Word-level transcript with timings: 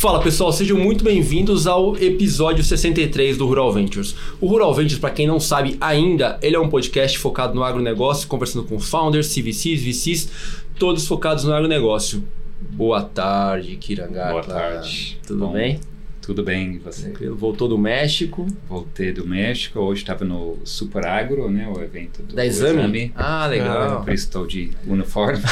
Fala 0.00 0.22
pessoal, 0.22 0.50
sejam 0.50 0.78
muito 0.78 1.04
bem-vindos 1.04 1.66
ao 1.66 1.94
episódio 1.94 2.64
63 2.64 3.36
do 3.36 3.46
Rural 3.46 3.70
Ventures. 3.70 4.16
O 4.40 4.46
Rural 4.46 4.72
Ventures, 4.72 4.98
para 4.98 5.10
quem 5.10 5.26
não 5.26 5.38
sabe 5.38 5.76
ainda, 5.78 6.38
ele 6.40 6.56
é 6.56 6.58
um 6.58 6.70
podcast 6.70 7.18
focado 7.18 7.54
no 7.54 7.62
agronegócio, 7.62 8.26
conversando 8.26 8.64
com 8.64 8.80
founders, 8.80 9.28
CVCs, 9.28 9.82
VCs, 9.82 10.30
todos 10.78 11.06
focados 11.06 11.44
no 11.44 11.52
agronegócio. 11.52 12.24
Boa 12.62 13.02
tarde, 13.02 13.76
Kirangata. 13.76 14.30
Boa 14.30 14.42
tarde. 14.42 15.20
Tudo 15.26 15.40
Bom, 15.40 15.52
bem? 15.52 15.78
Tudo 16.22 16.42
bem, 16.42 16.76
e 16.76 16.78
você? 16.78 17.10
Tranquilo. 17.10 17.36
Voltou 17.36 17.68
do 17.68 17.76
México. 17.76 18.46
Voltei 18.66 19.12
do 19.12 19.26
México, 19.26 19.80
hoje 19.80 20.00
estava 20.00 20.24
no 20.24 20.56
Super 20.64 21.06
Agro, 21.06 21.50
né, 21.50 21.68
o 21.68 21.78
evento 21.78 22.22
do 22.22 22.34
Da 22.34 22.46
Exame? 22.46 23.12
Ah, 23.14 23.46
legal. 23.46 24.02
Por 24.02 24.14
isso 24.14 24.24
estou 24.24 24.46
de 24.46 24.70
uniforme. 24.86 25.40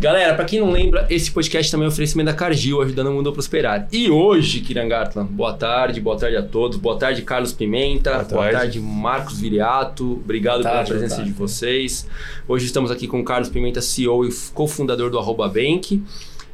Galera, 0.00 0.32
pra 0.36 0.44
quem 0.44 0.60
não 0.60 0.70
lembra, 0.70 1.08
esse 1.10 1.28
podcast 1.28 1.72
também 1.72 1.84
é 1.84 1.88
um 1.88 1.92
oferecimento 1.92 2.26
da 2.26 2.32
Cargill, 2.32 2.80
ajudando 2.82 3.08
o 3.08 3.14
mundo 3.14 3.30
a 3.30 3.32
prosperar. 3.32 3.88
E 3.90 4.08
hoje, 4.08 4.60
Kirangatlan, 4.60 5.26
boa 5.26 5.52
tarde, 5.54 6.00
boa 6.00 6.16
tarde 6.16 6.36
a 6.36 6.42
todos. 6.42 6.78
Boa 6.78 6.96
tarde, 6.96 7.22
Carlos 7.22 7.52
Pimenta. 7.52 8.12
Boa 8.12 8.22
Boa 8.24 8.42
tarde, 8.42 8.58
tarde. 8.58 8.80
Marcos 8.80 9.40
Viriato. 9.40 10.12
Obrigado 10.12 10.62
tarde, 10.62 10.86
pela 10.86 11.00
presença 11.00 11.16
tarde. 11.16 11.32
de 11.32 11.36
vocês. 11.36 12.06
Hoje 12.46 12.66
estamos 12.66 12.92
aqui 12.92 13.08
com 13.08 13.24
Carlos 13.24 13.48
Pimenta, 13.48 13.80
CEO 13.80 14.24
e 14.24 14.32
cofundador 14.54 15.10
do 15.10 15.18
Arroba 15.18 15.48
Bank. 15.48 16.00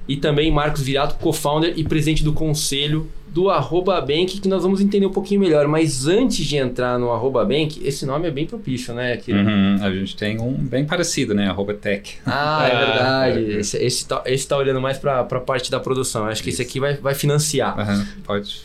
E 0.06 0.16
também 0.16 0.50
Marcos 0.50 0.82
Viriato, 0.82 1.14
co-founder 1.16 1.72
e 1.76 1.82
presidente 1.84 2.22
do 2.22 2.32
conselho 2.32 3.08
do 3.28 3.50
Arroba 3.50 4.00
Bank, 4.00 4.38
que 4.40 4.46
nós 4.48 4.62
vamos 4.62 4.80
entender 4.80 5.06
um 5.06 5.10
pouquinho 5.10 5.40
melhor. 5.40 5.66
Mas 5.66 6.06
antes 6.06 6.44
de 6.46 6.56
entrar 6.56 6.98
no 7.00 7.10
Arroba 7.10 7.44
Bank, 7.44 7.80
esse 7.84 8.06
nome 8.06 8.28
é 8.28 8.30
bem 8.30 8.46
propício, 8.46 8.94
né, 8.94 9.16
Kiran? 9.16 9.42
Uhum, 9.44 9.78
a 9.84 9.90
gente 9.90 10.14
tem 10.16 10.38
um 10.40 10.52
bem 10.52 10.84
parecido, 10.84 11.34
né, 11.34 11.48
arroba 11.48 11.74
tech. 11.74 12.16
Ah, 12.24 12.68
é 12.68 12.72
Ah, 12.72 12.78
verdade. 13.32 13.54
é. 13.54 13.58
Esse, 13.60 13.76
esse, 13.78 14.06
tá, 14.06 14.22
esse 14.26 14.46
tá 14.46 14.56
olhando 14.56 14.80
mais 14.80 14.98
pra, 14.98 15.24
pra 15.24 15.40
parte 15.40 15.68
da 15.70 15.80
produção. 15.80 16.26
Acho 16.26 16.42
que 16.44 16.50
esse 16.50 16.62
Isso. 16.62 16.70
aqui 16.70 16.78
vai, 16.78 16.94
vai 16.94 17.14
financiar. 17.14 17.76
Aham, 17.80 18.06
pode, 18.24 18.62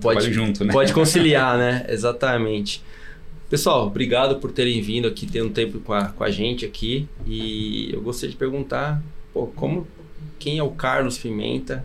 Pode, 0.00 0.20
pode 0.20 0.32
junto, 0.32 0.64
né? 0.64 0.72
pode 0.72 0.92
conciliar, 0.92 1.56
né? 1.58 1.84
Exatamente. 1.88 2.82
Pessoal, 3.50 3.86
obrigado 3.86 4.36
por 4.36 4.52
terem 4.52 4.80
vindo 4.80 5.08
aqui, 5.08 5.26
um 5.42 5.48
tempo 5.48 5.80
com 5.80 5.92
a, 5.94 6.04
com 6.10 6.22
a 6.22 6.30
gente 6.30 6.64
aqui. 6.64 7.08
E 7.26 7.90
eu 7.92 8.00
gostaria 8.02 8.30
de 8.30 8.36
perguntar, 8.36 9.02
pô, 9.34 9.46
como, 9.48 9.88
quem 10.38 10.58
é 10.58 10.62
o 10.62 10.70
Carlos 10.70 11.18
Pimenta 11.18 11.84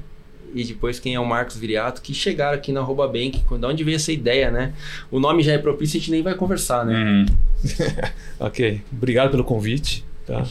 e 0.54 0.64
depois 0.64 1.00
quem 1.00 1.16
é 1.16 1.20
o 1.20 1.26
Marcos 1.26 1.58
Viriato, 1.58 2.02
que 2.02 2.14
chegaram 2.14 2.56
aqui 2.56 2.72
na 2.72 2.80
Arroba 2.80 3.08
Bank, 3.08 3.44
de 3.50 3.66
onde 3.66 3.84
veio 3.84 3.96
essa 3.96 4.12
ideia, 4.12 4.52
né? 4.52 4.74
O 5.10 5.20
nome 5.20 5.42
já 5.42 5.54
é 5.54 5.58
propício, 5.58 5.98
a 5.98 6.00
gente 6.00 6.12
nem 6.12 6.22
vai 6.22 6.36
conversar, 6.36 6.86
né? 6.86 6.94
Uhum. 6.94 7.26
Ok, 8.40 8.82
obrigado 8.92 9.32
pelo 9.32 9.44
convite. 9.44 10.06
Tá? 10.26 10.46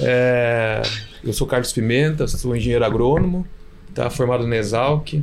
É, 0.00 0.82
eu 1.22 1.32
sou 1.32 1.46
Carlos 1.46 1.72
Pimenta, 1.72 2.26
sou 2.26 2.56
engenheiro 2.56 2.84
agrônomo, 2.84 3.46
tá? 3.94 4.10
formado 4.10 4.46
na 4.46 4.56
Exalc. 4.56 5.22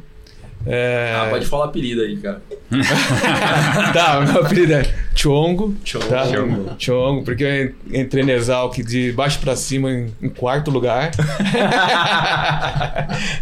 É, 0.66 1.14
Ah, 1.16 1.28
pode 1.30 1.46
falar 1.46 1.66
apelido 1.66 2.02
aí, 2.02 2.18
cara. 2.18 2.42
tá, 3.94 4.20
o 4.20 4.24
meu 4.24 4.46
apelido 4.46 4.74
é 4.74 4.84
Chongo. 5.16 5.76
Chongo. 5.84 6.06
Tá? 6.08 6.26
Chongo. 6.26 6.76
Chongo, 6.80 7.24
porque 7.24 7.74
eu 7.90 8.02
entrei 8.02 8.24
na 8.24 8.34
Exalc 8.34 8.76
de 8.78 9.12
baixo 9.12 9.40
para 9.40 9.56
cima 9.56 9.92
em, 9.92 10.14
em 10.22 10.30
quarto 10.30 10.72
lugar. 10.72 11.12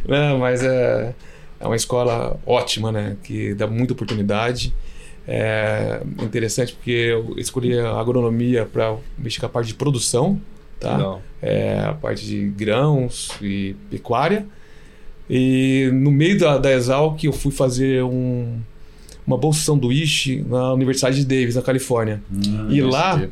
Não, 0.08 0.40
mas 0.40 0.64
é, 0.64 1.14
é 1.60 1.66
uma 1.66 1.76
escola 1.76 2.40
ótima, 2.46 2.92
né? 2.92 3.16
Que 3.24 3.54
dá 3.54 3.68
muita 3.68 3.94
oportunidade. 3.94 4.74
É 5.28 6.02
interessante 6.22 6.74
porque 6.74 6.92
eu 6.92 7.36
escolhi 7.38 7.78
a 7.80 8.00
agronomia 8.00 8.66
para 8.66 8.96
mexer 9.18 9.40
com 9.40 9.46
a 9.46 9.50
parte 9.50 9.68
de 9.68 9.76
produção, 9.76 10.40
tá? 10.80 10.98
É, 11.42 11.80
a 11.86 11.94
parte 11.94 12.26
de 12.26 12.48
grãos 12.50 13.32
e 13.42 13.76
pecuária. 13.90 14.46
E 15.34 15.90
no 15.94 16.12
meio 16.12 16.38
da, 16.38 16.58
da 16.58 16.74
Exalc 16.74 17.24
eu 17.24 17.32
fui 17.32 17.54
fazer 17.54 18.04
um, 18.04 18.60
uma 19.26 19.38
bolsa 19.38 19.62
sanduíche 19.62 20.44
na 20.46 20.74
Universidade 20.74 21.24
de 21.24 21.26
Davis, 21.26 21.56
na 21.56 21.62
Califórnia. 21.62 22.22
Hum, 22.30 22.68
E 22.70 22.82
lá-. 22.82 23.26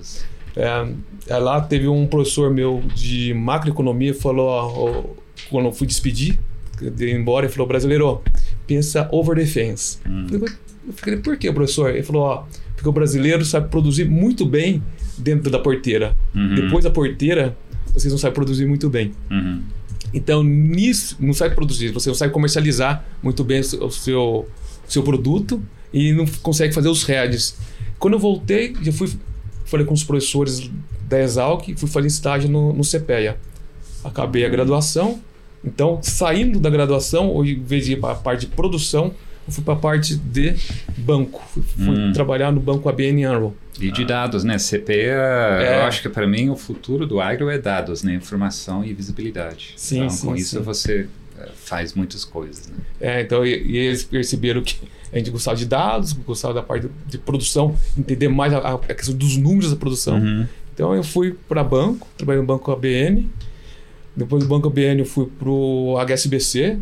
É, 0.56 0.88
é, 1.28 1.38
lá 1.38 1.60
teve 1.60 1.90
um 1.90 2.08
professor 2.08 2.52
meu 2.54 2.82
de 2.96 3.34
macroeconomia 3.34 4.14
falou, 4.14 4.48
ó, 4.48 5.04
quando 5.50 5.66
eu 5.66 5.72
fui 5.74 5.86
despedir, 5.86 6.40
de 6.82 7.12
embora, 7.12 7.46
ele 7.46 7.54
falou, 7.54 7.68
brasileiro, 7.68 8.22
pensa 8.66 9.08
over 9.12 9.36
the 9.36 9.46
fence. 9.46 9.98
Hum. 10.08 10.26
Eu 10.32 10.94
falei, 10.94 11.20
por 11.20 11.38
que, 11.38 11.52
professor? 11.52 11.90
Ele 11.90 12.04
falou, 12.04 12.24
ó, 12.24 12.44
porque 12.76 12.88
o 12.88 12.94
brasileiro 12.94 13.44
sabe 13.44 13.68
produzir 13.68 14.06
muito 14.06 14.46
bem 14.46 14.82
dentro 15.18 15.52
da 15.52 15.60
porteira. 15.60 16.16
Uhum. 16.34 16.56
Depois 16.56 16.86
da 16.86 16.90
porteira, 16.90 17.58
vocês 17.94 18.12
não 18.12 18.18
sabem 18.18 18.34
produzir 18.34 18.66
muito 18.66 18.90
bem. 18.90 19.12
Uhum. 19.30 19.62
Então, 20.14 20.44
nisso, 20.44 21.16
não 21.20 21.34
sabe 21.34 21.56
produzir, 21.56 21.92
você 21.92 22.10
não 22.10 22.16
sabe 22.16 22.34
comercializar 22.34 23.06
muito 23.22 23.44
bem 23.44 23.60
o 23.60 23.64
seu, 23.64 23.86
o 23.86 24.92
seu, 24.92 25.04
produto 25.04 25.62
e 25.94 26.14
não 26.14 26.26
consegue 26.42 26.74
fazer 26.74 26.90
os 26.90 27.04
heads. 27.04 27.58
Quando 27.98 28.16
eu 28.16 28.20
voltei, 28.20 28.76
já 28.82 28.92
fui, 28.92 29.10
falei 29.66 29.86
com 29.86 29.94
os 29.94 30.04
professores 30.04 30.70
da 31.08 31.20
Exalc, 31.22 31.76
fui 31.76 31.90
fazer 31.90 32.08
estágio 32.08 32.50
no, 32.50 32.74
no 32.74 32.84
CPEA. 32.84 33.38
Acabei 34.04 34.46
a 34.46 34.50
graduação, 34.50 35.20
então, 35.64 36.00
saindo 36.02 36.60
da 36.60 36.70
graduação, 36.70 37.36
hoje, 37.36 37.54
em 37.54 37.64
vez 37.64 37.86
de 37.86 37.94
ir 37.94 38.00
para 38.00 38.14
a 38.14 38.16
parte 38.16 38.42
de 38.42 38.48
produção, 38.48 39.14
eu 39.50 39.52
fui 39.52 39.64
para 39.64 39.74
a 39.74 39.78
parte 39.78 40.16
de 40.16 40.56
banco. 40.98 41.42
Fui, 41.52 41.64
Hum. 41.90 42.14
trabalhar 42.14 42.52
no 42.52 42.60
banco 42.60 42.88
ABN 42.88 43.26
AMRO. 43.26 43.56
E 43.82 43.92
de 43.92 44.06
dados, 44.06 44.44
né? 44.44 44.58
CP, 44.60 44.94
É. 44.94 45.80
eu 45.82 45.86
acho 45.88 46.02
que 46.02 46.10
para 46.10 46.28
mim 46.28 46.50
o 46.50 46.56
futuro 46.56 47.08
do 47.08 47.20
agro 47.20 47.50
é 47.50 47.58
dados, 47.58 48.04
né? 48.04 48.14
Informação 48.14 48.84
e 48.86 48.94
visibilidade. 48.94 49.74
Sim, 49.76 49.98
então, 50.04 50.10
sim, 50.10 50.28
com 50.28 50.36
isso 50.36 50.58
sim. 50.58 50.64
você 50.64 51.08
eh, 51.40 51.50
faz 51.56 51.94
muitas 51.94 52.24
coisas, 52.24 52.68
né? 52.68 52.76
É, 53.02 53.22
então, 53.22 53.46
e, 53.46 53.50
e 53.50 53.78
eles 53.78 54.04
perceberam 54.04 54.62
que 54.62 54.76
a 55.12 55.18
gente 55.18 55.32
gostava 55.32 55.58
de 55.58 55.66
dados, 55.66 56.14
gostava 56.14 56.54
da 56.54 56.62
parte 56.62 56.88
de 57.08 57.18
produção, 57.18 57.76
entender 57.98 58.28
mais 58.28 58.54
a, 58.54 58.60
a 58.76 58.78
questão 58.94 59.16
dos 59.16 59.36
números 59.38 59.72
da 59.72 59.78
produção. 59.78 60.20
Uhum. 60.20 60.46
Então 60.74 60.94
eu 60.94 61.04
fui 61.04 61.36
para 61.48 61.64
banco, 61.64 62.08
trabalhei 62.18 62.42
no 62.42 62.48
banco 62.48 62.72
ABN. 62.72 63.28
Depois 64.16 64.44
do 64.44 64.50
banco 64.50 64.68
ABN 64.68 65.00
eu 65.00 65.06
fui 65.06 65.26
pro 65.40 65.96
HSBC, 66.06 66.78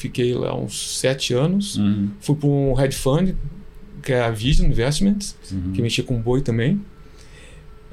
fiquei 0.00 0.32
lá 0.34 0.56
uns 0.56 0.98
sete 0.98 1.34
anos. 1.34 1.76
Uhum. 1.76 2.08
Fui 2.20 2.34
para 2.34 2.48
um 2.48 2.80
hedge 2.80 2.96
fund, 2.96 3.34
que 4.02 4.12
é 4.12 4.22
a 4.22 4.30
Vision 4.30 4.66
Investments, 4.68 5.36
Uhum. 5.52 5.72
que 5.72 5.82
mexia 5.82 6.02
com 6.02 6.18
boi 6.20 6.40
também. 6.40 6.80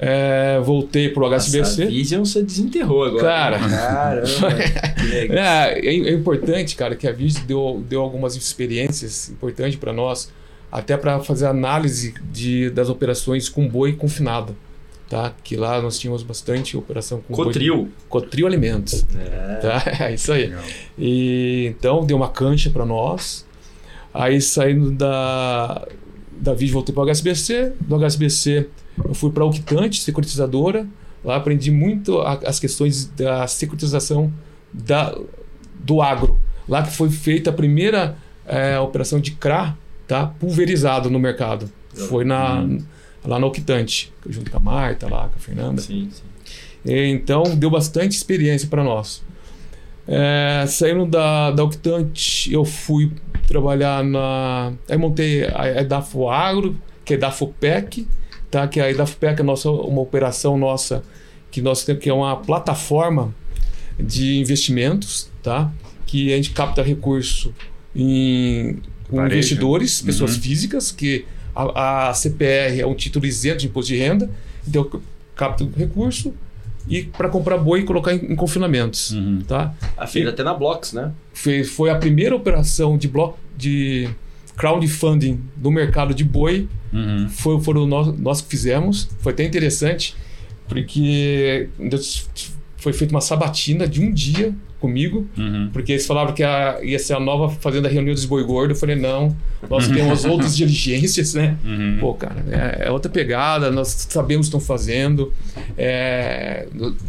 É, 0.00 0.60
voltei 0.60 1.08
pro 1.08 1.28
Nossa, 1.28 1.48
HSBC. 1.50 1.82
a 1.82 1.86
Vision 1.86 2.24
você 2.24 2.42
desenterrou 2.42 3.04
agora. 3.04 3.24
Cara. 3.24 3.58
Caramba. 3.58 4.94
que 4.96 5.06
legal. 5.06 5.38
É, 5.38 5.78
é, 5.80 5.86
é 5.86 6.12
importante, 6.12 6.76
cara, 6.76 6.94
que 6.94 7.06
a 7.06 7.12
Vision 7.12 7.44
deu, 7.46 7.84
deu 7.88 8.00
algumas 8.00 8.36
experiências 8.36 9.28
importantes 9.28 9.76
para 9.76 9.92
nós, 9.92 10.30
até 10.70 10.96
para 10.96 11.18
fazer 11.20 11.46
análise 11.46 12.14
de, 12.32 12.70
das 12.70 12.88
operações 12.88 13.48
com 13.48 13.68
boi 13.68 13.92
confinado. 13.94 14.56
Tá? 15.08 15.32
Que 15.42 15.56
lá 15.56 15.80
nós 15.80 15.98
tínhamos 15.98 16.22
bastante 16.22 16.76
operação 16.76 17.22
com 17.26 17.34
boi. 17.34 17.46
Cotril. 17.46 17.88
Cotril 18.10 18.46
Alimentos. 18.46 19.06
É. 19.16 19.54
Tá? 19.56 19.82
É 20.06 20.14
isso 20.14 20.30
aí. 20.32 20.46
Legal. 20.48 20.62
E 20.98 21.66
então 21.66 22.04
deu 22.04 22.16
uma 22.16 22.28
cancha 22.28 22.68
para 22.70 22.84
nós. 22.84 23.46
Aí 24.12 24.40
saindo 24.40 24.90
da 24.90 25.86
da 26.40 26.52
Vision 26.54 26.74
voltei 26.74 26.94
para 26.94 27.02
o 27.04 27.06
HSBC, 27.10 27.72
do 27.80 27.96
HSBC 27.96 28.68
eu 29.04 29.14
fui 29.14 29.30
para 29.30 29.42
a 29.42 29.46
Octante, 29.46 30.00
securitizadora. 30.02 30.86
Lá 31.24 31.36
aprendi 31.36 31.70
muito 31.70 32.20
a- 32.20 32.38
as 32.46 32.60
questões 32.60 33.06
da 33.06 33.46
securitização 33.46 34.32
da, 34.72 35.16
do 35.74 36.00
agro. 36.02 36.38
Lá 36.68 36.82
que 36.82 36.92
foi 36.92 37.08
feita 37.10 37.50
a 37.50 37.52
primeira 37.52 38.16
eh, 38.46 38.78
operação 38.78 39.18
de 39.20 39.32
CRA, 39.32 39.76
tá? 40.06 40.26
Pulverizado 40.26 41.10
no 41.10 41.18
mercado. 41.18 41.68
Foi 42.08 42.24
na 42.24 42.60
Hum. 42.60 42.78
Lá 43.28 43.38
na 43.38 43.46
Octante, 43.46 44.10
junto 44.28 44.50
com 44.50 44.56
a 44.56 44.60
Marta, 44.60 45.06
lá 45.06 45.28
com 45.28 45.36
a 45.36 45.38
Fernanda. 45.38 45.82
Sim, 45.82 46.08
sim. 46.10 46.22
Então 46.84 47.42
deu 47.54 47.70
bastante 47.70 48.12
experiência 48.16 48.66
para 48.68 48.82
nós. 48.82 49.22
É, 50.06 50.64
saindo 50.66 51.04
da, 51.04 51.50
da 51.50 51.62
Octante, 51.62 52.50
eu 52.50 52.64
fui 52.64 53.12
trabalhar 53.46 54.02
na. 54.02 54.72
Aí 54.88 54.96
montei 54.96 55.44
a 55.44 55.82
Edafo 55.82 56.28
Agro, 56.30 56.74
que 57.04 57.12
é 57.12 57.16
a 57.16 57.18
Edafopec, 57.18 58.08
tá? 58.50 58.66
que 58.66 58.80
a 58.80 58.90
Edafopec 58.90 59.38
é 59.38 59.44
nossa, 59.44 59.70
uma 59.70 60.00
operação 60.00 60.56
nossa, 60.56 61.02
que 61.50 61.60
nós 61.60 61.84
temos, 61.84 62.02
que 62.02 62.08
é 62.08 62.14
uma 62.14 62.36
plataforma 62.36 63.34
de 64.00 64.38
investimentos, 64.38 65.30
tá? 65.42 65.70
que 66.06 66.32
a 66.32 66.36
gente 66.36 66.52
capta 66.52 66.82
recurso 66.82 67.54
em 67.94 68.78
investidores, 69.12 70.00
pessoas 70.00 70.36
Uhum. 70.36 70.40
físicas, 70.42 70.90
que 70.90 71.26
a, 71.58 72.10
a 72.10 72.14
CPR 72.14 72.80
é 72.80 72.86
um 72.86 72.94
título 72.94 73.26
isento 73.26 73.58
de 73.58 73.66
imposto 73.66 73.92
de 73.92 73.98
renda, 73.98 74.30
então 74.66 74.88
eu 74.92 75.02
capto 75.34 75.70
recurso 75.76 76.32
e 76.88 77.02
para 77.02 77.28
comprar 77.28 77.58
boi 77.58 77.80
e 77.80 77.84
colocar 77.84 78.14
em, 78.14 78.32
em 78.32 78.36
confinamentos. 78.36 79.10
Uhum. 79.10 79.42
Tá? 79.46 79.74
A 79.96 80.06
feira 80.06 80.30
até 80.30 80.42
na 80.42 80.54
Blocks, 80.54 80.92
né? 80.92 81.12
Foi, 81.32 81.64
foi 81.64 81.90
a 81.90 81.96
primeira 81.96 82.34
operação 82.34 82.96
de, 82.96 83.08
bloco, 83.08 83.38
de 83.56 84.08
crowdfunding 84.56 85.40
do 85.56 85.70
mercado 85.70 86.14
de 86.14 86.24
boi. 86.24 86.68
Uhum. 86.92 87.28
Foi, 87.28 87.60
foram 87.60 87.86
nós, 87.86 88.18
nós 88.18 88.40
que 88.40 88.48
fizemos. 88.48 89.08
Foi 89.20 89.32
até 89.32 89.44
interessante, 89.44 90.16
porque 90.66 91.68
foi 92.78 92.92
feita 92.92 93.12
uma 93.12 93.20
sabatina 93.20 93.86
de 93.86 94.00
um 94.00 94.12
dia 94.12 94.54
comigo, 94.80 95.26
Uhum. 95.36 95.70
porque 95.72 95.92
eles 95.92 96.06
falavam 96.06 96.32
que 96.34 96.42
a- 96.42 96.78
ia 96.82 96.98
ser 96.98 97.14
a 97.14 97.20
nova 97.20 97.48
fazenda 97.60 97.88
Reunião 97.88 98.14
dos 98.14 98.24
Boi 98.24 98.44
Gordo. 98.44 98.72
Eu 98.72 98.76
falei, 98.76 98.94
não, 98.96 99.36
nós 99.68 99.88
temos 99.88 100.24
outras 100.24 100.54
diligências, 100.56 101.34
né? 101.34 101.56
Uhum. 101.64 101.96
Pô, 102.00 102.14
cara, 102.14 102.44
é, 102.48 102.86
é 102.86 102.90
outra 102.90 103.10
pegada, 103.10 103.70
nós 103.70 103.88
sabemos 104.08 104.46
o 104.46 104.50
que 104.50 104.56
estão 104.56 104.60
fazendo. 104.76 105.32
É, 105.76 106.66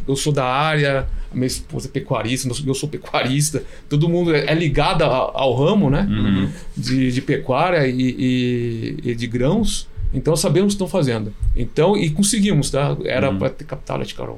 eu, 0.08 0.16
sou 0.16 0.32
da 0.34 0.46
área, 0.46 1.08
minha 1.34 1.48
esposa 1.48 1.88
é 1.88 1.92
pecuarista, 1.92 2.48
eu 2.66 2.74
sou 2.74 2.90
pecuarista, 2.90 3.64
todo 3.88 4.08
mundo 4.10 4.34
é, 4.34 4.46
é 4.48 4.54
ligado 4.54 5.04
ao, 5.04 5.38
ao 5.38 5.54
ramo, 5.56 5.90
né? 5.90 6.08
Uhum. 6.10 6.50
De, 6.76 7.12
de 7.12 7.22
pecuária 7.22 7.86
e, 7.88 8.00
e- 8.02 9.10
e 9.12 9.16
de 9.16 9.28
grãos. 9.28 9.88
Então 10.14 10.36
sabemos 10.36 10.74
o 10.74 10.78
que 10.78 10.84
estão 10.84 10.88
fazendo. 10.88 11.32
Então, 11.56 11.96
e 11.96 12.10
conseguimos, 12.10 12.72
tá? 12.72 12.98
Era 13.06 13.30
Uhum. 13.30 13.38
para 13.38 13.50
ter 13.52 13.64
captado, 13.66 14.02
acho 14.02 14.16
que 14.16 14.22
era 14.22 14.32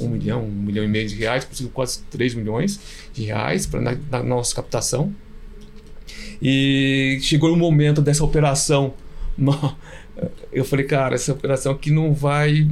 um 0.00 0.08
milhão, 0.08 0.44
um 0.44 0.50
milhão 0.62 0.84
e 0.84 0.88
meio 0.88 1.08
de 1.08 1.14
reais, 1.14 1.44
conseguimos 1.44 1.72
quase 1.74 2.00
3 2.10 2.34
milhões 2.34 2.80
de 3.12 3.24
reais 3.24 3.66
pra, 3.66 3.80
na, 3.80 3.96
na 4.10 4.22
nossa 4.22 4.54
captação. 4.54 5.12
E 6.42 7.18
chegou 7.22 7.52
o 7.52 7.56
momento 7.56 8.00
dessa 8.02 8.24
operação. 8.24 8.94
Eu 10.52 10.64
falei, 10.64 10.84
cara, 10.84 11.14
essa 11.14 11.32
operação 11.32 11.72
aqui 11.72 11.90
não 11.90 12.14
vai. 12.14 12.68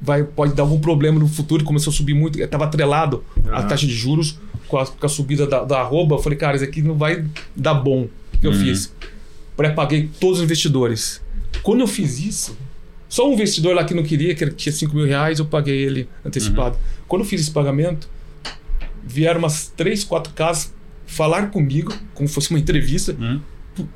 vai 0.00 0.22
pode 0.22 0.54
dar 0.54 0.64
algum 0.64 0.78
problema 0.78 1.18
no 1.18 1.26
futuro. 1.28 1.64
Começou 1.64 1.90
a 1.90 1.94
subir 1.94 2.12
muito, 2.14 2.40
estava 2.40 2.64
atrelado 2.64 3.24
a 3.50 3.58
Ah. 3.60 3.62
taxa 3.62 3.86
de 3.86 3.94
juros 3.94 4.38
com 4.68 4.76
a, 4.78 4.86
com 4.86 5.06
a 5.06 5.08
subida 5.08 5.46
da, 5.46 5.64
da 5.64 5.80
arroba. 5.80 6.16
Eu 6.16 6.18
falei, 6.18 6.36
cara, 6.38 6.56
isso 6.56 6.64
aqui 6.64 6.82
não 6.82 6.94
vai 6.94 7.24
dar 7.54 7.74
bom. 7.74 8.08
O 8.34 8.38
que 8.38 8.46
eu 8.46 8.50
Uhum. 8.52 8.58
fiz? 8.58 8.92
Pré-paguei 9.56 10.10
todos 10.20 10.38
os 10.38 10.44
investidores. 10.44 11.22
Quando 11.62 11.80
eu 11.80 11.86
fiz 11.86 12.18
isso, 12.20 12.56
só 13.16 13.26
um 13.30 13.32
investidor 13.32 13.74
lá 13.74 13.82
que 13.82 13.94
não 13.94 14.02
queria, 14.02 14.34
que 14.34 14.46
tinha 14.50 14.70
5 14.70 14.94
mil 14.94 15.06
reais, 15.06 15.38
eu 15.38 15.46
paguei 15.46 15.78
ele 15.78 16.06
antecipado. 16.22 16.76
Quando 17.08 17.22
eu 17.22 17.26
fiz 17.26 17.40
esse 17.40 17.50
pagamento, 17.50 18.06
vieram 19.02 19.38
umas 19.38 19.72
três, 19.74 20.04
quatro 20.04 20.34
casas 20.34 20.70
falar 21.06 21.50
comigo, 21.50 21.94
como 22.12 22.28
fosse 22.28 22.50
uma 22.50 22.58
entrevista, 22.58 23.16
Uhum. 23.18 23.40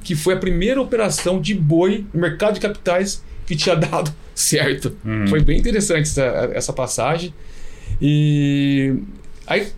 que 0.03 0.15
foi 0.15 0.33
a 0.33 0.37
primeira 0.39 0.81
operação 0.81 1.39
de 1.39 1.55
boi 1.55 2.07
no 2.15 2.21
mercado 2.21 2.55
de 2.55 2.61
capitais 2.61 3.23
que 3.47 3.55
tinha 3.55 3.77
dado 3.77 4.11
certo. 4.35 4.97
Uhum. 5.05 5.27
Foi 5.27 5.43
bem 5.43 5.59
interessante 5.59 6.03
essa, 6.09 6.23
essa 6.55 6.73
passagem. 6.73 7.35
E 8.01 8.95
aí, 9.47 9.69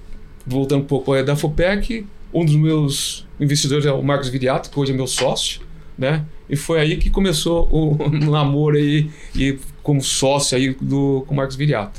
voltando 0.46 0.82
um 0.82 0.86
pouco 0.86 1.16
é 1.16 1.24
da 1.24 1.34
FOPEC, 1.34 2.06
um 2.32 2.44
dos 2.44 2.54
meus 2.54 3.26
investidores 3.40 3.84
é 3.86 3.90
o 3.90 4.02
Marcos 4.04 4.28
Viriato, 4.28 4.70
que 4.70 4.78
hoje 4.78 4.92
é 4.92 4.94
meu 4.94 5.08
sócio, 5.08 5.62
né? 5.98 6.24
E 6.52 6.56
foi 6.56 6.80
aí 6.80 6.98
que 6.98 7.08
começou 7.08 7.66
o 7.72 7.96
namoro 8.30 8.76
aí, 8.76 9.10
e 9.34 9.58
como 9.82 10.02
sócio 10.02 10.54
aí 10.56 10.76
do, 10.78 11.24
com 11.26 11.32
o 11.32 11.36
Marcos 11.38 11.56
Viriato. 11.56 11.98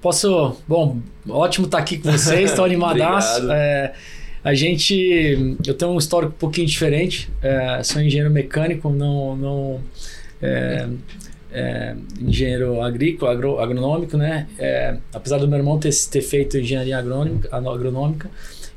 Posso. 0.00 0.56
Bom, 0.68 1.00
ótimo 1.28 1.66
estar 1.66 1.78
aqui 1.78 1.98
com 1.98 2.12
vocês, 2.12 2.50
estou 2.50 2.64
animadaço. 2.64 3.38
Obrigado. 3.38 3.58
É, 3.58 3.92
a 4.44 4.54
gente. 4.54 5.56
Eu 5.66 5.74
tenho 5.74 5.90
um 5.90 5.98
histórico 5.98 6.32
um 6.32 6.38
pouquinho 6.38 6.66
diferente. 6.66 7.28
é, 7.42 7.82
sou 7.82 8.00
engenheiro 8.00 8.30
mecânico, 8.30 8.88
não. 8.90 9.36
não 9.36 9.80
é, 10.40 10.88
é, 11.52 11.96
engenheiro 12.20 12.80
agrícola, 12.82 13.32
agro- 13.32 13.58
agronômico, 13.58 14.16
né? 14.16 14.46
É, 14.58 14.96
apesar 15.12 15.38
do 15.38 15.48
meu 15.48 15.58
irmão 15.58 15.78
ter, 15.78 15.90
ter 16.10 16.20
feito 16.20 16.56
engenharia 16.58 16.98
agronômica, 16.98 17.48
agronômica 17.56 18.30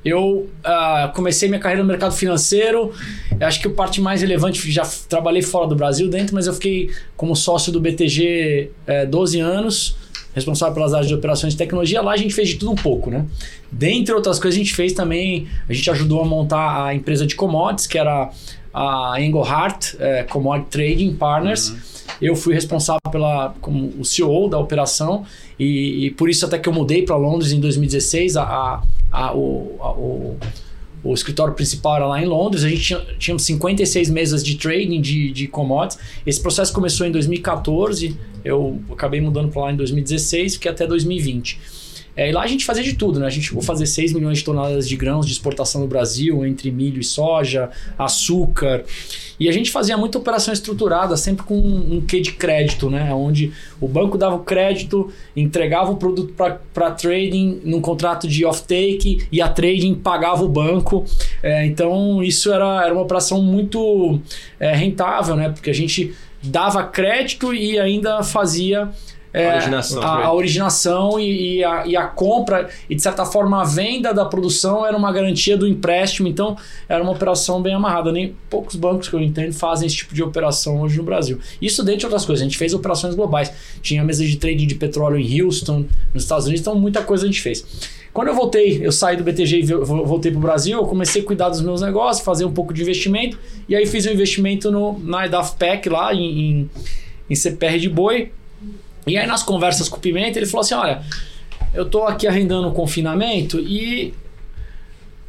eu 0.08 0.50
ah, 0.64 1.12
comecei 1.14 1.50
minha 1.50 1.60
carreira 1.60 1.84
no 1.84 1.88
mercado 1.88 2.14
financeiro. 2.14 2.94
Acho 3.42 3.62
que 3.62 3.68
a 3.68 3.72
parte 3.72 4.00
mais 4.00 4.22
relevante, 4.22 4.72
já 4.72 4.84
trabalhei 5.10 5.42
fora 5.42 5.68
do 5.68 5.76
Brasil 5.76 6.10
dentro, 6.10 6.34
mas 6.34 6.48
eu 6.48 6.54
fiquei 6.54 6.92
como 7.16 7.36
sócio 7.36 7.72
do 7.72 7.80
BTG 7.80 8.72
é, 8.88 9.06
12 9.06 9.40
anos, 9.40 9.98
responsável 10.34 10.74
pelas 10.74 10.94
áreas 10.94 11.08
de 11.08 11.14
operações 11.14 11.54
e 11.54 11.58
tecnologia. 11.58 12.02
Lá 12.02 12.14
a 12.14 12.18
gente 12.18 12.34
fez 12.34 12.50
de 12.50 12.56
tudo 12.56 12.72
um 12.72 12.76
pouco, 12.76 13.10
né? 13.10 13.26
Dentre 13.72 14.14
outras 14.14 14.40
coisas, 14.40 14.60
a 14.60 14.64
gente 14.64 14.74
fez 14.74 14.94
também, 14.94 15.48
a 15.68 15.74
gente 15.74 15.90
ajudou 15.92 16.22
a 16.22 16.26
montar 16.26 16.86
a 16.86 16.96
empresa 16.96 17.28
de 17.28 17.36
commodities, 17.36 17.86
que 17.86 17.98
era 17.98 18.32
a 18.74 19.16
Engelhardt 19.20 19.98
é, 20.00 20.24
Commodity 20.24 20.70
Trading 20.70 21.16
Partners. 21.16 21.76
Eu 22.22 22.36
fui 22.36 22.54
responsável 22.54 23.02
pela, 23.12 23.54
como 23.60 23.94
o 24.00 24.06
CEO 24.06 24.48
da 24.50 24.58
operação 24.58 25.26
e, 25.60 26.06
e 26.06 26.12
por 26.12 26.30
isso 26.30 26.46
até 26.46 26.58
que 26.58 26.70
eu 26.70 26.74
mudei 26.74 27.04
para 27.04 27.16
Londres 27.16 27.52
em 27.52 27.60
2016. 27.60 28.38
A, 28.38 28.44
a, 28.44 28.84
a- 29.26 29.36
o, 29.36 29.76
a- 29.80 29.92
o, 29.94 30.38
o 31.04 31.14
escritório 31.14 31.54
principal 31.54 31.96
era 31.98 32.06
lá 32.08 32.22
em 32.22 32.26
Londres. 32.26 32.64
A 32.64 32.70
gente 32.70 32.82
tinha, 32.82 33.00
tínhamos 33.18 33.44
56 33.44 34.10
mesas 34.10 34.44
de 34.44 34.56
trading 34.56 35.00
de, 35.02 35.32
de 35.32 35.48
commodities. 35.48 36.00
Esse 36.26 36.42
processo 36.42 36.74
começou 36.74 37.06
em 37.08 37.12
2014. 37.12 38.18
Eu 38.44 38.82
acabei 38.92 39.20
mudando 39.22 39.50
para 39.50 39.64
lá 39.64 39.72
em 39.72 39.76
2016, 39.76 40.54
fiquei 40.56 40.72
até 40.72 40.86
2020. 40.88 41.60
É, 42.18 42.30
e 42.30 42.32
lá 42.32 42.42
a 42.42 42.48
gente 42.48 42.66
fazia 42.66 42.84
de 42.84 42.94
tudo, 42.94 43.20
né? 43.20 43.28
A 43.28 43.30
gente 43.30 43.56
a 43.56 43.62
fazer 43.62 43.86
6 43.86 44.12
milhões 44.14 44.40
de 44.40 44.44
toneladas 44.44 44.90
de 44.90 44.96
grãos 44.96 45.28
de 45.28 45.32
exportação 45.32 45.82
no 45.82 45.88
Brasil, 45.88 46.44
entre 46.44 46.72
milho 46.72 47.00
e 47.00 47.04
soja, 47.04 47.70
açúcar. 47.96 48.84
E 49.40 49.48
a 49.48 49.52
gente 49.52 49.70
fazia 49.70 49.96
muita 49.96 50.18
operação 50.18 50.52
estruturada, 50.52 51.16
sempre 51.16 51.46
com 51.46 51.56
um 51.56 52.02
quê 52.02 52.20
de 52.20 52.32
crédito, 52.32 52.90
né? 52.90 53.14
Onde 53.14 53.54
o 53.80 53.88
banco 53.88 54.18
dava 54.18 54.36
o 54.36 54.40
crédito, 54.40 55.12
entregava 55.36 55.92
o 55.92 55.98
produto 55.98 56.34
para 56.74 56.92
trading 56.92 57.62
num 57.64 57.80
contrato 57.80 58.28
de 58.28 58.44
off-take 58.44 59.28
e 59.32 59.40
a 59.40 59.48
trading 59.48 59.94
pagava 59.94 60.44
o 60.44 60.50
banco. 60.50 61.06
É, 61.44 61.68
então 61.68 62.24
isso 62.24 62.52
era, 62.52 62.84
era 62.84 62.94
uma 62.94 63.04
operação 63.04 63.44
muito 63.44 64.20
é, 64.60 64.74
rentável, 64.74 65.36
né? 65.36 65.50
Porque 65.50 65.70
a 65.70 65.76
gente 65.76 66.16
dava 66.42 66.84
crédito 66.84 67.54
e 67.54 67.78
ainda 67.78 68.24
fazia 68.24 68.90
é, 69.34 69.54
Originação. 69.54 70.02
a, 70.02 70.26
a 70.26 70.34
originação 70.34 71.20
e, 71.20 71.58
e 71.58 71.64
a, 71.64 71.86
e 71.86 71.96
a 71.96 72.08
compra, 72.08 72.70
e 72.90 72.96
de 72.96 73.02
certa 73.02 73.26
forma 73.26 73.62
a 73.62 73.66
venda 73.66 74.14
da 74.14 74.26
produção 74.26 74.86
era 74.86 74.96
uma 74.98 75.12
garantia 75.12 75.56
do 75.58 75.68
empréstimo, 75.68 76.28
então 76.28 76.56
era 76.90 77.04
uma 77.04 77.12
operação 77.12 77.62
bem 77.62 77.74
amarrada. 77.76 78.12
Nem 78.12 78.36
poucos 78.50 78.76
bancos 78.76 79.10
que 79.10 79.16
eu 79.16 79.20
entendo 79.22 79.54
fazem 79.54 79.86
esse 79.86 79.98
tipo 79.98 80.16
de 80.16 80.24
operação 80.24 80.82
hoje 80.82 80.98
no 80.98 81.04
Brasil. 81.04 81.40
Isso 81.62 81.84
dentre 81.84 82.06
outras 82.06 82.26
coisas, 82.26 82.42
a 82.42 82.46
gente 82.48 82.58
fez 82.58 82.74
operações 82.74 83.16
globais. 83.16 83.52
Tinha 83.82 84.04
mesa 84.04 84.26
de 84.26 84.38
trading 84.38 84.66
de 84.66 84.76
petróleo 84.76 85.18
em 85.20 85.42
Houston, 85.42 85.86
nos 86.14 86.24
Estados 86.24 86.46
Unidos, 86.46 86.62
então 86.62 86.74
muita 86.76 87.02
coisa 87.04 87.24
a 87.26 87.28
gente 87.28 87.42
fez. 87.42 87.66
Quando 88.14 88.30
eu 88.30 88.34
voltei, 88.34 88.80
eu 88.84 88.92
saí 88.92 89.16
do 89.16 89.24
BTG 89.24 89.60
e 89.60 89.64
vo- 89.64 90.04
voltei 90.04 90.32
para 90.32 90.40
o 90.40 90.42
Brasil, 90.42 90.80
eu 90.80 90.86
comecei 90.86 91.22
a 91.22 91.26
cuidar 91.26 91.50
dos 91.50 91.62
meus 91.62 91.82
negócios, 91.82 92.26
fazer 92.26 92.46
um 92.46 92.52
pouco 92.52 92.74
de 92.74 92.82
investimento, 92.82 93.38
e 93.70 93.76
aí 93.76 93.86
fiz 93.86 94.08
um 94.08 94.12
investimento 94.12 94.72
no, 94.72 94.98
na 95.00 95.28
EDAFPEC 95.28 95.88
lá 95.90 96.12
em, 96.16 96.40
em, 96.40 96.70
em 97.30 97.36
CPR 97.36 97.78
de 97.78 97.90
boi. 97.90 98.32
E 99.08 99.18
aí 99.18 99.26
nas 99.26 99.44
conversas 99.44 99.90
com 99.90 99.98
o 99.98 100.00
Pimenta, 100.00 100.38
ele 100.38 100.46
falou 100.46 100.62
assim: 100.62 100.74
olha, 100.74 101.02
eu 101.74 101.86
tô 101.86 102.04
aqui 102.04 102.28
arrendando 102.28 102.68
o 102.68 102.72
confinamento 102.72 103.60
e 103.60 104.14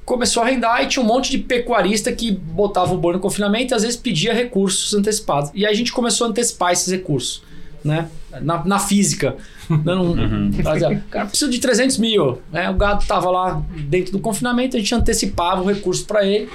começou 0.08 0.42
a 0.42 0.46
arrendar 0.46 0.82
e 0.82 0.86
tinha 0.86 1.02
um 1.02 1.06
monte 1.06 1.30
de 1.30 1.36
pecuarista 1.36 2.10
que 2.10 2.32
botava 2.32 2.94
o 2.94 2.96
boi 2.96 3.12
no 3.12 3.20
confinamento 3.20 3.72
e 3.72 3.76
às 3.76 3.82
vezes 3.82 3.96
pedia 3.96 4.32
recursos 4.32 4.94
antecipados. 4.94 5.50
E 5.54 5.66
aí 5.66 5.72
a 5.72 5.76
gente 5.76 5.92
começou 5.92 6.26
a 6.26 6.30
antecipar 6.30 6.72
esses 6.72 6.90
recursos, 6.90 7.42
né? 7.84 8.08
Na, 8.40 8.64
na 8.64 8.78
física. 8.78 9.36
Dando 9.68 10.02
um, 10.02 10.52
fazia, 10.62 11.04
cara, 11.10 11.26
preciso 11.26 11.50
de 11.50 11.58
300 11.58 11.98
mil. 11.98 12.38
Né? 12.50 12.70
O 12.70 12.74
gado 12.74 13.04
tava 13.06 13.30
lá 13.30 13.62
dentro 13.86 14.12
do 14.12 14.18
confinamento, 14.18 14.76
a 14.76 14.80
gente 14.80 14.94
antecipava 14.94 15.62
o 15.62 15.66
recurso 15.66 16.06
para 16.06 16.24
ele. 16.24 16.48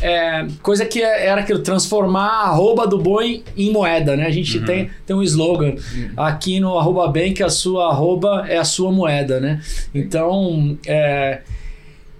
É, 0.00 0.46
coisa 0.62 0.86
que 0.86 1.02
era 1.02 1.42
aquilo, 1.42 1.58
transformar 1.58 2.26
a 2.26 2.48
arroba 2.48 2.86
do 2.86 2.98
boi 2.98 3.42
em 3.56 3.70
moeda, 3.70 4.16
né? 4.16 4.26
A 4.26 4.30
gente 4.30 4.60
tem, 4.60 4.90
tem 5.04 5.14
um 5.14 5.22
slogan 5.22 5.74
aqui 6.16 6.58
no 6.58 6.78
arroba 6.78 7.08
bem 7.08 7.34
que 7.34 7.42
a 7.42 7.50
sua 7.50 7.90
arroba 7.90 8.46
é 8.48 8.56
a 8.56 8.64
sua 8.64 8.90
moeda, 8.90 9.40
né? 9.40 9.60
Então, 9.94 10.78
é, 10.86 11.40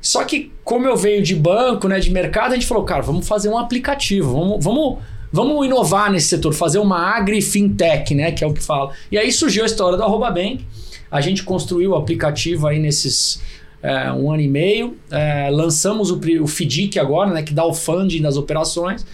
só 0.00 0.24
que 0.24 0.52
como 0.64 0.86
eu 0.86 0.96
venho 0.96 1.22
de 1.22 1.34
banco, 1.34 1.88
né, 1.88 1.98
de 1.98 2.10
mercado, 2.10 2.52
a 2.52 2.54
gente 2.54 2.66
falou, 2.66 2.84
cara, 2.84 3.02
vamos 3.02 3.26
fazer 3.26 3.48
um 3.48 3.58
aplicativo, 3.58 4.32
vamos, 4.32 4.64
vamos, 4.64 4.98
vamos 5.32 5.66
inovar 5.66 6.12
nesse 6.12 6.28
setor, 6.28 6.52
fazer 6.52 6.78
uma 6.78 7.16
agri-fintech, 7.16 8.14
né, 8.14 8.30
que 8.32 8.44
é 8.44 8.46
o 8.46 8.54
que 8.54 8.62
fala. 8.62 8.92
E 9.10 9.18
aí 9.18 9.32
surgiu 9.32 9.64
a 9.64 9.66
história 9.66 9.96
do 9.96 10.04
arroba 10.04 10.30
bem, 10.30 10.64
a 11.10 11.20
gente 11.20 11.42
construiu 11.42 11.90
o 11.90 11.96
aplicativo 11.96 12.68
aí 12.68 12.78
nesses 12.78 13.42
é, 13.82 14.12
um 14.12 14.30
ano 14.30 14.42
e 14.42 14.48
meio. 14.48 14.96
É, 15.10 15.48
lançamos 15.50 16.10
o, 16.10 16.20
o 16.42 16.46
FDIC 16.46 16.98
agora, 16.98 17.30
né, 17.30 17.42
que 17.42 17.54
dá 17.54 17.64
o 17.64 17.72
funding 17.72 18.22
das 18.22 18.36
operações. 18.36 19.04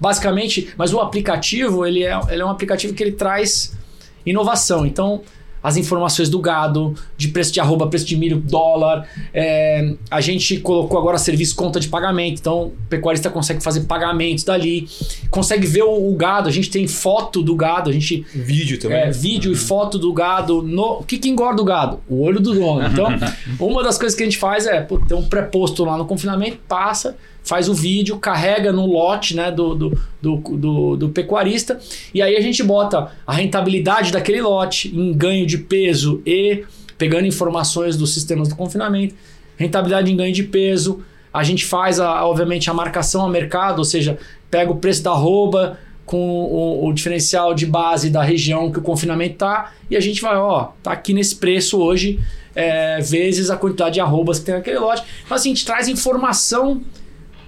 Basicamente, 0.00 0.68
mas 0.76 0.92
o 0.92 1.00
aplicativo, 1.00 1.86
ele 1.86 2.04
é, 2.04 2.18
ele 2.28 2.42
é 2.42 2.44
um 2.44 2.50
aplicativo 2.50 2.94
que 2.94 3.02
ele 3.02 3.12
traz 3.12 3.76
inovação. 4.24 4.84
Então, 4.84 5.22
as 5.66 5.76
informações 5.76 6.28
do 6.28 6.38
gado, 6.38 6.94
de 7.16 7.26
preço 7.26 7.52
de 7.52 7.58
arroba, 7.58 7.88
preço 7.88 8.06
de 8.06 8.16
milho, 8.16 8.36
dólar. 8.36 9.04
é, 9.34 9.94
a 10.08 10.20
gente 10.20 10.58
colocou 10.58 10.96
agora 10.96 11.18
serviço 11.18 11.56
conta 11.56 11.80
de 11.80 11.88
pagamento. 11.88 12.38
Então, 12.38 12.66
o 12.66 12.72
pecuarista 12.88 13.28
consegue 13.28 13.60
fazer 13.60 13.80
pagamentos 13.80 14.44
dali. 14.44 14.86
Consegue 15.28 15.66
ver 15.66 15.82
o, 15.82 16.08
o 16.08 16.14
gado. 16.14 16.48
A 16.48 16.52
gente 16.52 16.70
tem 16.70 16.86
foto 16.86 17.42
do 17.42 17.56
gado. 17.56 17.90
A 17.90 17.92
gente 17.92 18.24
Vídeo 18.32 18.78
também. 18.78 18.96
é, 18.96 19.10
vídeo 19.10 19.50
e 19.50 19.56
foto 19.56 19.98
do 19.98 20.12
gado. 20.12 20.62
No... 20.62 21.00
O 21.00 21.02
que, 21.02 21.18
que 21.18 21.28
engorda 21.28 21.60
o 21.60 21.64
gado? 21.64 21.98
O 22.08 22.22
olho 22.22 22.38
do 22.38 22.54
dono. 22.54 22.86
Então, 22.86 23.08
uma 23.58 23.82
das 23.82 23.98
coisas 23.98 24.16
que 24.16 24.22
a 24.22 24.26
gente 24.26 24.38
faz 24.38 24.68
é 24.68 24.80
pô, 24.82 25.00
ter 25.00 25.14
um 25.14 25.24
pré-posto 25.24 25.84
lá 25.84 25.98
no 25.98 26.04
confinamento, 26.04 26.58
passa, 26.68 27.16
faz 27.46 27.68
o 27.68 27.74
vídeo, 27.74 28.18
carrega 28.18 28.72
no 28.72 28.84
lote 28.84 29.34
né, 29.36 29.50
do, 29.52 29.74
do, 29.74 29.98
do, 30.20 30.36
do, 30.36 30.96
do 30.96 31.08
pecuarista, 31.10 31.78
e 32.12 32.20
aí 32.20 32.36
a 32.36 32.40
gente 32.40 32.62
bota 32.62 33.12
a 33.24 33.32
rentabilidade 33.32 34.10
daquele 34.12 34.42
lote 34.42 34.88
em 34.94 35.12
ganho 35.12 35.46
de 35.46 35.58
peso 35.58 36.20
e 36.26 36.64
pegando 36.98 37.26
informações 37.26 37.96
dos 37.96 38.12
sistemas 38.12 38.48
do 38.48 38.56
confinamento, 38.56 39.14
rentabilidade 39.56 40.12
em 40.12 40.16
ganho 40.16 40.34
de 40.34 40.42
peso. 40.42 41.02
A 41.32 41.44
gente 41.44 41.64
faz, 41.64 42.00
a, 42.00 42.26
obviamente, 42.26 42.68
a 42.68 42.74
marcação 42.74 43.24
a 43.24 43.28
mercado, 43.28 43.78
ou 43.78 43.84
seja, 43.84 44.18
pega 44.50 44.72
o 44.72 44.76
preço 44.76 45.02
da 45.04 45.12
arroba 45.12 45.78
com 46.04 46.18
o, 46.18 46.88
o 46.88 46.92
diferencial 46.92 47.54
de 47.54 47.66
base 47.66 48.10
da 48.10 48.22
região 48.22 48.72
que 48.72 48.78
o 48.78 48.82
confinamento 48.82 49.36
tá 49.36 49.72
e 49.90 49.96
a 49.96 50.00
gente 50.00 50.20
vai, 50.20 50.36
ó, 50.36 50.68
tá 50.82 50.92
aqui 50.92 51.12
nesse 51.12 51.36
preço 51.36 51.78
hoje, 51.78 52.18
é, 52.54 53.00
vezes 53.00 53.50
a 53.50 53.56
quantidade 53.56 53.94
de 53.94 54.00
arrobas 54.00 54.38
que 54.38 54.46
tem 54.46 54.54
naquele 54.54 54.78
lote. 54.78 55.04
Então, 55.24 55.36
assim, 55.36 55.50
a 55.50 55.54
gente 55.54 55.66
traz 55.66 55.88
informação 55.88 56.82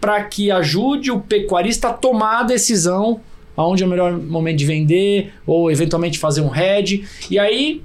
para 0.00 0.22
que 0.24 0.50
ajude 0.50 1.10
o 1.10 1.20
pecuarista 1.20 1.88
a 1.88 1.92
tomar 1.92 2.40
a 2.40 2.42
decisão 2.42 3.20
aonde 3.56 3.82
é 3.82 3.86
o 3.86 3.88
melhor 3.88 4.16
momento 4.16 4.58
de 4.58 4.64
vender 4.64 5.32
ou 5.44 5.70
eventualmente 5.70 6.18
fazer 6.18 6.40
um 6.40 6.54
hedge. 6.54 7.04
E 7.28 7.38
aí 7.38 7.82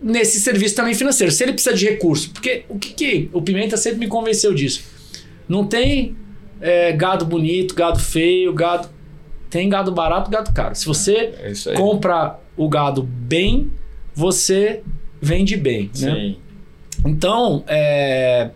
nesse 0.00 0.40
serviço 0.40 0.74
também 0.74 0.94
financeiro, 0.94 1.32
se 1.32 1.42
ele 1.42 1.52
precisa 1.52 1.74
de 1.74 1.86
recurso, 1.86 2.30
porque 2.30 2.64
o 2.68 2.78
que, 2.78 2.92
que 2.92 3.30
o 3.32 3.40
Pimenta 3.40 3.76
sempre 3.76 4.00
me 4.00 4.08
convenceu 4.08 4.52
disso. 4.54 4.84
Não 5.48 5.66
tem 5.66 6.14
é, 6.60 6.92
gado 6.92 7.24
bonito, 7.24 7.74
gado 7.74 7.98
feio, 7.98 8.52
gado 8.52 8.88
tem 9.48 9.68
gado 9.68 9.92
barato, 9.92 10.30
gado 10.30 10.52
caro. 10.52 10.74
Se 10.74 10.84
você 10.84 11.32
É 11.66 11.74
compra 11.74 12.38
o 12.56 12.68
gado 12.68 13.02
bem, 13.02 13.70
você 14.14 14.82
vende 15.20 15.56
bem, 15.56 15.90
né? 15.98 16.14
Sim. 16.14 16.36
Então, 17.06 17.64
é... 17.66 18.50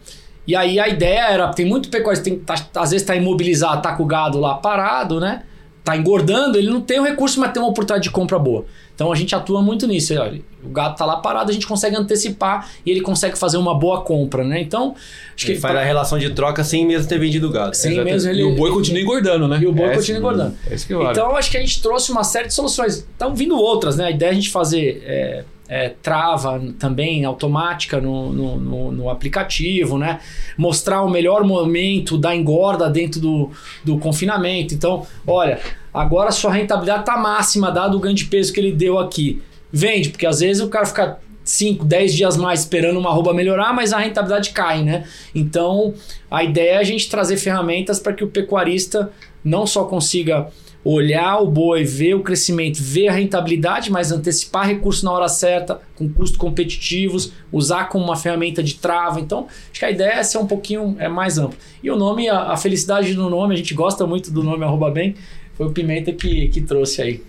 E 0.46 0.56
aí 0.56 0.80
a 0.80 0.88
ideia 0.88 1.28
era, 1.28 1.48
tem 1.48 1.66
muito 1.66 1.88
pecuarista, 1.90 2.24
tem, 2.24 2.38
tá, 2.38 2.54
às 2.76 2.90
vezes 2.90 3.06
tá 3.06 3.14
imobilizado, 3.14 3.82
tá 3.82 3.94
com 3.94 4.02
o 4.02 4.06
gado 4.06 4.38
lá 4.40 4.54
parado, 4.54 5.20
né? 5.20 5.42
Tá 5.84 5.96
engordando, 5.96 6.58
ele 6.58 6.68
não 6.70 6.80
tem 6.80 6.98
o 7.00 7.04
recurso, 7.04 7.40
mas 7.40 7.52
tem 7.52 7.62
uma 7.62 7.70
oportunidade 7.70 8.02
de 8.04 8.10
compra 8.10 8.38
boa. 8.38 8.64
Então 8.94 9.10
a 9.10 9.14
gente 9.14 9.34
atua 9.34 9.62
muito 9.62 9.86
nisso. 9.86 10.12
Olha, 10.14 10.42
o 10.62 10.68
gado 10.68 10.94
tá 10.94 11.06
lá 11.06 11.16
parado, 11.16 11.50
a 11.50 11.54
gente 11.54 11.66
consegue 11.66 11.96
antecipar 11.96 12.68
e 12.84 12.90
ele 12.90 13.00
consegue 13.00 13.38
fazer 13.38 13.56
uma 13.56 13.74
boa 13.74 14.02
compra, 14.02 14.44
né? 14.44 14.60
Então, 14.60 14.94
acho 15.34 15.46
que 15.46 15.52
Ele 15.52 15.60
faz 15.60 15.74
a 15.74 15.82
relação 15.82 16.18
de 16.18 16.28
troca 16.30 16.62
sem 16.62 16.86
mesmo 16.86 17.08
ter 17.08 17.18
vendido 17.18 17.48
o 17.48 17.50
gado. 17.50 17.74
Sem 17.74 17.92
Exatamente. 17.92 18.12
mesmo 18.14 18.30
ele- 18.30 18.42
E 18.42 18.44
o 18.44 18.56
boi 18.56 18.70
continua 18.70 19.00
engordando, 19.00 19.48
né? 19.48 19.58
E 19.62 19.66
o 19.66 19.72
boi 19.72 19.86
É, 19.88 19.94
continua 19.94 20.18
engordando. 20.18 20.54
É 20.70 20.74
isso 20.74 20.86
que 20.86 20.94
vale. 20.94 21.10
Então, 21.12 21.34
acho 21.34 21.50
que 21.50 21.56
a 21.56 21.60
gente 21.60 21.80
trouxe 21.80 22.12
uma 22.12 22.24
série 22.24 22.48
de 22.48 22.54
soluções. 22.54 22.96
Estão 22.98 23.34
vindo 23.34 23.56
outras, 23.56 23.96
né? 23.96 24.04
A 24.06 24.10
ideia 24.10 24.28
é 24.28 24.32
a 24.32 24.34
gente 24.34 24.50
fazer 24.50 25.02
é, 25.06 25.44
é, 25.72 25.88
trava 26.02 26.60
também 26.80 27.24
automática 27.24 28.00
no, 28.00 28.32
no, 28.32 28.56
no- 28.56 28.92
no 28.92 29.08
aplicativo, 29.08 29.96
né? 29.96 30.18
Mostrar 30.58 31.02
o 31.02 31.08
melhor 31.08 31.44
momento 31.44 32.18
da 32.18 32.34
engorda 32.34 32.90
dentro 32.90 33.20
do, 33.20 33.50
do 33.84 33.96
confinamento. 33.96 34.74
Então, 34.74 35.06
olha, 35.24 35.60
agora 35.94 36.32
sua 36.32 36.52
rentabilidade 36.52 37.00
está 37.02 37.16
máxima, 37.16 37.70
dado 37.70 37.96
o 37.96 38.00
ganho 38.00 38.16
de 38.16 38.24
peso 38.24 38.52
que 38.52 38.58
ele 38.58 38.72
deu 38.72 38.98
aqui. 38.98 39.40
Vende, 39.72 40.08
porque 40.10 40.26
às 40.26 40.40
vezes 40.40 40.60
o 40.60 40.68
cara 40.68 40.84
fica 40.86 41.18
5, 41.44 41.84
10 41.84 42.14
dias 42.14 42.36
mais 42.36 42.60
esperando 42.60 42.98
uma 42.98 43.10
arroba 43.10 43.32
melhorar, 43.32 43.72
mas 43.72 43.92
a 43.92 43.98
rentabilidade 43.98 44.50
cai, 44.50 44.82
né? 44.82 45.04
Então, 45.32 45.94
a 46.28 46.42
ideia 46.42 46.72
é 46.72 46.76
a 46.78 46.82
gente 46.84 47.08
trazer 47.08 47.36
ferramentas 47.36 48.00
para 48.00 48.12
que 48.12 48.24
o 48.24 48.28
pecuarista 48.28 49.12
não 49.44 49.64
só 49.68 49.84
consiga 49.84 50.48
olhar 50.84 51.38
o 51.38 51.46
boi, 51.46 51.84
ver 51.84 52.14
o 52.14 52.22
crescimento, 52.22 52.78
ver 52.78 53.08
a 53.08 53.12
rentabilidade, 53.12 53.90
mas 53.90 54.10
antecipar 54.10 54.66
recurso 54.66 55.04
na 55.04 55.12
hora 55.12 55.28
certa, 55.28 55.80
com 55.94 56.08
custos 56.08 56.38
competitivos, 56.38 57.32
usar 57.52 57.88
como 57.88 58.04
uma 58.04 58.16
ferramenta 58.16 58.62
de 58.62 58.74
trava. 58.76 59.20
Então, 59.20 59.46
acho 59.70 59.78
que 59.78 59.84
a 59.84 59.90
ideia 59.90 60.14
é 60.14 60.22
ser 60.22 60.38
um 60.38 60.46
pouquinho 60.46 60.96
é, 60.98 61.08
mais 61.08 61.38
amplo. 61.38 61.58
E 61.82 61.90
o 61.90 61.96
nome, 61.96 62.28
a, 62.28 62.52
a 62.52 62.56
felicidade 62.56 63.14
do 63.14 63.28
nome, 63.28 63.54
a 63.54 63.56
gente 63.58 63.74
gosta 63.74 64.06
muito 64.06 64.30
do 64.30 64.42
nome 64.42 64.64
arroba 64.64 64.90
bem, 64.90 65.14
foi 65.60 65.66
o 65.66 65.72
Pimenta 65.72 66.10
que, 66.10 66.48
que 66.48 66.62
trouxe 66.62 67.02
aí. 67.02 67.22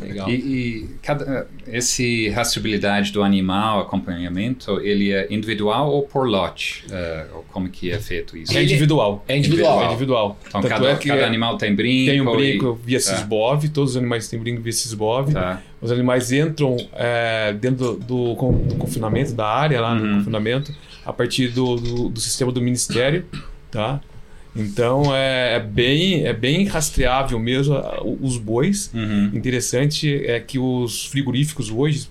Legal. 0.00 0.28
E, 0.28 0.32
e 0.34 0.88
cada, 1.02 1.46
esse 1.68 2.28
rastreabilidade 2.30 3.12
do 3.12 3.22
animal, 3.22 3.78
acompanhamento, 3.80 4.80
ele 4.80 5.12
é 5.12 5.28
individual 5.32 5.92
ou 5.92 6.02
por 6.02 6.26
lote? 6.26 6.84
Eh, 6.90 7.26
ou 7.32 7.44
como 7.52 7.68
que 7.68 7.92
é 7.92 7.98
feito 8.00 8.36
isso? 8.36 8.56
É 8.58 8.62
individual. 8.64 9.24
É 9.28 9.36
individual. 9.36 9.82
É 9.82 9.86
individual. 9.86 10.38
Então 10.48 10.60
Tanto 10.62 10.70
cada, 10.72 10.90
é 10.90 10.96
que 10.96 11.08
cada 11.08 11.20
é- 11.20 11.24
animal 11.26 11.58
tem 11.58 11.74
brinco? 11.76 12.10
tem 12.10 12.20
um 12.20 12.32
e- 12.32 12.36
brinco 12.36 12.74
via 12.84 12.98
tá. 12.98 13.68
Todos 13.72 13.90
os 13.92 13.96
animais 13.96 14.28
têm 14.28 14.40
brinco 14.40 14.60
via 14.62 14.72
Sisbov. 14.72 15.32
Tá. 15.32 15.62
Os 15.80 15.92
animais 15.92 16.32
entram 16.32 16.76
é, 16.94 17.52
dentro 17.52 17.94
do, 17.94 18.34
do 18.34 18.34
do 18.66 18.74
confinamento, 18.76 19.32
da 19.32 19.46
área 19.46 19.80
lá 19.80 19.94
no 19.94 20.04
Uhum. 20.04 20.18
confinamento, 20.18 20.74
a 21.04 21.12
partir 21.12 21.48
do, 21.48 21.76
do, 21.76 22.08
do 22.08 22.20
sistema 22.20 22.50
do 22.50 22.60
Ministério, 22.60 23.24
tá? 23.70 24.00
Então 24.56 25.14
é, 25.14 25.56
é 25.56 25.60
bem, 25.60 26.24
é 26.26 26.32
bem 26.32 26.64
rastreável 26.66 27.38
mesmo 27.38 27.76
os 28.20 28.38
bois. 28.38 28.90
Uhum. 28.94 29.30
Interessante 29.34 30.24
é 30.24 30.40
que 30.40 30.58
os 30.58 31.06
frigoríficos 31.06 31.70
hoje, 31.70 32.08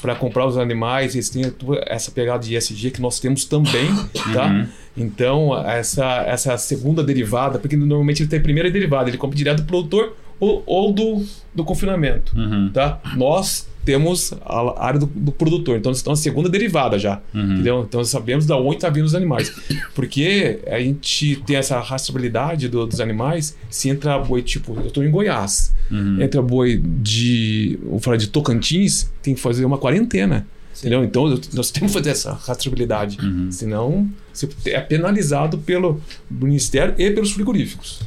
para 0.00 0.14
comprar 0.14 0.46
os 0.46 0.56
animais, 0.56 1.14
eles 1.14 1.28
têm 1.28 1.44
essa 1.86 2.10
pegada 2.10 2.42
de 2.44 2.56
ESG 2.56 2.90
que 2.90 3.00
nós 3.00 3.18
temos 3.20 3.44
também, 3.44 3.88
tá? 4.32 4.46
Uhum. 4.46 4.66
Então, 4.96 5.66
essa, 5.66 6.22
essa 6.26 6.58
segunda 6.58 7.02
derivada, 7.02 7.58
porque 7.58 7.76
normalmente 7.76 8.22
ele 8.22 8.28
tem 8.28 8.38
a 8.38 8.42
primeira 8.42 8.70
derivada, 8.70 9.08
ele 9.08 9.18
compra 9.18 9.36
direto 9.36 9.62
do 9.62 9.66
produtor 9.66 10.16
ou, 10.40 10.62
ou 10.66 10.92
do, 10.92 11.24
do 11.54 11.64
confinamento, 11.64 12.36
Uhum. 12.36 12.70
tá? 12.72 13.00
Nós 13.16 13.66
temos 13.84 14.32
a 14.44 14.84
área 14.86 15.00
do, 15.00 15.06
do 15.06 15.32
produtor, 15.32 15.76
então 15.76 15.90
estamos 15.90 16.20
na 16.20 16.22
segunda 16.22 16.48
derivada 16.48 16.98
já, 17.00 17.20
Uhum. 17.34 17.54
entendeu? 17.54 17.84
Então 17.88 18.04
sabemos 18.04 18.46
da 18.46 18.56
onde 18.56 18.76
está 18.76 18.88
vindo 18.88 19.04
os 19.06 19.14
animais, 19.14 19.52
porque 19.94 20.60
a 20.68 20.78
gente 20.78 21.36
tem 21.44 21.56
essa 21.56 21.80
rastreabilidade 21.80 22.68
do- 22.68 22.86
dos 22.86 23.00
animais, 23.00 23.56
se 23.68 23.88
entra 23.88 24.18
boi, 24.18 24.40
tipo, 24.42 24.74
eu 24.76 24.86
estou 24.86 25.02
em 25.04 25.10
Goiás, 25.10 25.74
Uhum. 25.90 26.22
entra 26.22 26.40
boi 26.40 26.80
de, 26.80 27.78
vou 27.82 27.98
falar 27.98 28.16
de 28.16 28.28
Tocantins, 28.28 29.10
tem 29.22 29.34
que 29.34 29.40
fazer 29.40 29.64
uma 29.64 29.78
quarentena. 29.78 30.46
Entendeu? 30.78 31.04
Então 31.04 31.28
nós 31.52 31.70
temos 31.70 31.92
que 31.92 31.98
fazer 31.98 32.10
essa 32.10 32.32
rastreabilidade. 32.32 33.18
Uhum. 33.20 33.52
Senão 33.52 34.08
você 34.32 34.48
é 34.66 34.80
penalizado 34.80 35.58
pelo 35.58 36.00
Ministério 36.30 36.94
e 36.96 37.10
pelos 37.10 37.30
frigoríficos. 37.32 38.00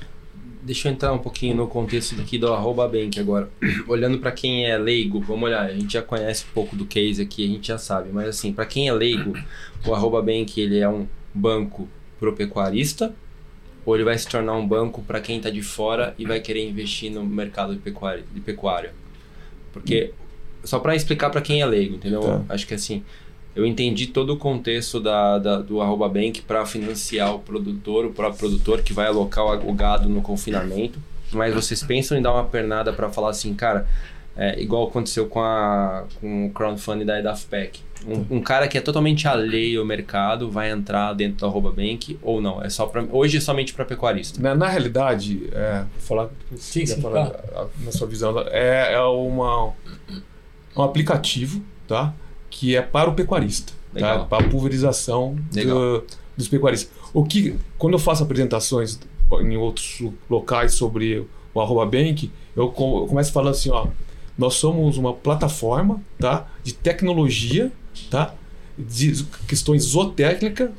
Deixa 0.66 0.90
eu 0.90 0.94
entrar 0.94 1.14
um 1.14 1.20
pouquinho 1.20 1.56
no 1.56 1.68
contexto 1.68 2.16
daqui 2.16 2.40
do 2.40 2.52
arroba 2.52 2.88
bank 2.88 3.20
agora. 3.20 3.48
Olhando 3.88 4.18
para 4.18 4.32
quem 4.32 4.66
é 4.66 4.76
leigo, 4.80 5.22
vamos 5.22 5.44
olhar, 5.44 5.62
a 5.64 5.72
gente 5.72 5.94
já 5.94 6.02
conhece 6.02 6.44
um 6.50 6.54
pouco 6.56 6.76
do 6.76 6.88
case 6.88 7.22
aqui, 7.22 7.46
a 7.46 7.48
gente 7.48 7.68
já 7.68 7.78
sabe, 7.78 8.10
mas 8.12 8.28
assim, 8.28 8.52
para 8.52 8.66
quem 8.66 8.88
é 8.88 8.92
leigo, 8.92 9.38
o 9.86 9.94
arroba 9.94 10.24
bank 10.24 10.60
ele 10.60 10.80
é 10.80 10.90
um 10.90 11.08
banco 11.32 11.88
pro 12.20 12.34
pecuarista 12.34 13.14
ou 13.86 13.94
ele 13.94 14.04
vai 14.04 14.18
se 14.18 14.28
tornar 14.28 14.54
um 14.54 14.68
banco 14.68 15.04
para 15.04 15.22
quem 15.22 15.38
está 15.38 15.52
de 15.52 15.62
fora 15.62 16.16
e 16.18 16.26
vai 16.26 16.40
querer 16.40 16.68
investir 16.68 17.12
no 17.12 17.24
mercado 17.24 17.76
de 17.76 17.80
pecuária? 17.80 18.24
De 18.34 18.42
pecuária? 18.42 18.92
Porque 19.72 20.14
só 20.64 20.80
para 20.80 20.96
explicar 20.96 21.30
para 21.30 21.42
quem 21.42 21.62
é 21.62 21.66
leigo, 21.66 21.96
entendeu? 21.96 22.22
Tá. 22.22 22.44
Acho 22.50 22.66
que 22.66 22.74
assim, 22.74 23.04
eu 23.56 23.66
entendi 23.66 24.08
todo 24.08 24.32
o 24.34 24.38
contexto 24.38 25.00
da, 25.00 25.38
da- 25.40 25.62
do 25.62 25.82
arroba 25.82 26.10
bank 26.10 26.42
para 26.42 26.66
financiar 26.66 27.34
o 27.34 27.40
produtor, 27.40 28.06
o 28.06 28.12
próprio 28.14 28.38
produtor 28.40 28.82
que 28.82 28.92
vai 28.94 29.08
alocar 29.08 29.46
o, 29.46 29.74
gado 29.74 30.10
no 30.10 30.22
confinamento. 30.22 31.00
Mas 31.32 31.54
vocês 31.54 31.82
pensam 31.84 32.18
em 32.18 32.22
dar 32.22 32.34
uma 32.34 32.44
pernada 32.46 32.92
para 32.94 33.10
falar 33.10 33.30
assim, 33.30 33.54
cara, 33.54 33.88
é, 34.38 34.62
igual 34.62 34.88
aconteceu 34.88 35.28
com, 35.28 35.42
a, 35.42 36.04
com 36.20 36.48
o 36.48 36.50
crowdfunding 36.52 37.06
da 37.06 37.20
EDAFPEC. 37.20 37.80
Um, 38.06 38.38
um 38.38 38.42
cara 38.42 38.68
que 38.68 38.78
é 38.78 38.82
totalmente 38.82 39.28
alheio 39.28 39.80
ao 39.80 39.86
mercado 39.86 40.52
vai 40.52 40.70
entrar 40.70 41.14
dentro 41.14 41.38
do 41.38 41.46
arroba 41.48 41.72
bank 41.72 42.20
ou 42.22 42.40
não? 42.42 42.62
É 42.62 42.70
só 42.70 42.86
pra, 42.86 43.04
hoje 43.10 43.38
é 43.38 43.40
somente 43.40 43.74
para 43.74 43.84
pecuarista. 43.86 44.40
Na, 44.42 44.54
na 44.54 44.68
realidade, 44.68 45.50
é, 45.52 45.80
vou 45.80 46.02
falar, 46.02 46.30
Sim, 46.58 46.86
sim, 46.86 47.02
falar 47.02 47.28
a- 47.56 47.66
na 47.84 47.92
sua 47.92 48.06
visão, 48.06 48.38
é, 48.50 48.94
é 48.94 49.02
uma, 49.02 49.74
um 50.78 50.82
aplicativo 50.84 51.64
tá? 51.88 52.14
Que 52.50 52.76
é 52.76 52.82
para 52.82 53.10
o 53.10 53.14
pecuarista, 53.14 53.74
tá? 53.94 54.20
Para 54.26 54.46
a 54.46 54.50
pulverização 54.50 55.36
do- 55.64 56.04
dos 56.38 56.48
pecuaristas. 56.48 56.92
O 57.14 57.24
que, 57.24 57.56
quando 57.78 57.94
eu 57.94 58.00
faço 58.00 58.24
apresentações 58.24 59.00
em 59.42 59.58
outros 59.58 60.02
locais 60.30 60.74
sobre 60.74 61.26
o 61.54 61.62
arroba 61.62 61.86
bank, 61.86 62.30
eu, 62.56 62.70
co- 62.70 63.04
eu 63.04 63.08
começo 63.08 63.32
falando 63.32 63.52
assim, 63.54 63.70
ó, 63.70 63.88
nós 64.38 64.56
somos 64.56 64.98
uma 64.98 65.14
plataforma 65.14 66.02
tá? 66.20 66.46
de 66.64 66.74
tecnologia, 66.74 67.72
tá? 68.10 68.34
de 68.78 69.24
questões 69.48 69.84
zootécnicas 69.84 70.70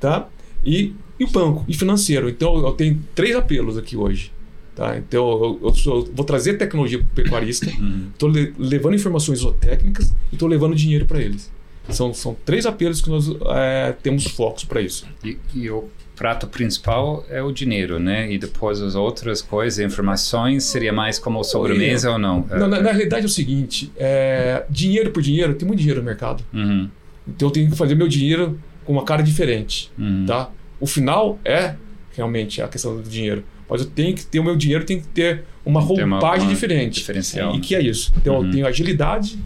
tá? 0.00 0.26
e, 0.64 0.94
e 1.18 1.24
o 1.24 1.28
banco, 1.30 1.64
e 1.68 1.74
financeiro. 1.74 2.28
Então 2.28 2.56
eu 2.58 2.72
tenho 2.72 3.00
três 3.14 3.36
apelos 3.36 3.78
aqui 3.78 3.96
hoje. 3.96 4.32
Tá? 4.74 4.96
Então 4.96 5.30
eu, 5.42 5.60
eu 5.64 5.74
sou- 5.74 6.08
vou 6.14 6.24
trazer 6.24 6.54
tecnologia 6.54 6.98
para 6.98 7.06
o 7.06 7.10
pecuarista, 7.14 7.66
Uhum. 7.70 8.06
estou 8.12 8.30
levando 8.58 8.94
informações 8.94 9.40
zootécnicas 9.40 10.14
e 10.30 10.34
estou 10.34 10.48
levando 10.48 10.74
dinheiro 10.74 11.04
para 11.06 11.20
eles. 11.20 11.50
São, 11.90 12.14
são 12.14 12.34
três 12.44 12.64
apelos 12.64 13.00
que 13.02 13.10
nós 13.10 13.26
é, 13.54 13.92
temos 14.02 14.24
focos 14.28 14.64
para 14.64 14.80
isso. 14.80 15.04
E, 15.24 15.36
e 15.54 15.68
o 15.68 15.88
prato 16.16 16.46
principal 16.46 17.26
é 17.28 17.42
o 17.42 17.50
dinheiro, 17.52 17.98
né? 17.98 18.32
E 18.32 18.38
depois 18.38 18.80
as 18.80 18.94
outras 18.94 19.42
coisas, 19.42 19.78
informações, 19.84 20.62
seria 20.64 20.92
mais 20.92 21.18
como 21.18 21.42
sobremesa 21.42 22.12
ou 22.12 22.18
não? 22.18 22.46
Na, 22.48 22.68
na- 22.68 22.80
na 22.80 22.92
realidade 22.92 23.24
é 23.24 23.26
o 23.26 23.28
seguinte: 23.28 23.90
é, 23.96 24.64
dinheiro 24.70 25.10
por 25.10 25.20
dinheiro, 25.22 25.54
tem 25.54 25.66
muito 25.66 25.80
dinheiro 25.80 26.00
no 26.00 26.06
mercado. 26.06 26.44
Uhum. 26.54 26.88
Então 27.28 27.48
eu 27.48 27.52
tenho 27.52 27.68
que 27.68 27.76
fazer 27.76 27.94
meu 27.96 28.06
dinheiro 28.08 28.58
com 28.84 28.92
uma 28.92 29.04
cara 29.04 29.22
diferente. 29.22 29.90
Uhum. 29.98 30.24
tá? 30.26 30.50
O 30.80 30.86
final 30.86 31.38
é 31.44 31.74
realmente 32.16 32.62
a 32.62 32.68
questão 32.68 32.96
do 32.96 33.02
dinheiro. 33.08 33.42
Mas 33.68 33.80
eu 33.82 33.86
tenho 33.88 34.14
que 34.14 34.24
ter 34.26 34.38
o 34.40 34.44
meu 34.44 34.56
dinheiro, 34.56 34.84
tem 34.84 35.00
que 35.00 35.06
ter 35.08 35.44
uma 35.64 35.80
roupagem 35.80 36.46
uma 36.46 36.52
diferente. 36.54 36.94
diferencial. 37.00 37.54
E 37.54 37.60
que 37.60 37.74
é 37.74 37.80
isso? 37.80 38.12
Então 38.16 38.36
Uhum. 38.38 38.44
eu 38.46 38.50
tenho 38.50 38.66
agilidade, 38.66 39.38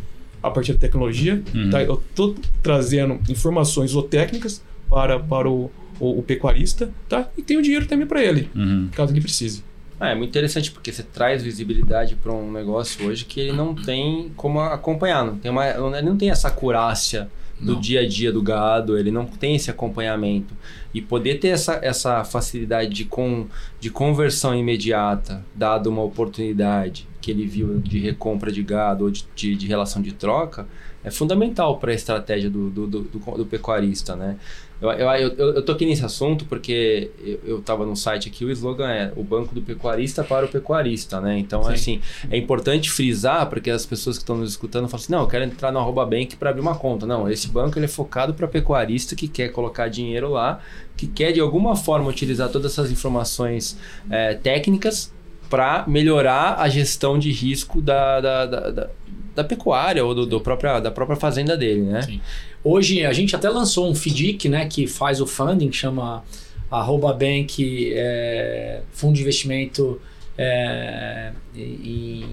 a 0.43 0.51
partir 0.51 0.73
da 0.73 0.79
tecnologia. 0.79 1.43
Uhum. 1.55 1.71
Tá? 1.71 1.83
Eu 1.83 2.03
estou 2.11 2.35
trazendo 2.63 3.21
informações 3.29 3.91
zootécnicas 3.93 4.63
para, 4.89 5.19
para 5.19 5.49
o, 5.49 5.71
o, 6.01 6.19
o 6.19 6.23
pecuarista 6.23 6.91
tá? 7.09 7.29
e 7.37 7.43
tenho 7.43 7.61
dinheiro 7.63 7.87
também 7.87 8.07
para 8.07 8.23
ele, 8.23 8.49
Uhum. 8.55 8.89
caso 8.93 9.13
ele 9.13 9.21
precise. 9.21 9.65
Ah, 9.99 10.11
é 10.11 10.15
muito 10.15 10.29
interessante 10.31 10.71
porque 10.71 10.93
você 10.93 11.03
traz 11.03 11.43
visibilidade 11.43 12.17
para 12.17 12.31
um 12.33 12.53
negócio 12.53 13.07
hoje 13.07 13.25
que 13.25 13.41
ele 13.41 13.53
não 13.53 13.75
tem 13.75 14.31
como 14.37 14.61
acompanhar, 14.61 15.25
não 15.25 15.37
tem 15.39 15.51
uma, 15.51 15.67
ele 15.67 16.03
não 16.03 16.17
tem 16.19 16.29
essa 16.31 16.49
acurácia 16.49 17.29
do 17.61 17.73
Não. 17.75 17.81
dia 17.81 18.01
a 18.01 18.07
dia 18.07 18.31
do 18.31 18.43
gado, 18.43 18.99
ele 18.99 19.11
não 19.11 19.25
tem 19.25 19.55
esse 19.57 19.71
acompanhamento 19.71 20.55
e 20.93 21.01
poder 21.01 21.37
ter 21.41 21.49
essa, 21.49 21.79
essa 21.83 22.23
facilidade 22.25 22.91
de, 22.91 23.05
com, 23.07 23.47
de 23.81 23.89
conversão 23.91 24.55
imediata, 24.55 25.45
dado 25.55 25.89
uma 25.89 26.03
oportunidade 26.03 27.07
que 27.21 27.31
ele 27.31 27.47
viu 27.47 27.79
de 27.79 27.99
recompra 27.99 28.53
de 28.53 28.63
gado 28.63 29.05
ou 29.05 29.11
de, 29.11 29.25
de, 29.35 29.57
de 29.57 29.67
relação 29.67 30.03
de 30.03 30.13
troca, 30.13 30.67
é 31.03 31.11
fundamental 31.11 31.79
para 31.79 31.93
a 31.93 31.95
estratégia 31.95 32.51
do, 32.51 32.69
do, 32.69 32.87
do, 32.87 33.01
do- 33.03 33.37
do 33.39 33.47
pecuarista, 33.47 34.15
né? 34.17 34.37
Eu, 34.81 34.91
eu, 34.91 35.09
eu, 35.11 35.55
eu 35.55 35.63
tô 35.63 35.73
aqui 35.73 35.87
nesse 35.87 36.05
assunto 36.05 36.45
porque 36.45 37.11
eu, 37.25 37.41
eu 37.47 37.63
tava 37.63 37.87
no 37.87 37.97
site 37.97 38.29
aqui, 38.29 38.45
o 38.45 38.51
slogan 38.51 38.89
é 38.91 39.13
o 39.17 39.25
banco 39.25 39.55
do 39.55 39.63
pecuarista 39.63 40.23
para 40.23 40.45
o 40.45 40.49
pecuarista, 40.49 41.21
né? 41.21 41.39
Então, 41.39 41.63
Sim. 41.63 41.73
assim, 41.73 42.01
é 42.31 42.37
importante 42.37 42.91
frisar, 42.91 43.49
porque 43.49 43.71
as 43.71 43.87
pessoas 43.87 44.17
que 44.19 44.23
estão 44.23 44.37
nos 44.37 44.51
escutando 44.51 44.87
falam 44.89 45.03
assim, 45.03 45.13
não, 45.13 45.21
eu 45.23 45.27
quero 45.29 45.45
entrar 45.45 45.73
no 45.73 45.79
arroba 45.79 46.05
bank 46.05 46.37
para 46.37 46.51
abrir 46.51 46.61
uma 46.61 46.75
conta. 46.75 47.07
Não, 47.07 47.31
esse 47.31 47.49
banco 47.49 47.79
ele 47.79 47.87
é 47.87 47.89
focado 47.89 48.35
para 48.35 48.47
pecuarista 48.47 49.17
que 49.17 49.29
quer 49.29 49.49
colocar 49.49 49.89
dinheiro 49.89 50.31
lá, 50.31 50.61
que 50.97 51.07
quer 51.07 51.33
de 51.33 51.41
alguma 51.41 51.75
forma 51.75 52.09
utilizar 52.11 52.51
todas 52.51 52.73
essas 52.73 52.91
informações 52.93 53.79
é, 54.11 54.35
técnicas 54.35 55.13
para 55.49 55.85
melhorar 55.87 56.57
a 56.61 56.69
gestão 56.69 57.19
de 57.19 57.31
risco 57.33 57.81
da, 57.81 58.21
da, 58.21 58.47
da, 58.47 58.71
da- 58.71 58.91
da 59.37 59.45
pecuária 59.45 60.03
ou 60.03 60.15
do, 60.15 60.25
do 60.25 60.41
própria, 60.41 60.81
da 60.81 60.91
própria 60.91 61.15
fazenda 61.15 61.59
dele, 61.59 61.83
né? 61.83 62.01
Sim. 62.01 62.21
Hoje 62.69 63.05
a 63.07 63.13
gente 63.13 63.35
até 63.37 63.49
lançou 63.49 63.89
um 63.89 63.95
FDIC, 63.95 64.49
né, 64.49 64.67
que 64.67 64.87
faz 64.87 65.21
o 65.21 65.27
funding, 65.27 65.71
chama 65.71 66.25
arroba 66.71 67.13
bank 67.13 67.93
é, 67.95 68.81
fundo 68.93 69.15
de 69.15 69.21
investimento 69.23 70.01
é, 70.37 71.31
em, 71.57 72.25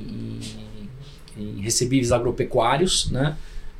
em- 1.38 1.62
recebíveis 1.62 2.12
agropecuários, 2.12 3.10
né? 3.12 3.36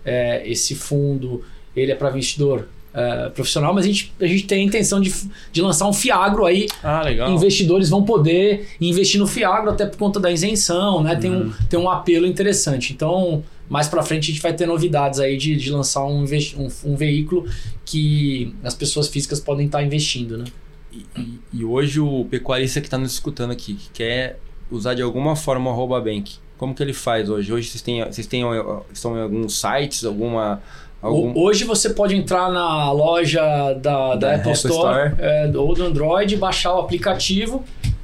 É, 0.06 0.44
esse 0.48 0.76
fundo 0.76 1.44
ele 1.76 1.92
é 1.92 1.96
para 1.96 2.10
investidor 2.10 2.68
é, 2.94 3.30
profissional, 3.30 3.74
mas 3.74 3.86
a 3.86 3.88
gente, 3.88 4.14
a 4.22 4.28
gente 4.28 4.44
tem 4.46 4.62
a 4.62 4.64
intenção 4.64 5.00
de, 5.02 5.12
de 5.52 5.62
lançar 5.62 5.88
um 5.88 5.94
Fiagro 5.94 6.46
aí 6.46 6.68
Ah, 6.84 7.02
legal. 7.02 7.32
investidores 7.32 7.90
vão 7.90 8.04
poder 8.04 8.68
investir 8.80 9.20
no 9.20 9.26
Fiagro 9.26 9.72
até 9.72 9.86
por 9.88 9.98
conta 9.98 10.20
da 10.20 10.32
isenção, 10.32 11.02
né? 11.02 11.16
Tem, 11.16 11.32
um, 11.32 11.52
tem 11.70 11.80
um 11.80 11.90
apelo 11.90 12.28
interessante. 12.28 12.94
Então, 12.94 13.44
mais 13.70 13.88
pra 13.88 14.04
frente 14.04 14.24
a 14.32 14.34
gente 14.34 14.42
vai 14.42 14.54
ter 14.54 14.66
novidades 14.66 15.20
aí 15.20 15.38
de, 15.38 15.56
de 15.56 15.72
lançar 15.72 16.06
um, 16.06 16.24
um, 16.24 16.68
um 16.86 16.96
veículo 16.96 17.46
que 17.86 18.54
as 18.64 18.74
pessoas 18.74 19.08
físicas 19.08 19.40
podem 19.40 19.66
estar 19.66 19.82
investindo, 19.84 20.38
né? 20.38 20.46
E, 20.92 21.06
e- 21.20 21.40
e 21.54 21.66
hoje 21.66 22.00
o 22.00 22.26
pecuarista 22.30 22.80
que 22.82 22.88
está 22.88 22.98
nos 22.98 23.14
escutando 23.14 23.52
aqui, 23.52 23.74
que 23.76 23.90
quer 23.94 24.40
usar 24.72 24.94
de 24.94 25.02
alguma 25.02 25.36
forma 25.36 25.70
o 25.70 25.74
arroba 25.74 26.00
bank, 26.02 26.34
como 26.58 26.74
que 26.74 26.82
ele 26.84 26.94
faz 26.94 27.30
hoje? 27.30 27.52
Hoje 27.52 27.68
vocês 27.70 27.82
têm, 27.82 28.04
vocês 28.06 28.28
têm 28.28 28.44
ó, 28.46 28.82
estão 28.94 29.18
em 29.18 29.22
alguns 29.22 29.60
sites, 29.60 30.06
alguma... 30.06 30.62
algum... 31.02 31.38
Hoje 31.38 31.64
você 31.66 31.90
pode 31.90 32.16
entrar 32.16 32.52
na 32.52 32.92
loja 32.92 33.42
da, 33.74 33.74
da, 33.74 34.16
Da 34.16 34.28
Apple 34.36 34.52
Apple 34.52 34.52
Store, 34.54 35.10
Store. 35.10 35.16
é, 35.20 35.52
ou 35.58 35.74
do 35.74 35.84
Android, 35.84 36.38
baixar 36.38 36.76
o 36.76 36.80
aplicativo, 36.80 37.64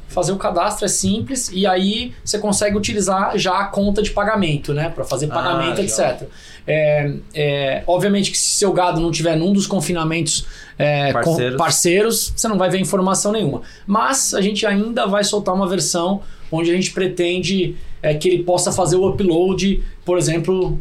fazer 0.10 0.32
o 0.32 0.38
cadastro, 0.38 0.86
é 0.86 0.88
simples, 0.90 1.50
e 1.54 1.66
aí 1.66 2.14
você 2.26 2.38
consegue 2.40 2.76
utilizar 2.76 3.38
já 3.38 3.60
a 3.60 3.66
conta 3.66 4.02
de 4.02 4.12
pagamento, 4.12 4.74
né? 4.74 4.90
Para 4.90 5.06
fazer 5.06 5.28
Ah, 5.28 5.34
pagamento, 5.36 5.80
legal. 5.82 5.84
etc. 6.12 6.28
É, 6.68 7.14
é, 7.34 7.84
obviamente 7.88 8.30
que 8.32 8.38
se 8.38 8.50
seu 8.58 8.74
gado 8.74 9.00
não 9.00 9.12
tiver 9.12 9.36
num 9.38 9.54
dos 9.54 9.66
confinamentos 9.68 10.46
é, 10.78 11.08
com- 11.14 11.22
Parceiros. 11.24 11.58
parceiros, 11.58 12.34
você 12.36 12.48
não 12.48 12.58
vai 12.58 12.70
ver 12.70 12.80
informação 12.80 13.32
nenhuma. 13.32 13.62
Mas 13.88 14.34
a 14.34 14.42
gente 14.42 14.66
ainda 14.66 15.06
vai 15.08 15.24
soltar 15.24 15.54
uma 15.56 15.68
versão 15.68 16.22
onde 16.52 16.72
a 16.72 16.74
gente 16.74 16.92
pretende 16.92 17.76
é, 18.02 18.14
que 18.14 18.28
ele 18.30 18.44
possa 18.44 18.72
fazer 18.72 18.96
o 18.96 19.08
upload, 19.10 19.84
por 20.06 20.18
exemplo, 20.18 20.80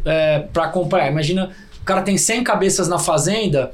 para 0.53 0.65
acompanhar. 0.65 1.11
Imagina, 1.11 1.51
o 1.81 1.85
cara 1.85 2.01
tem 2.03 2.17
100 2.17 2.45
cabeças 2.45 2.87
na 2.89 2.99
fazenda 2.99 3.73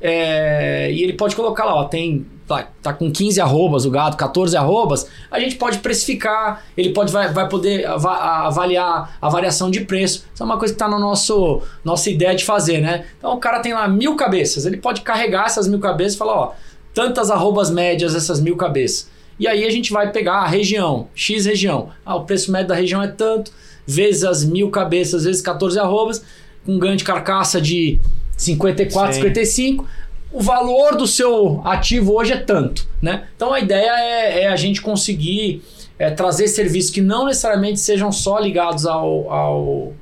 é, 0.00 0.90
e 0.92 1.02
ele 1.02 1.14
pode 1.14 1.34
colocar 1.34 1.64
lá, 1.64 1.74
ó, 1.74 1.84
tem 1.84 2.26
tá, 2.46 2.68
tá 2.82 2.92
com 2.92 3.10
15 3.10 3.40
arrobas 3.40 3.84
o 3.84 3.90
gado, 3.90 4.16
14 4.16 4.56
arrobas, 4.56 5.08
a 5.30 5.40
gente 5.40 5.56
pode 5.56 5.78
precificar, 5.78 6.64
ele 6.76 6.90
pode 6.90 7.10
vai, 7.12 7.32
vai 7.32 7.48
poder 7.48 7.84
ava- 7.86 8.46
avaliar 8.46 9.16
a 9.20 9.28
variação 9.28 9.70
de 9.70 9.80
preço. 9.80 10.24
Isso 10.32 10.42
é 10.42 10.46
uma 10.46 10.58
coisa 10.58 10.72
que 10.72 10.76
está 10.76 10.88
na 10.88 10.98
nosso 10.98 11.60
nossa 11.84 12.08
ideia 12.10 12.34
de 12.34 12.44
fazer, 12.44 12.80
né? 12.80 13.04
Então 13.18 13.34
o 13.34 13.38
cara 13.38 13.58
tem 13.60 13.72
lá 13.74 13.88
mil 13.88 14.14
cabeças, 14.16 14.64
ele 14.66 14.76
pode 14.76 15.00
carregar 15.00 15.46
essas 15.46 15.66
mil 15.66 15.80
cabeças 15.80 16.14
e 16.14 16.18
falar, 16.18 16.34
ó, 16.34 16.52
tantas 16.94 17.30
arrobas 17.30 17.70
médias 17.70 18.14
essas 18.14 18.40
mil 18.40 18.56
cabeças. 18.56 19.10
E 19.38 19.46
aí 19.48 19.64
a 19.66 19.70
gente 19.70 19.92
vai 19.92 20.12
pegar 20.12 20.36
a 20.36 20.46
região, 20.46 21.08
X 21.14 21.44
região. 21.46 21.90
Ah, 22.04 22.16
o 22.16 22.24
preço 22.24 22.50
médio 22.52 22.68
da 22.68 22.74
região 22.74 23.02
é 23.02 23.08
tanto, 23.08 23.50
vezes 23.86 24.24
as 24.24 24.44
mil 24.44 24.70
cabeças, 24.70 25.24
vezes 25.24 25.42
14 25.42 25.78
arrobas, 25.78 26.22
com 26.64 26.78
ganho 26.78 26.96
de 26.96 27.04
carcaça 27.04 27.60
de 27.60 28.00
54, 28.46 29.14
Sim. 29.14 29.20
55. 29.20 29.86
O 30.32 30.40
valor 30.40 30.96
do 30.96 31.06
seu 31.06 31.60
ativo 31.64 32.14
hoje 32.14 32.32
é 32.32 32.36
tanto, 32.36 32.86
né? 33.00 33.24
Então 33.36 33.52
a 33.52 33.60
ideia 33.60 33.90
é, 33.98 34.42
é 34.42 34.48
a 34.48 34.56
gente 34.56 34.82
conseguir 34.82 35.62
é, 35.98 36.10
trazer 36.10 36.48
serviços 36.48 36.90
que 36.90 37.00
não 37.00 37.24
necessariamente 37.26 37.80
sejam 37.80 38.10
só 38.12 38.38
ligados 38.38 38.84
ao, 38.86 39.30
ao, 39.32 39.92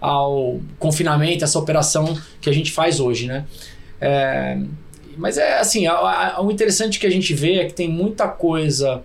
ao 0.00 0.60
confinamento, 0.78 1.44
essa 1.44 1.58
operação 1.58 2.16
que 2.40 2.48
a 2.48 2.52
gente 2.52 2.70
faz 2.72 3.00
hoje, 3.00 3.26
né? 3.26 3.44
É, 4.00 4.58
mas 5.16 5.36
é 5.36 5.58
assim, 5.58 5.86
a- 5.86 5.92
a- 6.36 6.42
o 6.42 6.50
interessante 6.50 6.98
que 6.98 7.06
a 7.06 7.10
gente 7.10 7.34
vê 7.34 7.56
é 7.58 7.64
que 7.66 7.74
tem 7.74 7.88
muita 7.88 8.28
coisa 8.28 9.02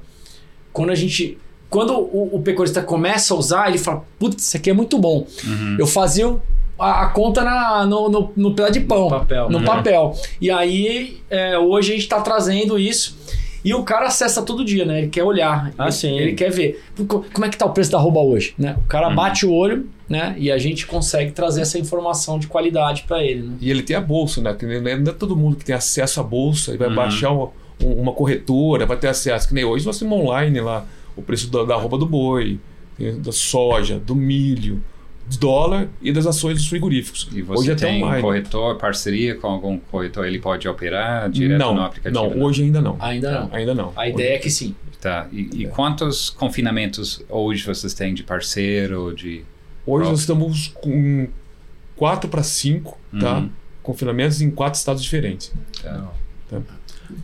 quando 0.72 0.92
a 0.92 0.96
gente 0.96 1.38
quando 1.70 1.92
o, 2.00 2.36
o 2.36 2.42
pecuarista 2.42 2.82
começa 2.82 3.34
a 3.34 3.38
usar, 3.38 3.68
ele 3.68 3.78
fala, 3.78 4.06
putz, 4.18 4.42
isso 4.48 4.56
aqui 4.56 4.70
é 4.70 4.74
muito 4.74 4.98
bom. 4.98 5.28
Uhum. 5.44 5.76
Eu 5.78 5.86
fazia 5.86 6.34
a, 6.80 7.04
a 7.04 7.10
conta 7.10 7.44
na, 7.44 7.86
no, 7.86 8.10
no, 8.10 8.32
no 8.36 8.54
pedaço 8.56 8.74
de 8.74 8.82
pão, 8.82 9.06
No 9.06 9.10
papel, 9.10 9.50
no 9.50 9.60
né? 9.60 9.66
papel. 9.66 10.14
E 10.40 10.50
aí, 10.52 11.18
é, 11.30 11.58
hoje 11.58 11.92
a 11.92 11.94
gente 11.96 12.04
está 12.04 12.22
trazendo 12.22 12.78
isso. 12.80 13.18
E 13.66 13.74
o 13.74 13.84
cara 13.84 14.06
acessa 14.08 14.42
todo 14.44 14.64
dia, 14.64 14.86
né? 14.86 15.00
Ele 15.00 15.08
quer 15.10 15.24
olhar. 15.24 15.74
Ah, 15.78 15.86
ele, 15.86 15.92
sim. 15.92 16.18
Ele 16.18 16.34
quer 16.34 16.50
ver. 16.52 16.82
Co- 17.08 17.26
Como 17.34 17.46
é 17.46 17.50
que 17.50 17.58
tá 17.58 17.66
o 17.66 17.72
preço 17.72 17.92
da 17.92 17.98
arroba 17.98 18.20
hoje, 18.22 18.54
né? 18.58 18.78
O 18.86 18.88
cara 18.88 19.10
Uhum. 19.10 19.16
bate 19.16 19.46
o 19.46 19.52
olho, 19.52 19.90
né? 20.08 20.36
E 20.38 20.50
a 20.52 20.58
gente 20.58 20.86
consegue 20.88 21.32
trazer 21.32 21.62
essa 21.62 21.78
informação 21.78 22.40
de 22.40 22.48
qualidade 22.48 23.04
para 23.08 23.22
ele, 23.24 23.42
né? 23.44 23.56
E 23.60 23.70
ele 23.70 23.82
tem 23.84 23.96
a 23.96 24.00
bolsa, 24.02 24.40
né? 24.42 24.54
Que 24.54 24.66
nem- 24.66 25.00
não 25.00 25.12
é 25.12 25.16
todo 25.16 25.36
mundo 25.36 25.58
que 25.58 25.66
tem 25.66 25.76
acesso 25.76 26.20
à 26.22 26.24
bolsa 26.24 26.74
e 26.74 26.78
vai 26.78 26.88
Uhum. 26.88 26.96
baixar 26.96 27.32
uma, 27.32 27.50
um- 27.84 28.02
uma 28.04 28.14
corretora, 28.14 28.86
vai 28.86 28.96
ter 28.96 29.08
acesso. 29.10 29.48
Que 29.50 29.54
nem 29.54 29.66
hoje 29.66 29.86
nós 29.86 30.00
temos 30.00 30.18
online 30.18 30.62
lá 30.62 30.86
o 31.18 31.22
preço 31.22 31.52
da, 31.52 31.64
da 31.66 31.76
roupa 31.76 31.98
do 31.98 32.06
boi, 32.06 32.60
da 33.20 33.32
soja, 33.34 34.00
do 34.00 34.16
milho, 34.16 34.82
dólar 35.36 35.90
e 36.02 36.12
das 36.12 36.26
ações 36.26 36.58
dos 36.58 36.68
frigoríficos. 36.68 37.28
E 37.34 37.42
você 37.42 37.62
hoje 37.62 37.70
é 37.72 37.74
até 37.74 37.88
tem 37.88 38.04
online. 38.04 38.22
corretor, 38.22 38.78
parceria 38.78 39.36
com 39.36 39.48
algum 39.48 39.78
corretor, 39.78 40.26
ele 40.26 40.40
pode 40.40 40.68
operar 40.68 41.30
direto 41.30 41.60
não, 41.60 41.76
no 41.76 41.82
aplicativo? 41.82 42.24
não, 42.24 42.42
hoje 42.44 42.64
ainda 42.64 42.82
não. 42.82 42.96
Ainda 43.00 43.32
não. 43.32 43.50
Ainda 43.52 43.74
não. 43.74 43.94
A 43.96 44.08
ideia 44.08 44.36
é 44.36 44.40
que 44.40 44.50
sim. 44.50 44.74
Tá. 45.02 45.28
E, 45.32 45.64
e 45.64 45.68
quantos 45.68 46.30
confinamentos 46.30 47.22
hoje 47.30 47.64
vocês 47.64 47.94
têm 47.94 48.14
de 48.14 48.24
parceiro, 48.24 49.14
de... 49.14 49.44
Hoje 49.86 50.04
Pronto. 50.04 50.10
nós 50.10 50.20
estamos 50.20 50.68
com 50.82 51.28
4 51.96 52.30
para 52.30 52.44
5, 52.44 52.98
tá? 53.20 53.40
Uhum. 53.40 53.50
Confinamentos 53.84 54.42
em 54.42 54.52
quatro 54.52 54.78
estados 54.78 55.02
diferentes. 55.04 55.54
Tá. 55.82 56.10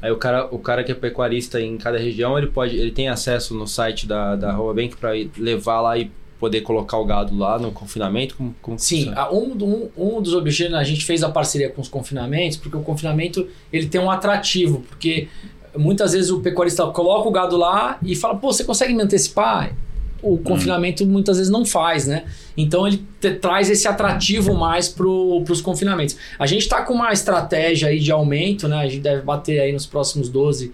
Aí 0.01 0.11
o 0.11 0.17
cara, 0.17 0.45
o 0.45 0.59
cara 0.59 0.83
que 0.83 0.91
é 0.91 0.95
pecuarista 0.95 1.59
em 1.59 1.77
cada 1.77 1.97
região, 1.97 2.37
ele 2.37 2.47
pode, 2.47 2.75
ele 2.75 2.91
tem 2.91 3.09
acesso 3.09 3.53
no 3.53 3.67
site 3.67 4.07
da, 4.07 4.35
da 4.35 4.53
Bank 4.53 4.95
para 4.97 5.11
levar 5.37 5.81
lá 5.81 5.97
e 5.97 6.09
poder 6.43 6.59
colocar 6.61 6.97
o 6.97 7.05
gado 7.05 7.37
lá 7.37 7.57
no 7.57 7.71
confinamento? 7.71 8.35
Como, 8.35 8.53
como 8.61 8.77
Sim, 8.77 9.13
a- 9.15 9.31
um, 9.31 9.53
um, 9.97 10.17
um 10.17 10.21
dos 10.21 10.33
objetivos, 10.33 10.73
a 10.77 10.83
gente 10.83 11.05
fez 11.05 11.23
a 11.23 11.29
parceria 11.29 11.69
com 11.69 11.81
os 11.81 11.87
confinamentos, 11.87 12.57
porque 12.57 12.75
o 12.75 12.81
confinamento 12.81 13.47
ele 13.71 13.87
tem 13.87 14.01
um 14.01 14.11
atrativo, 14.11 14.83
porque 14.89 15.29
muitas 15.77 16.11
vezes 16.11 16.29
o 16.31 16.41
pecuarista 16.41 16.85
coloca 16.87 17.29
o 17.29 17.31
gado 17.31 17.55
lá 17.55 17.97
e 18.03 18.13
fala, 18.13 18.35
pô, 18.35 18.51
você 18.51 18.65
consegue 18.65 18.93
me 18.93 19.01
antecipar? 19.01 19.73
O 20.21 20.37
confinamento 20.37 21.05
muitas 21.05 21.37
vezes 21.37 21.51
não 21.51 21.65
faz, 21.65 22.07
né? 22.07 22.23
Então 22.57 22.85
ele 22.87 23.01
te- 23.21 23.35
traz 23.35 23.69
esse 23.69 23.87
atrativo 23.87 24.53
mais 24.53 24.87
para 24.89 25.07
os 25.07 25.61
confinamentos. 25.61 26.15
A 26.37 26.45
gente 26.45 26.61
está 26.63 26.81
com 26.81 26.93
uma 26.93 27.11
estratégia 27.13 27.87
aí 27.89 27.99
de 27.99 28.11
aumento, 28.11 28.67
né? 28.67 28.77
A 28.77 28.87
gente 28.87 29.01
deve 29.01 29.21
bater 29.21 29.59
aí 29.61 29.71
nos 29.71 29.85
próximos 29.85 30.27
12, 30.29 30.71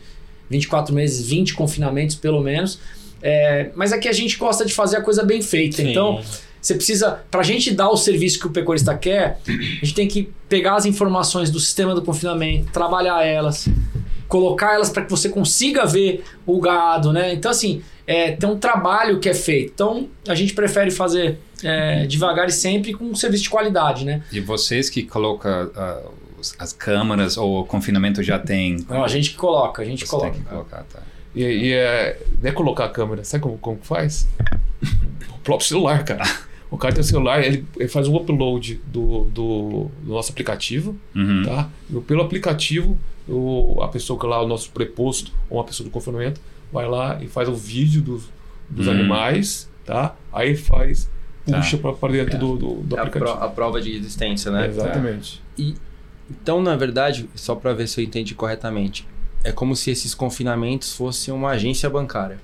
24 0.50 0.94
meses, 0.96 1.26
20 1.28 1.54
confinamentos 1.54 2.16
pelo 2.16 2.42
menos. 2.42 2.80
É, 3.22 3.70
mas 3.76 3.92
aqui 3.92 4.08
a 4.08 4.14
gente 4.14 4.38
gosta 4.38 4.66
de 4.66 4.74
fazer 4.74 4.98
a 4.98 5.02
coisa 5.02 5.24
bem 5.24 5.42
feita. 5.42 5.78
Sim. 5.78 5.92
Então, 5.92 6.22
você 6.62 6.76
precisa, 6.76 7.22
para 7.32 7.42
a 7.42 7.44
gente 7.44 7.72
dar 7.72 7.90
o 7.90 7.98
serviço 7.98 8.40
que 8.40 8.48
o 8.48 8.50
pecuarista 8.50 8.98
quer, 8.98 9.40
a 9.48 9.52
gente 9.86 9.94
tem 9.94 10.08
que 10.08 10.30
pegar 10.48 10.76
as 10.76 10.86
informações 10.86 11.50
do 11.50 11.60
sistema 11.60 11.96
do 11.96 12.02
confinamento, 12.02 12.72
trabalhar 12.72 13.26
elas, 13.26 13.68
colocar 14.28 14.74
elas 14.74 14.90
para 14.90 15.04
que 15.04 15.10
você 15.10 15.30
consiga 15.30 15.86
ver 15.86 16.24
o 16.46 16.60
gado, 16.60 17.14
né? 17.14 17.34
Então, 17.34 17.50
assim, 17.50 17.82
é, 18.06 18.32
tem 18.32 18.50
um 18.50 18.58
trabalho 18.58 19.20
que 19.20 19.30
é 19.30 19.34
feito. 19.34 19.72
Então, 19.74 20.10
a 20.28 20.36
gente 20.36 20.54
prefere 20.54 20.92
fazer 20.92 21.40
é, 21.64 22.06
devagar 22.06 22.48
e 22.48 22.52
sempre 22.52 22.94
com 22.94 23.06
um 23.06 23.16
serviço 23.16 23.44
de 23.44 23.50
qualidade, 23.50 24.04
né? 24.04 24.22
E 24.32 24.40
vocês 24.40 24.90
que 24.90 25.04
colocam 25.04 25.68
uh, 25.68 26.12
as 26.58 26.74
câmaras 26.74 27.38
ou 27.38 27.62
o 27.62 27.66
confinamento 27.66 28.22
já 28.22 28.38
tem? 28.38 28.86
Não, 28.90 29.04
a 29.04 29.08
gente 29.08 29.32
que 29.32 29.38
coloca, 29.38 29.82
a 29.82 29.86
gente 29.86 30.06
Você 30.06 30.12
coloca. 30.12 30.32
tem 30.32 30.42
que 30.42 30.48
colocar, 30.48 30.84
tá. 30.84 31.00
E, 31.36 31.44
e 31.44 31.74
é, 31.74 32.20
não 32.42 32.50
é 32.50 32.54
colocar 32.54 32.86
a 32.86 32.90
câmera, 32.90 33.24
sabe 33.24 33.44
como, 33.44 33.58
como 33.58 33.78
que 33.78 33.88
faz? 33.88 34.28
O 35.36 35.42
próprio 35.42 35.68
celular, 35.68 36.04
cara. 36.04 36.24
O 36.70 36.78
cara 36.78 36.94
tem 36.94 37.02
o 37.02 37.04
celular, 37.04 37.44
ele, 37.44 37.66
ele 37.78 37.90
faz 37.90 38.08
um 38.08 38.16
upload 38.16 38.80
do, 38.88 39.24
do, 39.26 39.90
do 40.04 40.14
nosso 40.14 40.32
aplicativo, 40.32 40.96
Uhum. 41.16 41.42
tá? 41.44 41.68
E 41.90 42.00
pelo 42.02 42.22
aplicativo, 42.22 42.98
o, 43.28 43.80
a 43.82 43.88
pessoa 43.88 44.20
que 44.20 44.26
é 44.26 44.30
lá, 44.30 44.42
o 44.44 44.48
nosso 44.48 44.70
preposto, 44.72 45.32
ou 45.50 45.58
uma 45.58 45.64
pessoa 45.64 45.88
do 45.88 45.92
confinamento, 45.92 46.40
vai 46.72 46.88
lá 46.88 47.18
e 47.24 47.28
faz 47.28 47.50
o 47.50 47.56
vídeo 47.56 48.02
dos, 48.02 48.30
dos 48.70 48.88
Hum. 48.88 48.92
animais, 48.92 49.70
tá? 49.86 50.16
Aí 50.32 50.56
faz, 50.56 51.10
Tá. 51.48 51.58
puxa 51.58 51.78
pra, 51.78 51.94
pra 51.94 52.10
dentro 52.10 52.36
É. 52.36 52.38
do, 52.40 52.58
do, 52.58 52.74
do 52.76 52.96
É 52.96 53.00
a, 53.00 53.06
pro- 53.06 53.10
aplicativo. 53.22 53.44
a 53.46 53.50
prova 53.50 53.82
de 53.82 53.96
existência, 53.96 54.52
né? 54.52 54.68
Exatamente. 54.68 55.42
Então, 56.30 56.62
na 56.62 56.76
verdade, 56.76 57.28
só 57.34 57.56
para 57.56 57.74
ver 57.74 57.88
se 57.88 58.00
eu 58.00 58.06
entendi 58.06 58.36
corretamente, 58.36 59.08
é 59.44 59.52
como 59.52 59.76
se 59.76 59.92
esses 59.92 60.14
confinamentos 60.14 60.94
fossem 60.94 61.34
uma 61.34 61.52
agência 61.52 61.90
bancária. 61.90 62.38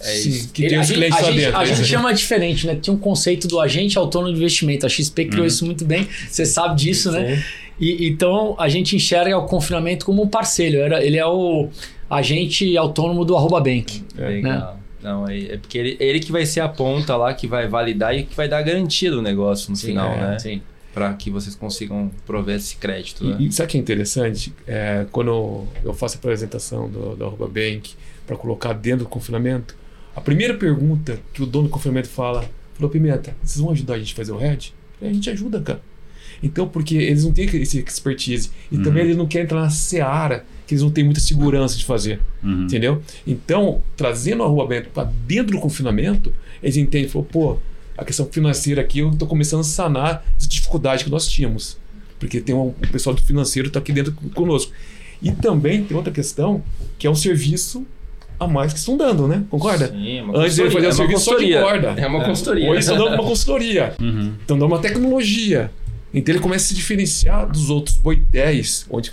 É 0.00 0.02
Sim, 0.14 0.28
isso. 0.28 0.52
que 0.52 0.62
Ele- 0.62 0.68
tem 0.70 0.78
a 0.78 0.80
os 0.82 0.86
gente, 0.86 0.96
clientes 0.96 1.18
a 1.18 1.20
lá 1.22 1.26
gente- 1.32 1.40
dentro. 1.40 1.56
a 1.58 1.64
gente 1.64 1.78
né? 1.80 1.84
chama 1.84 2.14
diferente, 2.14 2.66
né? 2.68 2.78
Tinha 2.80 2.94
um 2.94 2.98
conceito 2.98 3.48
do 3.48 3.58
agente 3.58 3.98
autônomo 3.98 4.32
de 4.32 4.38
investimento. 4.38 4.86
A 4.86 4.88
XP 4.88 5.24
criou 5.24 5.40
Uhum. 5.40 5.46
isso 5.48 5.66
muito 5.66 5.84
bem, 5.84 6.06
você 6.30 6.46
sabe 6.46 6.76
disso, 6.80 7.10
né? 7.10 7.42
E, 7.80 8.06
então 8.08 8.54
a 8.58 8.68
gente 8.68 8.94
enxerga 8.94 9.36
o 9.36 9.44
confinamento 9.46 10.06
como 10.06 10.22
um 10.22 10.28
parceiro. 10.28 10.78
Era, 10.78 11.04
ele 11.04 11.16
é 11.16 11.26
o 11.26 11.68
agente 12.08 12.76
autônomo 12.76 13.24
do 13.24 13.36
arroba 13.36 13.60
bank. 13.60 14.04
Legal. 14.16 14.78
Não, 15.02 15.28
é, 15.28 15.38
é 15.38 15.56
porque 15.56 15.78
ele, 15.78 15.96
ele 16.00 16.20
que 16.20 16.30
vai 16.32 16.44
ser 16.46 16.60
a 16.60 16.68
ponta 16.68 17.16
lá 17.16 17.32
que 17.34 17.46
vai 17.46 17.66
validar 17.68 18.16
e 18.16 18.22
que 18.24 18.34
vai 18.36 18.48
dar 18.48 18.58
a 18.58 18.62
garantia 18.62 19.10
do 19.10 19.20
negócio 19.22 19.70
no 19.70 19.76
final, 19.76 20.12
é, 20.12 20.16
né? 20.32 20.38
Sim. 20.38 20.60
Para 20.98 21.14
que 21.14 21.30
vocês 21.30 21.54
consigam 21.54 22.10
prover 22.26 22.56
esse 22.56 22.74
crédito, 22.76 23.24
né? 23.24 23.36
E, 23.38 23.46
e 23.46 23.52
sabe 23.52 23.68
o 23.68 23.70
que 23.70 23.78
é 23.78 23.80
interessante? 23.80 24.52
É, 24.66 25.06
quando 25.12 25.64
eu 25.84 25.94
faço 25.94 26.16
a 26.16 26.18
apresentação 26.18 26.88
do, 26.90 27.14
do 27.14 27.24
Arroba 27.24 27.46
Bank 27.46 27.94
para 28.26 28.36
colocar 28.36 28.72
dentro 28.72 29.04
do 29.04 29.08
confinamento, 29.08 29.76
a 30.16 30.20
primeira 30.20 30.54
pergunta 30.54 31.20
que 31.32 31.40
o 31.40 31.46
dono 31.46 31.68
do 31.68 31.70
confinamento 31.70 32.08
fala, 32.08 32.44
falou, 32.74 32.90
Pimenta, 32.90 33.36
vocês 33.44 33.60
vão 33.60 33.70
ajudar 33.70 33.94
a 33.94 33.98
gente 34.00 34.12
a 34.12 34.16
fazer 34.16 34.32
o 34.32 34.38
falei, 34.38 34.58
A 35.00 35.12
gente 35.12 35.30
ajuda, 35.30 35.60
cara. 35.60 35.80
Então, 36.42 36.68
porque 36.68 36.96
eles 36.96 37.24
não 37.24 37.32
têm 37.32 37.44
esse 37.44 37.78
expertise. 37.78 38.50
E 38.70 38.76
Uhum. 38.76 38.82
também 38.82 39.04
eles 39.04 39.16
não 39.16 39.26
querem 39.26 39.44
entrar 39.44 39.60
na 39.60 39.70
seara, 39.70 40.44
que 40.66 40.74
eles 40.74 40.82
não 40.82 40.90
têm 40.90 41.04
muita 41.04 41.20
segurança 41.20 41.76
de 41.76 41.84
fazer. 41.84 42.20
Uhum. 42.42 42.64
Entendeu? 42.64 43.02
Então, 43.26 43.82
trazendo 43.96 44.42
a 44.42 44.46
Rua 44.46 44.66
Bento 44.66 44.90
para 44.90 45.10
dentro 45.26 45.52
do 45.52 45.60
confinamento, 45.60 46.32
eles 46.60 46.76
entendem, 46.76 47.08
falou, 47.08 47.26
pô, 47.30 47.58
a 47.98 48.04
questão 48.04 48.26
financeira 48.26 48.80
aqui, 48.80 49.00
eu 49.00 49.10
estou 49.10 49.26
começando 49.26 49.60
a 49.60 49.64
sanar 49.64 50.24
essa 50.38 50.48
dificuldade 50.48 51.04
que 51.04 51.10
nós 51.10 51.26
tínhamos. 51.26 51.76
Porque 52.18 52.40
tem 52.40 52.54
um, 52.54 52.68
o 52.68 52.88
pessoal 52.92 53.14
do 53.14 53.20
financeiro 53.20 53.68
está 53.68 53.80
aqui 53.80 53.92
dentro 53.92 54.12
conosco. 54.34 54.72
E 55.20 55.32
também 55.32 55.82
tem 55.82 55.96
outra 55.96 56.12
questão, 56.12 56.62
que 56.96 57.06
é 57.08 57.10
um 57.10 57.14
serviço 57.14 57.84
a 58.38 58.46
mais 58.46 58.72
que 58.72 58.78
estão 58.78 58.96
dando, 58.96 59.26
né? 59.26 59.42
Concorda? 59.50 59.88
Sim, 59.88 60.18
é 60.18 60.22
uma 60.22 60.38
Antes 60.38 60.58
ele 60.58 60.70
fazia 60.70 60.88
consultoria, 60.88 60.88
é 60.88 60.94
o 60.94 60.94
uma 60.94 61.08
serviço 61.08 61.24
só 61.24 61.36
de 61.38 61.80
corda. 61.82 62.00
É 62.00 62.06
uma 62.06 62.24
consultoria. 62.24 62.70
Hoje 62.70 62.80
estão 62.80 62.96
dando 62.96 63.14
uma 63.14 63.24
consultoria. 63.28 63.94
Uhum. 64.00 64.34
Estão 64.40 64.58
dando 64.58 64.68
uma 64.68 64.78
tecnologia. 64.78 65.70
Então 66.14 66.32
ele 66.32 66.40
começa 66.40 66.66
a 66.66 66.68
se 66.68 66.74
diferenciar 66.74 67.50
dos 67.50 67.68
outros 67.68 67.96
boitéis, 67.96 68.86
onde 68.88 69.10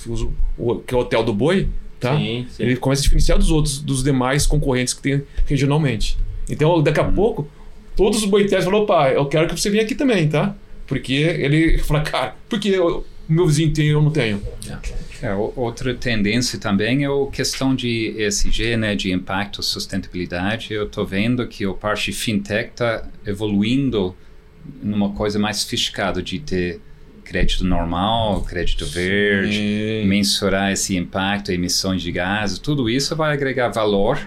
o, 0.57 0.75
que 0.75 0.93
é 0.93 0.97
o 0.97 1.01
hotel 1.01 1.23
do 1.23 1.33
boi, 1.33 1.67
tá? 1.99 2.15
Sim, 2.15 2.45
sim. 2.51 2.63
Ele 2.63 2.75
começa 2.75 3.01
a 3.01 3.03
diferenciar 3.03 3.37
dos 3.39 3.49
outros, 3.49 3.79
dos 3.79 4.03
demais 4.03 4.45
concorrentes 4.45 4.93
que 4.93 5.01
tem 5.01 5.23
regionalmente. 5.47 6.17
Então, 6.47 6.81
daqui 6.83 6.99
a 6.99 7.03
pouco, 7.03 7.47
todos 7.95 8.19
os 8.23 8.25
boitéis 8.29 8.63
falam, 8.65 8.81
opa, 8.81 9.09
eu 9.09 9.25
quero 9.25 9.47
que 9.47 9.59
você 9.59 9.69
venha 9.69 9.83
aqui 9.83 9.95
também, 9.95 10.27
tá? 10.27 10.55
Porque 10.87 11.13
ele 11.13 11.77
fala, 11.83 12.01
cara, 12.01 12.35
por 12.49 12.59
que 12.59 12.77
o 12.79 13.03
meu 13.27 13.47
vizinho 13.47 13.71
tem 13.73 13.85
e 13.85 13.89
eu 13.89 14.01
não 14.01 14.11
tenho? 14.11 14.41
É, 15.21 15.33
o- 15.33 15.53
outra 15.55 15.93
tendência 15.95 16.59
também 16.59 17.03
é 17.05 17.07
a 17.07 17.31
questão 17.31 17.73
de 17.73 18.13
ESG, 18.17 18.75
né, 18.77 18.95
de 18.95 19.11
impacto, 19.11 19.63
sustentabilidade. 19.63 20.73
Eu 20.73 20.85
estou 20.85 21.05
vendo 21.05 21.47
que 21.47 21.65
a 21.65 21.73
parte 21.73 22.11
fintech 22.11 22.69
está 22.71 23.07
evoluindo 23.25 24.15
numa 24.83 25.09
coisa 25.11 25.39
mais 25.39 25.57
sofisticada 25.57 26.21
de 26.21 26.39
ter 26.39 26.79
crédito 27.23 27.63
normal, 27.63 28.41
crédito 28.43 28.85
verde, 28.85 30.03
mensurar 30.05 30.71
esse 30.71 30.95
impacto, 30.95 31.51
emissões 31.51 32.01
de 32.03 32.11
gases, 32.11 32.59
tudo 32.59 32.87
isso 32.89 33.15
vai 33.15 33.33
agregar 33.33 33.69
valor 33.69 34.19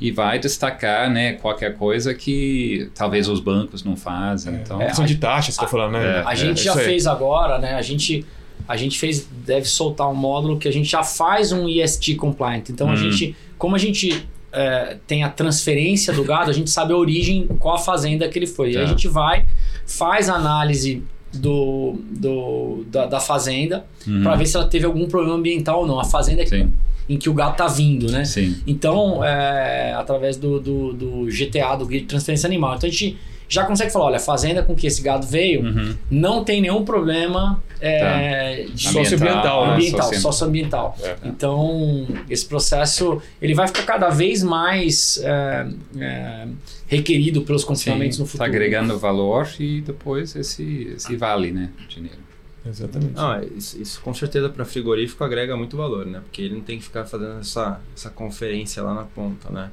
e 0.00 0.10
vai 0.10 0.38
destacar, 0.38 1.10
né, 1.10 1.32
qualquer 1.34 1.74
coisa 1.76 2.12
que 2.14 2.90
talvez 2.94 3.28
os 3.28 3.40
bancos 3.40 3.82
não 3.82 3.96
fazem. 3.96 4.54
Então, 4.56 4.80
É, 4.80 4.86
questão 4.86 5.06
de 5.06 5.16
taxas, 5.16 5.54
você 5.54 5.60
tá 5.62 5.66
falando, 5.66 5.92
né? 5.94 6.18
é, 6.18 6.22
A 6.26 6.34
gente 6.34 6.62
já 6.62 6.72
isso 6.72 6.80
aí. 6.80 6.84
fez 6.84 7.06
agora, 7.06 7.58
né? 7.58 7.74
A 7.74 7.82
gente, 7.82 8.26
a 8.68 8.76
gente 8.76 8.98
fez, 8.98 9.26
deve 9.46 9.66
soltar 9.66 10.08
um 10.10 10.14
módulo 10.14 10.58
que 10.58 10.68
a 10.68 10.72
gente 10.72 10.88
já 10.90 11.02
faz 11.02 11.50
um 11.50 11.66
ESG 11.68 12.14
compliant. 12.16 12.68
Então 12.68 12.88
a 12.90 12.92
Hum. 12.92 12.96
gente, 12.96 13.34
como 13.56 13.74
a 13.74 13.78
gente 13.78 14.26
é, 14.52 14.96
tem 15.06 15.22
a 15.24 15.28
transferência 15.30 16.12
do 16.12 16.24
gado, 16.24 16.50
a 16.50 16.54
gente 16.54 16.68
sabe 16.70 16.92
a 16.92 16.96
origem, 16.96 17.46
qual 17.58 17.74
a 17.74 17.78
fazenda 17.78 18.28
que 18.28 18.38
ele 18.38 18.46
foi. 18.46 18.72
E 18.72 18.76
aí 18.76 18.82
a 18.82 18.86
Tá. 18.86 18.90
gente 18.90 19.08
vai, 19.08 19.46
faz 19.86 20.28
a 20.28 20.34
análise 20.34 21.02
do, 21.32 21.96
do, 22.10 22.84
da, 22.90 23.06
da 23.06 23.20
fazenda 23.20 23.84
uhum, 24.06 24.22
para 24.22 24.36
ver 24.36 24.46
se 24.46 24.56
ela 24.56 24.66
teve 24.66 24.86
algum 24.86 25.06
problema 25.06 25.36
ambiental 25.36 25.80
ou 25.80 25.86
não. 25.86 25.98
A 26.00 26.04
fazenda 26.04 26.42
é 26.42 26.46
sim, 26.46 26.72
em 27.08 27.16
que 27.16 27.28
o 27.30 27.34
gado 27.34 27.56
tá 27.56 27.68
vindo, 27.68 28.10
né? 28.10 28.24
sim. 28.24 28.56
Então, 28.66 29.24
é, 29.24 29.92
através 29.94 30.36
do, 30.36 30.58
do, 30.60 30.92
do 30.92 31.26
GTA, 31.26 31.76
do 31.76 31.86
Guia 31.86 32.00
de 32.00 32.06
Transferência 32.06 32.46
Animal. 32.46 32.74
Então 32.76 32.88
a 32.88 32.90
gente 32.92 33.16
já 33.48 33.64
consegue 33.64 33.92
falar, 33.92 34.06
olha, 34.06 34.16
a 34.16 34.20
fazenda 34.20 34.60
com 34.60 34.74
que 34.74 34.88
esse 34.88 35.00
gado 35.02 35.24
veio 35.24 35.62
Uhum. 35.62 35.94
não 36.10 36.42
tem 36.42 36.60
nenhum 36.60 36.84
problema 36.84 37.62
é, 37.80 38.66
de 38.74 38.88
Socioambiental, 38.88 39.66
né? 39.68 39.72
ambiental, 39.74 40.08
Soci- 40.08 40.20
socioambiental. 40.20 40.96
É. 41.00 41.14
Então, 41.24 42.08
esse 42.28 42.44
processo 42.44 43.22
ele 43.40 43.54
vai 43.54 43.68
ficar 43.68 43.84
cada 43.84 44.08
vez 44.08 44.42
mais 44.42 45.20
é, 45.22 45.66
é, 46.00 46.46
requerido 46.88 47.42
pelos 47.42 47.62
confinamentos 47.62 48.18
no 48.18 48.24
Está 48.24 48.32
futuro. 48.38 48.50
agregando 48.50 48.98
valor 48.98 49.48
e 49.60 49.80
depois 49.80 50.34
esse, 50.34 50.92
esse 50.96 51.14
vale, 51.16 51.52
né, 51.52 51.70
dinheiro. 51.88 52.25
Exatamente. 52.66 53.14
É, 53.20 53.44
isso, 53.56 53.80
isso 53.80 54.00
com 54.00 54.12
certeza 54.14 54.48
para 54.48 54.64
frigorífico 54.64 55.22
agrega 55.22 55.56
muito 55.56 55.76
valor, 55.76 56.04
né? 56.06 56.20
Porque 56.20 56.42
ele 56.42 56.54
não 56.54 56.62
tem 56.62 56.78
que 56.78 56.84
ficar 56.84 57.04
fazendo 57.04 57.38
essa, 57.40 57.80
essa 57.96 58.10
conferência 58.10 58.82
lá 58.82 58.94
na 58.94 59.04
ponta, 59.04 59.50
né? 59.50 59.70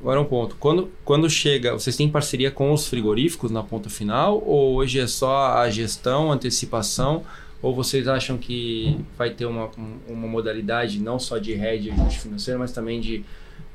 Agora 0.00 0.20
um 0.20 0.24
ponto. 0.24 0.56
Quando, 0.56 0.90
quando 1.04 1.30
chega, 1.30 1.72
vocês 1.74 1.96
têm 1.96 2.08
parceria 2.10 2.50
com 2.50 2.72
os 2.72 2.88
frigoríficos 2.88 3.50
na 3.52 3.62
ponta 3.62 3.88
final? 3.88 4.42
Ou 4.44 4.74
hoje 4.74 4.98
é 4.98 5.06
só 5.06 5.52
a 5.58 5.70
gestão, 5.70 6.32
antecipação? 6.32 7.22
Ou 7.62 7.72
vocês 7.72 8.08
acham 8.08 8.36
que 8.36 8.98
vai 9.16 9.30
ter 9.30 9.46
uma, 9.46 9.66
um- 9.78 9.98
uma 10.08 10.26
modalidade 10.26 10.98
não 10.98 11.20
só 11.20 11.38
de 11.38 11.52
hedge 11.52 11.90
ajuste 11.92 12.18
financeiro, 12.18 12.58
mas 12.58 12.72
também 12.72 13.00
de, 13.00 13.24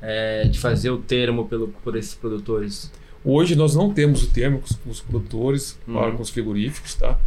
é, 0.02 0.44
de 0.46 0.58
fazer 0.58 0.90
o 0.90 0.98
termo 0.98 1.46
pelo, 1.48 1.68
por 1.82 1.96
esses 1.96 2.14
produtores? 2.14 2.92
Hoje 3.24 3.56
nós 3.56 3.74
não 3.74 3.90
temos 3.94 4.22
o 4.22 4.30
termo 4.30 4.58
com 4.58 4.66
os, 4.66 4.72
com 4.76 4.90
os 4.90 5.00
produtores, 5.00 5.78
Uhum. 5.88 6.14
com 6.16 6.22
os 6.22 6.28
frigoríficos, 6.28 6.94
tá? 6.94 7.18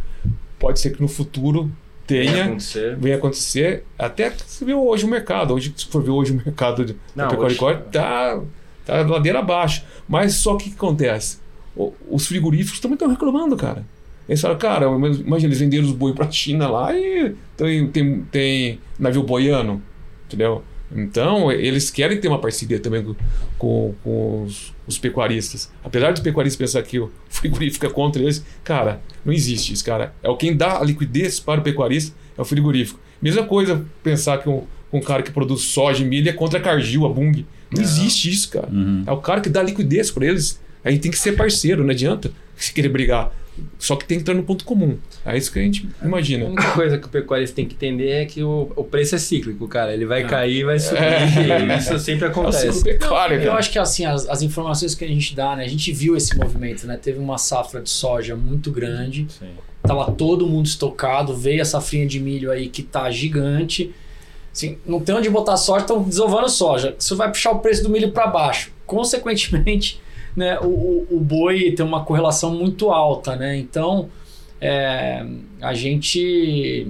Pode 0.62 0.80
ser 0.80 0.90
que 0.90 1.02
no 1.02 1.08
futuro 1.08 1.70
tenha, 2.06 2.44
acontecer? 2.46 2.96
venha 2.96 3.16
acontecer, 3.16 3.84
até 3.98 4.30
que 4.30 4.42
você 4.46 4.64
viu 4.64 4.86
hoje 4.86 5.04
o 5.04 5.08
mercado. 5.08 5.52
Hoje, 5.54 5.72
se 5.76 5.86
for 5.86 6.02
ver 6.02 6.10
hoje 6.10 6.32
o 6.32 6.36
mercado 6.36 6.84
de 6.84 6.96
pecuária 7.54 7.80
tá, 7.90 8.40
tá 8.86 9.00
ladeira 9.02 9.40
abaixo. 9.40 9.84
Mas 10.08 10.34
só 10.34 10.56
que 10.56 10.68
o 10.68 10.70
que 10.70 10.76
acontece? 10.76 11.38
O- 11.76 11.92
os 12.10 12.26
frigoríficos 12.26 12.80
também 12.80 12.94
estão 12.94 13.08
reclamando, 13.08 13.56
cara. 13.56 13.84
Eles 14.28 14.40
falam, 14.40 14.56
cara, 14.56 14.86
imagina, 14.86 15.48
eles 15.48 15.58
venderam 15.58 15.84
os 15.84 15.92
boi 15.92 16.12
pra 16.14 16.30
China 16.30 16.68
lá 16.68 16.94
e 16.96 17.34
tem, 17.56 17.88
tem, 17.88 18.20
tem 18.30 18.80
navio 18.98 19.22
boiano, 19.24 19.82
entendeu? 20.26 20.62
Então, 20.94 21.50
eles 21.50 21.90
querem 21.90 22.20
ter 22.20 22.28
uma 22.28 22.38
parceria 22.38 22.78
também 22.78 23.02
com, 23.02 23.14
com, 23.58 23.94
com 24.02 24.42
os, 24.44 24.74
os 24.86 24.98
pecuaristas. 24.98 25.70
Apesar 25.82 26.12
dos 26.12 26.20
pecuaristas 26.20 26.58
pensar 26.58 26.82
que 26.82 26.98
o 26.98 27.10
frigorífico 27.28 27.86
é 27.86 27.90
contra 27.90 28.22
eles, 28.22 28.44
cara, 28.62 29.00
não 29.24 29.32
existe 29.32 29.72
isso, 29.72 29.84
cara. 29.84 30.14
É 30.22 30.28
o 30.28 30.36
quem 30.36 30.56
dá 30.56 30.78
a 30.78 30.84
liquidez 30.84 31.40
para 31.40 31.60
o 31.60 31.62
pecuarista 31.62 32.14
é 32.36 32.40
o 32.40 32.44
frigorífico. 32.44 33.00
Mesma 33.20 33.44
coisa 33.44 33.84
pensar 34.02 34.38
que 34.38 34.48
um, 34.48 34.64
um 34.92 35.00
cara 35.00 35.22
que 35.22 35.30
produz 35.30 35.62
soja 35.62 36.02
e 36.02 36.06
milho 36.06 36.28
é 36.28 36.32
contra 36.32 36.58
a 36.58 36.62
Cargill, 36.62 37.06
a 37.06 37.08
Bung. 37.08 37.46
Não, 37.74 37.82
existe 37.82 38.30
isso, 38.30 38.50
cara. 38.50 38.68
Uhum. 38.70 39.04
É 39.06 39.12
o 39.12 39.18
cara 39.18 39.40
que 39.40 39.48
dá 39.48 39.62
liquidez 39.62 40.10
para 40.10 40.26
eles. 40.26 40.60
Aí 40.84 40.98
tem 40.98 41.10
que 41.10 41.18
ser 41.18 41.32
parceiro, 41.32 41.82
não 41.82 41.90
adianta 41.90 42.30
se 42.56 42.72
querer 42.72 42.88
brigar. 42.88 43.32
Só 43.78 43.96
que 43.96 44.06
tem 44.06 44.16
que 44.18 44.22
entrar 44.22 44.34
no 44.34 44.42
ponto 44.42 44.64
comum. 44.64 44.96
É 45.26 45.36
isso 45.36 45.52
que 45.52 45.58
a 45.58 45.62
gente 45.62 45.88
A 46.00 46.06
imagina. 46.06 46.46
única 46.46 46.70
coisa 46.72 46.96
que 46.98 47.06
o 47.06 47.10
pecuarista 47.10 47.54
tem 47.56 47.66
que 47.66 47.74
entender 47.74 48.08
é 48.10 48.24
que 48.24 48.42
o, 48.42 48.72
o 48.74 48.82
preço 48.84 49.14
é 49.14 49.18
cíclico, 49.18 49.68
cara. 49.68 49.92
Ele 49.92 50.06
vai 50.06 50.22
É. 50.22 50.26
cair, 50.26 50.64
vai 50.64 50.78
subir. 50.78 50.98
É. 51.02 51.76
Isso 51.78 51.98
sempre 51.98 52.24
É 52.24 52.28
o 52.28 52.30
acontece. 52.30 52.82
pecuário, 52.82 53.40
Eu 53.40 53.52
acho 53.52 53.70
que 53.70 53.78
assim, 53.78 54.04
as, 54.06 54.28
as 54.28 54.42
informações 54.42 54.94
que 54.94 55.04
a 55.04 55.08
gente 55.08 55.34
dá, 55.36 55.54
né? 55.56 55.64
A 55.64 55.68
gente 55.68 55.92
viu 55.92 56.16
esse 56.16 56.36
movimento, 56.36 56.86
né? 56.86 56.96
Teve 57.00 57.18
uma 57.18 57.36
safra 57.38 57.80
de 57.80 57.90
soja 57.90 58.34
muito 58.34 58.70
grande. 58.70 59.26
Sim. 59.38 59.50
Tava 59.82 60.10
todo 60.12 60.46
mundo 60.46 60.66
estocado, 60.66 61.34
veio 61.36 61.60
a 61.60 61.64
safrinha 61.64 62.06
de 62.06 62.20
milho 62.20 62.50
aí 62.50 62.68
que 62.68 62.82
tá 62.82 63.10
gigante. 63.10 63.92
assim, 64.52 64.76
não 64.86 65.00
tem 65.00 65.14
onde 65.14 65.28
botar 65.30 65.56
soja, 65.56 65.80
estão 65.80 66.02
desovando 66.02 66.48
soja. 66.48 66.94
Isso 66.98 67.16
vai 67.16 67.28
puxar 67.28 67.50
o 67.52 67.58
preço 67.60 67.82
do 67.82 67.88
milho 67.90 68.12
para 68.12 68.26
baixo. 68.26 68.70
Consequentemente, 68.86 70.00
né, 70.36 70.58
o, 70.60 71.06
o, 71.10 71.20
boi 71.20 71.72
tem 71.72 71.84
uma 71.84 72.04
correlação 72.04 72.54
muito 72.54 72.90
alta, 72.90 73.36
né? 73.36 73.56
Então, 73.56 74.08
é, 74.60 75.24
a 75.60 75.74
gente 75.74 76.86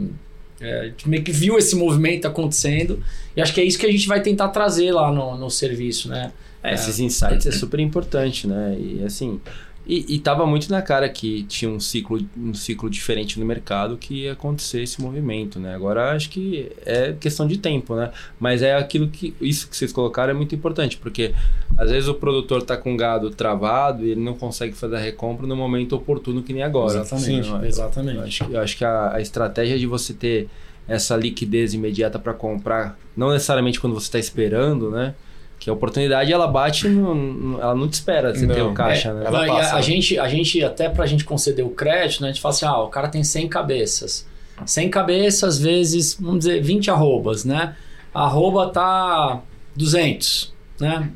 é, 0.60 0.92
meio 1.06 1.22
que 1.22 1.32
viu 1.32 1.58
esse 1.58 1.74
movimento 1.74 2.26
acontecendo 2.26 3.02
e 3.36 3.42
acho 3.42 3.52
que 3.52 3.60
é 3.60 3.64
isso 3.64 3.78
que 3.78 3.86
a 3.86 3.90
gente 3.90 4.06
vai 4.06 4.20
tentar 4.20 4.48
trazer 4.48 4.92
lá 4.92 5.10
no, 5.10 5.36
no 5.36 5.50
serviço, 5.50 6.08
né? 6.08 6.32
É, 6.62 6.74
esses 6.74 7.00
insights 7.00 7.46
é 7.46 7.50
super 7.50 7.80
importante, 7.80 8.46
né? 8.46 8.76
E 8.78 9.02
assim, 9.04 9.40
e, 9.84 10.14
e 10.14 10.18
tava 10.20 10.46
muito 10.46 10.70
na 10.70 10.80
cara 10.80 11.08
que 11.08 11.42
tinha 11.44 11.70
um 11.70 11.80
ciclo, 11.80 12.20
um 12.36 12.54
ciclo 12.54 12.88
diferente 12.88 13.40
no 13.40 13.44
mercado 13.44 13.96
que 13.96 14.22
ia 14.22 14.32
acontecer 14.32 14.82
esse 14.82 15.00
movimento, 15.02 15.58
né? 15.58 15.74
Agora 15.74 16.12
acho 16.12 16.30
que 16.30 16.70
é 16.86 17.12
questão 17.18 17.48
de 17.48 17.58
tempo, 17.58 17.96
né? 17.96 18.12
Mas 18.38 18.62
é 18.62 18.76
aquilo 18.76 19.08
que 19.08 19.34
isso 19.40 19.68
que 19.68 19.76
vocês 19.76 19.92
colocaram 19.92 20.30
é 20.30 20.34
muito 20.34 20.54
importante, 20.54 20.96
porque 20.96 21.34
às 21.76 21.90
vezes 21.90 22.08
o 22.08 22.14
produtor 22.14 22.62
tá 22.62 22.76
com 22.76 22.96
gado 22.96 23.30
travado 23.30 24.04
e 24.06 24.10
ele 24.10 24.20
não 24.20 24.34
consegue 24.34 24.74
fazer 24.74 24.96
a 24.96 25.00
recompra 25.00 25.46
no 25.46 25.56
momento 25.56 25.96
oportuno 25.96 26.42
que 26.42 26.52
nem 26.52 26.62
agora. 26.62 27.00
Exatamente. 27.00 27.46
Sim, 27.46 27.64
exatamente. 27.64 28.16
Eu 28.16 28.22
acho, 28.22 28.44
eu 28.44 28.60
acho 28.60 28.76
que 28.76 28.84
a, 28.84 29.14
a 29.16 29.20
estratégia 29.20 29.76
de 29.76 29.86
você 29.86 30.14
ter 30.14 30.48
essa 30.86 31.16
liquidez 31.16 31.74
imediata 31.74 32.18
para 32.18 32.34
comprar, 32.34 32.98
não 33.16 33.32
necessariamente 33.32 33.80
quando 33.80 33.94
você 33.94 34.06
está 34.06 34.18
esperando, 34.18 34.90
né? 34.90 35.14
Que 35.62 35.70
a 35.70 35.72
oportunidade 35.72 36.32
ela 36.32 36.48
bate, 36.48 36.88
no, 36.88 37.56
ela 37.60 37.72
não 37.72 37.86
te 37.86 37.92
espera 37.92 38.34
você 38.34 38.46
não. 38.46 38.52
ter 38.52 38.62
o 38.62 38.74
caixa, 38.74 39.10
é, 39.10 39.14
né? 39.14 39.22
Ela 39.26 39.46
passa, 39.46 39.76
a, 39.76 39.80
gente, 39.80 40.18
a 40.18 40.26
gente, 40.26 40.64
até 40.64 40.88
pra 40.88 41.06
gente 41.06 41.24
conceder 41.24 41.64
o 41.64 41.70
crédito, 41.70 42.20
né? 42.20 42.30
A 42.30 42.32
gente 42.32 42.42
fala 42.42 42.52
assim, 42.52 42.66
ah, 42.66 42.78
o 42.80 42.88
cara 42.88 43.06
tem 43.06 43.22
100 43.22 43.48
cabeças. 43.48 44.26
100 44.66 44.90
cabeças 44.90 45.60
vezes, 45.60 46.18
vamos 46.20 46.40
dizer, 46.40 46.60
20 46.60 46.90
arrobas, 46.90 47.44
né? 47.44 47.76
A 48.12 48.24
arroba 48.24 48.70
tá 48.70 49.40
200, 49.76 50.52
né? 50.80 51.08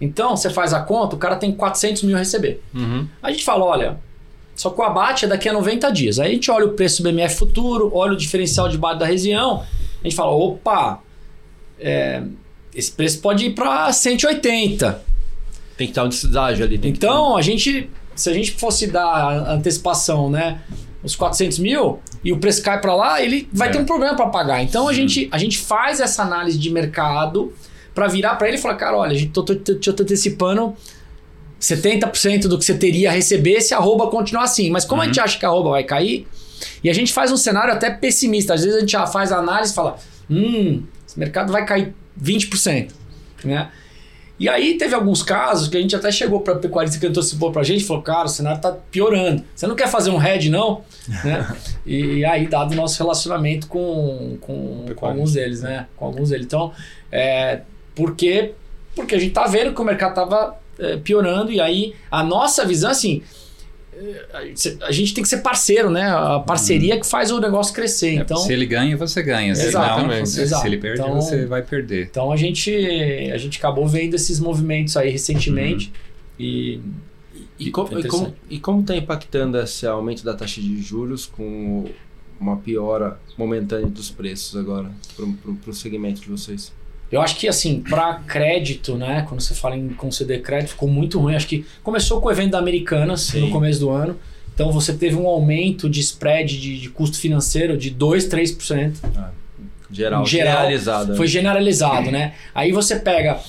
Então, 0.00 0.34
você 0.34 0.48
faz 0.48 0.72
a 0.72 0.80
conta, 0.80 1.14
o 1.14 1.18
cara 1.18 1.36
tem 1.36 1.52
400 1.52 2.02
mil 2.04 2.16
a 2.16 2.20
receber. 2.20 2.62
Uhum. 2.74 3.06
A 3.22 3.30
gente 3.30 3.44
fala, 3.44 3.66
olha, 3.66 3.98
só 4.54 4.70
que 4.70 4.80
o 4.80 4.82
abate 4.82 5.26
é 5.26 5.28
daqui 5.28 5.46
a 5.46 5.52
90 5.52 5.92
dias. 5.92 6.18
Aí 6.18 6.30
a 6.30 6.32
gente 6.32 6.50
olha 6.50 6.64
o 6.64 6.72
preço 6.72 7.02
do 7.02 7.10
BMF 7.10 7.36
futuro, 7.36 7.90
olha 7.94 8.14
o 8.14 8.16
diferencial 8.16 8.66
de 8.66 8.78
base 8.78 8.98
da 8.98 9.04
região, 9.04 9.62
a 10.00 10.04
gente 10.04 10.16
fala, 10.16 10.30
opa, 10.30 11.02
é, 11.78 12.22
esse 12.74 12.90
preço 12.92 13.20
pode 13.20 13.46
ir 13.46 13.54
para 13.54 13.92
180. 13.92 15.02
Tem 15.76 15.86
que 15.86 15.92
estar 15.92 16.04
um 16.04 16.08
deságio 16.08 16.64
ali. 16.64 16.80
Então, 16.84 17.36
a 17.36 17.42
gente, 17.42 17.88
se 18.14 18.28
a 18.28 18.32
gente 18.34 18.52
fosse 18.52 18.86
dar 18.86 19.50
antecipação, 19.50 20.30
né, 20.30 20.60
os 21.02 21.16
400 21.16 21.58
mil 21.58 22.00
e 22.22 22.32
o 22.32 22.38
preço 22.38 22.62
cai 22.62 22.80
para 22.80 22.94
lá, 22.94 23.22
ele 23.22 23.48
vai 23.52 23.68
é. 23.68 23.72
ter 23.72 23.78
um 23.78 23.84
problema 23.84 24.14
para 24.14 24.26
pagar. 24.26 24.62
Então, 24.62 24.88
a 24.88 24.92
gente, 24.92 25.28
a 25.32 25.38
gente 25.38 25.58
faz 25.58 26.00
essa 26.00 26.22
análise 26.22 26.58
de 26.58 26.70
mercado 26.70 27.52
para 27.94 28.06
virar 28.06 28.36
para 28.36 28.48
ele 28.48 28.56
e 28.56 28.60
falar, 28.60 28.74
cara, 28.74 28.96
olha, 28.96 29.12
a 29.12 29.18
gente 29.18 29.32
tô, 29.32 29.42
tô, 29.42 29.54
tô, 29.56 29.92
tô 29.92 30.02
antecipando 30.02 30.74
70% 31.60 32.42
do 32.42 32.58
que 32.58 32.64
você 32.64 32.74
teria 32.74 33.10
a 33.10 33.12
receber 33.12 33.60
se 33.60 33.74
a 33.74 33.78
arroba 33.78 34.06
continuar 34.08 34.44
assim. 34.44 34.70
Mas 34.70 34.84
como 34.84 35.00
uhum. 35.00 35.04
a 35.04 35.06
gente 35.06 35.20
acha 35.20 35.38
que 35.38 35.44
a 35.44 35.48
arroba 35.48 35.70
vai 35.70 35.84
cair, 35.84 36.26
e 36.84 36.90
a 36.90 36.92
gente 36.92 37.12
faz 37.12 37.32
um 37.32 37.36
cenário 37.36 37.72
até 37.72 37.90
pessimista. 37.90 38.54
Às 38.54 38.62
vezes 38.62 38.76
a 38.76 38.80
gente 38.80 38.92
já 38.92 39.06
faz 39.06 39.32
a 39.32 39.38
análise 39.38 39.72
e 39.72 39.74
fala, 39.74 39.96
hum, 40.30 40.82
esse 41.06 41.18
mercado 41.18 41.52
vai 41.52 41.64
cair 41.64 41.94
20%. 42.22 42.92
Né? 43.44 43.70
E 44.40 44.48
aí 44.48 44.78
teve 44.78 44.94
alguns 44.94 45.22
casos 45.22 45.68
que 45.68 45.76
a 45.76 45.80
gente 45.80 45.94
até 45.94 46.10
chegou 46.10 46.40
para 46.40 46.54
pecuarista 46.54 46.98
que 46.98 47.06
antecipou 47.06 47.52
para 47.52 47.60
a 47.60 47.64
gente 47.64 47.82
e 47.82 47.84
falou, 47.84 48.02
cara, 48.02 48.24
o 48.24 48.28
cenário 48.28 48.56
está 48.56 48.72
piorando. 48.72 49.44
Você 49.54 49.66
não 49.66 49.76
quer 49.76 49.86
fazer 49.86 50.08
um 50.08 50.16
head, 50.16 50.48
não? 50.48 50.80
né? 51.22 51.54
E 51.84 52.24
aí, 52.24 52.48
dado 52.48 52.72
o 52.72 52.74
nosso 52.74 52.98
relacionamento 52.98 53.66
com, 53.66 54.38
com, 54.40 54.86
com, 54.96 55.06
alguns 55.06 55.34
deles, 55.34 55.60
né? 55.60 55.86
Com 55.94 56.06
alguns 56.06 56.30
deles. 56.30 56.46
Então, 56.46 56.72
é, 57.12 57.60
por 57.94 58.16
quê? 58.16 58.54
Porque 58.96 59.14
a 59.14 59.18
gente 59.18 59.32
tá 59.32 59.46
vendo 59.46 59.74
que 59.74 59.80
o 59.82 59.84
mercado 59.84 60.10
estava 60.12 60.56
é, 60.78 60.96
piorando 60.96 61.52
e 61.52 61.60
aí 61.60 61.94
a 62.10 62.24
nossa 62.24 62.64
visão, 62.64 62.90
assim, 62.90 63.22
a 64.82 64.92
gente 64.92 65.14
tem 65.14 65.22
que 65.22 65.28
ser 65.28 65.38
parceiro, 65.38 65.90
né? 65.90 66.08
A 66.10 66.40
parceria 66.40 66.94
uhum. 66.94 67.00
que 67.00 67.06
faz 67.06 67.30
o 67.30 67.40
negócio 67.40 67.74
crescer. 67.74 68.16
É, 68.16 68.20
então, 68.20 68.36
se 68.36 68.52
ele 68.52 68.66
ganha, 68.66 68.96
você 68.96 69.22
ganha. 69.22 69.54
Se 69.54 69.66
Exatamente. 69.66 70.18
Não, 70.18 70.60
se 70.60 70.66
ele 70.66 70.78
perde, 70.78 71.00
então, 71.00 71.14
você 71.14 71.46
vai 71.46 71.62
perder. 71.62 72.06
Então 72.10 72.32
a 72.32 72.36
gente, 72.36 72.70
a 73.32 73.38
gente 73.38 73.58
acabou 73.58 73.86
vendo 73.86 74.14
esses 74.14 74.40
movimentos 74.40 74.96
aí 74.96 75.10
recentemente 75.10 75.92
uhum. 76.38 76.44
e 76.44 76.80
e, 77.60 77.70
como, 77.70 77.98
e, 77.98 78.08
como, 78.08 78.34
e 78.48 78.58
como 78.58 78.80
está 78.80 78.96
impactando 78.96 79.58
esse 79.58 79.86
aumento 79.86 80.24
da 80.24 80.32
taxa 80.32 80.62
de 80.62 80.80
juros 80.80 81.26
com 81.26 81.90
uma 82.40 82.56
piora 82.56 83.20
momentânea 83.36 83.86
dos 83.86 84.10
preços 84.10 84.58
agora 84.58 84.90
para 85.14 85.70
o 85.70 85.74
segmento 85.74 86.22
de 86.22 86.28
vocês? 86.30 86.72
Eu 87.10 87.20
acho 87.20 87.36
que, 87.36 87.48
assim, 87.48 87.80
para 87.80 88.14
crédito, 88.26 88.96
né? 88.96 89.24
Quando 89.28 89.40
você 89.40 89.54
fala 89.54 89.76
em 89.76 89.88
conceder 89.90 90.42
crédito, 90.42 90.70
ficou 90.70 90.88
muito 90.88 91.18
ruim. 91.18 91.34
Acho 91.34 91.46
que 91.46 91.66
começou 91.82 92.20
com 92.20 92.28
o 92.28 92.30
evento 92.30 92.52
da 92.52 92.58
Americanas 92.58 93.22
Sim. 93.22 93.40
no 93.40 93.50
começo 93.50 93.80
do 93.80 93.90
ano. 93.90 94.16
Então 94.54 94.70
você 94.70 94.92
teve 94.92 95.16
um 95.16 95.26
aumento 95.26 95.88
de 95.88 96.00
spread 96.00 96.60
de, 96.60 96.78
de 96.78 96.90
custo 96.90 97.18
financeiro 97.18 97.76
de 97.76 97.90
2, 97.90 98.28
3%. 98.28 98.94
Ah, 99.16 99.30
geral, 99.90 100.24
geral, 100.24 100.26
generalizado. 100.26 101.16
Foi 101.16 101.26
generalizado, 101.26 102.10
né? 102.10 102.34
Aí 102.54 102.70
você 102.70 102.96
pega 102.96 103.40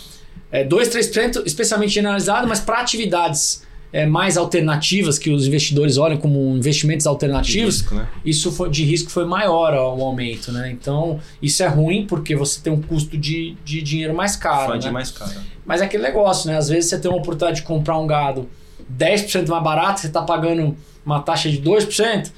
é, 0.51 0.63
2, 0.63 0.89
3%, 0.89 1.43
especialmente 1.45 1.93
generalizado, 1.93 2.47
mas 2.47 2.59
para 2.59 2.79
atividades 2.79 3.63
é, 3.93 4.05
mais 4.05 4.37
alternativas 4.37 5.19
que 5.19 5.29
os 5.29 5.45
investidores 5.47 5.97
olham 5.97 6.17
como 6.17 6.55
investimentos 6.55 7.05
alternativos, 7.05 7.81
risco, 7.81 7.95
né? 7.95 8.07
isso 8.23 8.51
foi, 8.51 8.69
de 8.69 8.83
risco 8.83 9.11
foi 9.11 9.25
maior 9.25 9.73
o 9.73 10.03
aumento, 10.03 10.51
né? 10.51 10.71
Então, 10.71 11.19
isso 11.41 11.61
é 11.61 11.67
ruim 11.67 12.05
porque 12.07 12.35
você 12.35 12.61
tem 12.61 12.71
um 12.71 12.81
custo 12.81 13.17
de, 13.17 13.55
de 13.65 13.81
dinheiro 13.81 14.13
mais 14.13 14.35
caro. 14.35 14.79
Né? 14.79 14.91
mais 14.91 15.11
caro. 15.11 15.31
Mas 15.65 15.81
é 15.81 15.85
aquele 15.85 16.03
negócio, 16.03 16.49
né? 16.49 16.57
Às 16.57 16.69
vezes 16.69 16.89
você 16.89 16.99
tem 16.99 17.11
uma 17.11 17.19
oportunidade 17.19 17.61
de 17.61 17.67
comprar 17.67 17.97
um 17.97 18.07
gado 18.07 18.47
10% 18.97 19.47
mais 19.47 19.63
barato, 19.63 20.01
você 20.01 20.07
está 20.07 20.21
pagando 20.21 20.75
uma 21.05 21.19
taxa 21.21 21.49
de 21.49 21.61
2%, 21.61 22.31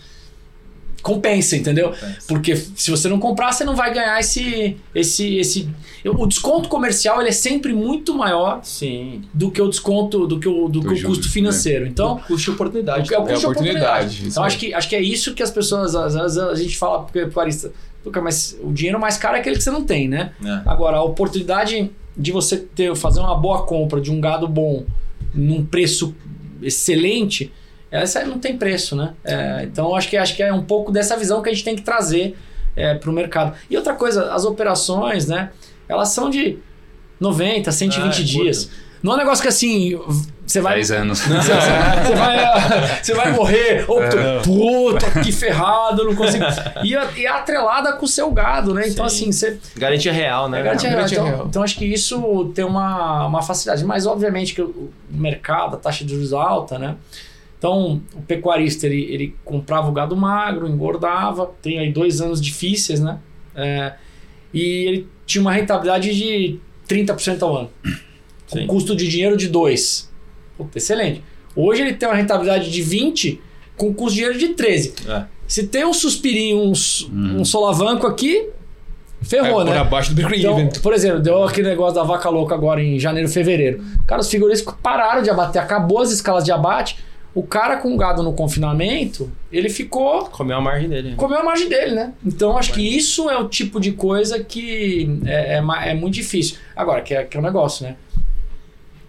compensa, 1.04 1.56
entendeu? 1.56 1.90
Compensa. 1.90 2.28
Porque 2.28 2.56
se 2.56 2.90
você 2.90 3.08
não 3.10 3.20
comprar, 3.20 3.52
você 3.52 3.64
não 3.64 3.76
vai 3.76 3.94
ganhar 3.94 4.20
esse, 4.20 4.78
esse, 4.96 5.36
esse. 5.36 5.70
O 6.06 6.26
desconto 6.26 6.70
comercial 6.70 7.20
ele 7.20 7.30
é 7.30 7.34
sempre 7.34 7.74
muito 7.74 8.16
maior 8.16 8.62
Sim. 8.64 9.22
do 9.34 9.52
que 9.52 9.62
o 9.62 9.68
desconto, 9.68 10.26
do 10.26 10.40
que 10.40 10.48
o, 10.48 10.70
do, 10.70 10.80
do 10.80 10.94
que 10.94 11.04
o 11.04 11.08
custo 11.08 11.30
financeiro. 11.30 11.86
Né? 11.86 11.92
Então, 11.92 12.16
o 12.16 12.20
custo 12.20 12.46
de 12.46 12.52
oportunidade. 12.52 13.14
É 13.14 13.20
o 13.20 13.22
custo 13.22 13.40
de 13.40 13.46
oportunidade. 13.46 14.24
Então, 14.26 14.44
acho 14.44 14.58
que, 14.58 14.74
acho 14.74 14.90
que 14.90 14.96
é 14.96 15.02
isso 15.02 15.36
que 15.36 15.44
as 15.44 15.52
pessoas, 15.52 15.94
às 15.94 16.16
vezes, 16.16 16.38
a 16.38 16.56
gente 16.56 16.78
fala 16.78 17.04
para 17.04 17.28
o 17.28 18.22
mas 18.22 18.58
o 18.62 18.72
dinheiro 18.72 19.00
mais 19.00 19.18
caro 19.18 19.36
é 19.38 19.40
aquele 19.40 19.58
que 19.58 19.64
você 19.64 19.72
não 19.72 19.84
tem, 19.84 20.08
né? 20.08 20.34
É. 20.44 20.62
Agora, 20.66 20.98
a 20.98 21.04
oportunidade 21.04 21.92
de 22.16 22.32
você 22.32 22.58
ter, 22.58 22.96
fazer 22.96 23.20
uma 23.20 23.36
boa 23.36 23.66
compra 23.66 24.00
de 24.00 24.12
um 24.12 24.20
gado 24.20 24.48
bom 24.48 24.86
num 25.34 25.66
preço 25.66 26.14
excelente 26.62 27.52
essa 28.02 28.24
não 28.26 28.40
tem 28.40 28.58
preço, 28.58 28.96
né? 28.96 29.14
É, 29.24 29.64
então 29.64 29.96
acho 29.96 30.10
que 30.10 30.18
acho 30.18 30.36
que 30.36 30.42
é 30.42 30.52
um 30.52 30.64
pouco 30.64 30.92
dessa 30.92 31.16
visão 31.16 31.42
que 31.42 31.50
a 31.50 31.54
gente 31.54 31.64
tem 31.64 31.76
que 31.76 31.84
trazer 31.84 32.36
é, 32.76 32.96
para 32.96 33.10
o 33.10 33.14
mercado. 33.14 33.56
E 33.70 33.78
outra 33.78 33.94
coisa, 33.94 34.34
as 34.34 34.46
operações, 34.46 35.28
né? 35.28 35.52
Elas 35.88 36.10
são 36.10 36.30
de 36.30 36.58
90, 37.20 37.72
120 37.72 38.04
ah, 38.04 38.08
é, 38.08 38.24
dias. 38.24 38.66
Curto. 38.66 38.84
Não 39.04 39.12
é 39.12 39.16
um 39.16 39.18
negócio 39.18 39.42
que 39.42 39.50
assim. 39.50 40.00
Você 40.48 40.62
vai. 40.62 40.76
10 40.76 40.92
anos. 40.92 41.20
Você, 41.20 41.34
você, 41.34 42.16
vai, 42.16 43.00
você 43.04 43.14
vai 43.14 43.32
morrer. 43.34 43.86
Ou, 43.86 44.02
é. 44.02 44.40
puta, 44.42 45.22
que 45.22 45.32
ferrado, 45.32 46.06
não 46.06 46.16
consigo. 46.16 46.46
E, 46.84 46.92
e 46.92 47.26
é 47.26 47.30
atrelada 47.30 47.94
com 47.94 48.06
o 48.06 48.08
seu 48.08 48.32
gado, 48.32 48.74
né? 48.74 48.88
Então, 48.88 49.08
Sim. 49.10 49.30
assim, 49.30 49.32
você. 49.34 49.60
Garantia 49.76 50.14
real, 50.14 50.48
né? 50.48 50.62
É 50.62 50.64
garantia, 50.64 50.90
real. 50.90 50.98
Garantia 51.00 51.18
então, 51.18 51.28
real. 51.28 51.48
Então, 51.48 51.64
acho 51.64 51.78
que 51.78 51.86
isso 51.86 52.52
tem 52.56 52.64
uma, 52.64 53.26
uma 53.28 53.42
facilidade. 53.42 53.84
Mas, 53.84 54.06
obviamente, 54.06 54.56
que 54.56 54.62
o 54.62 54.90
mercado, 55.10 55.76
a 55.76 55.80
taxa 55.80 56.06
de 56.06 56.14
juros 56.14 56.32
alta, 56.32 56.80
né? 56.80 56.96
Então, 57.64 58.02
o 58.14 58.22
pecuarista, 58.22 58.86
ele, 58.88 59.04
ele 59.04 59.36
comprava 59.46 59.88
o 59.88 59.94
gado 59.94 60.18
magro, 60.18 60.68
engordava, 60.68 61.50
tem 61.62 61.80
aí 61.80 61.94
dois 61.94 62.20
anos 62.20 62.42
difíceis, 62.42 63.00
né? 63.00 63.20
É, 63.56 63.94
e 64.54 64.60
ele 64.86 65.08
tinha 65.26 65.42
uma 65.42 65.54
rentabilidade 65.54 66.14
de 66.14 66.60
30% 66.90 67.42
ao 67.42 67.56
ano. 67.56 67.70
Com 68.50 68.68
custo 68.68 68.94
de 68.94 69.08
dinheiro 69.08 69.38
de 69.38 69.48
2. 69.48 70.12
excelente. 70.76 71.24
Hoje 71.56 71.84
ele 71.84 71.94
tem 71.94 72.10
uma 72.10 72.16
rentabilidade 72.16 72.70
de 72.70 72.82
20 72.82 73.40
com 73.78 73.94
custo 73.94 74.10
de 74.10 74.16
dinheiro 74.16 74.38
de 74.38 74.50
13. 74.50 74.96
É. 75.08 75.24
Se 75.48 75.66
tem 75.66 75.86
um 75.86 75.94
suspirinho, 75.94 76.58
um, 76.58 76.74
uhum. 76.74 77.40
um 77.40 77.46
solavanco 77.46 78.06
aqui, 78.06 78.50
ferrou, 79.22 79.62
é, 79.62 79.66
né? 79.72 79.78
Abaixo 79.78 80.14
do 80.14 80.22
então, 80.22 80.68
Por 80.82 80.94
exemplo, 80.94 81.22
deu 81.22 81.46
aquele 81.46 81.70
negócio 81.70 81.96
da 81.96 82.04
vaca 82.04 82.30
louca 82.30 82.54
agora 82.54 82.84
em 82.84 83.00
janeiro, 83.00 83.30
fevereiro. 83.30 83.82
Cara, 84.06 84.20
os 84.20 84.30
figuristas 84.30 84.76
pararam 84.84 85.24
de 85.24 85.30
abater, 85.30 85.62
acabou 85.62 86.02
as 86.02 86.12
escalas 86.12 86.44
de 86.44 86.52
abate 86.52 86.98
o 87.36 87.42
cara 87.42 87.78
com 87.78 87.98
gado 87.98 88.22
no 88.22 88.34
confinamento, 88.34 89.32
ele 89.52 89.70
ficou. 89.70 90.26
Comeu 90.26 90.58
a 90.58 90.62
margem 90.62 90.88
dele. 90.88 91.10
Né? 91.12 91.16
Comeu 91.16 91.40
a 91.40 91.44
margem 91.44 91.68
dele, 91.68 91.96
né? 91.96 92.14
Então 92.24 92.58
acho 92.58 92.74
que 92.74 92.82
isso 92.82 93.30
é 93.30 93.38
o 93.38 93.50
tipo 93.50 93.80
de 93.80 93.94
coisa 93.94 94.44
que 94.44 95.20
é, 95.26 95.56
é, 95.56 95.90
é 95.90 95.94
muito 95.96 96.14
difícil. 96.14 96.58
Agora, 96.76 97.02
que 97.02 97.14
é, 97.14 97.24
que 97.24 97.36
é 97.36 97.40
um 97.40 97.44
negócio, 97.44 97.86
né? 97.86 97.96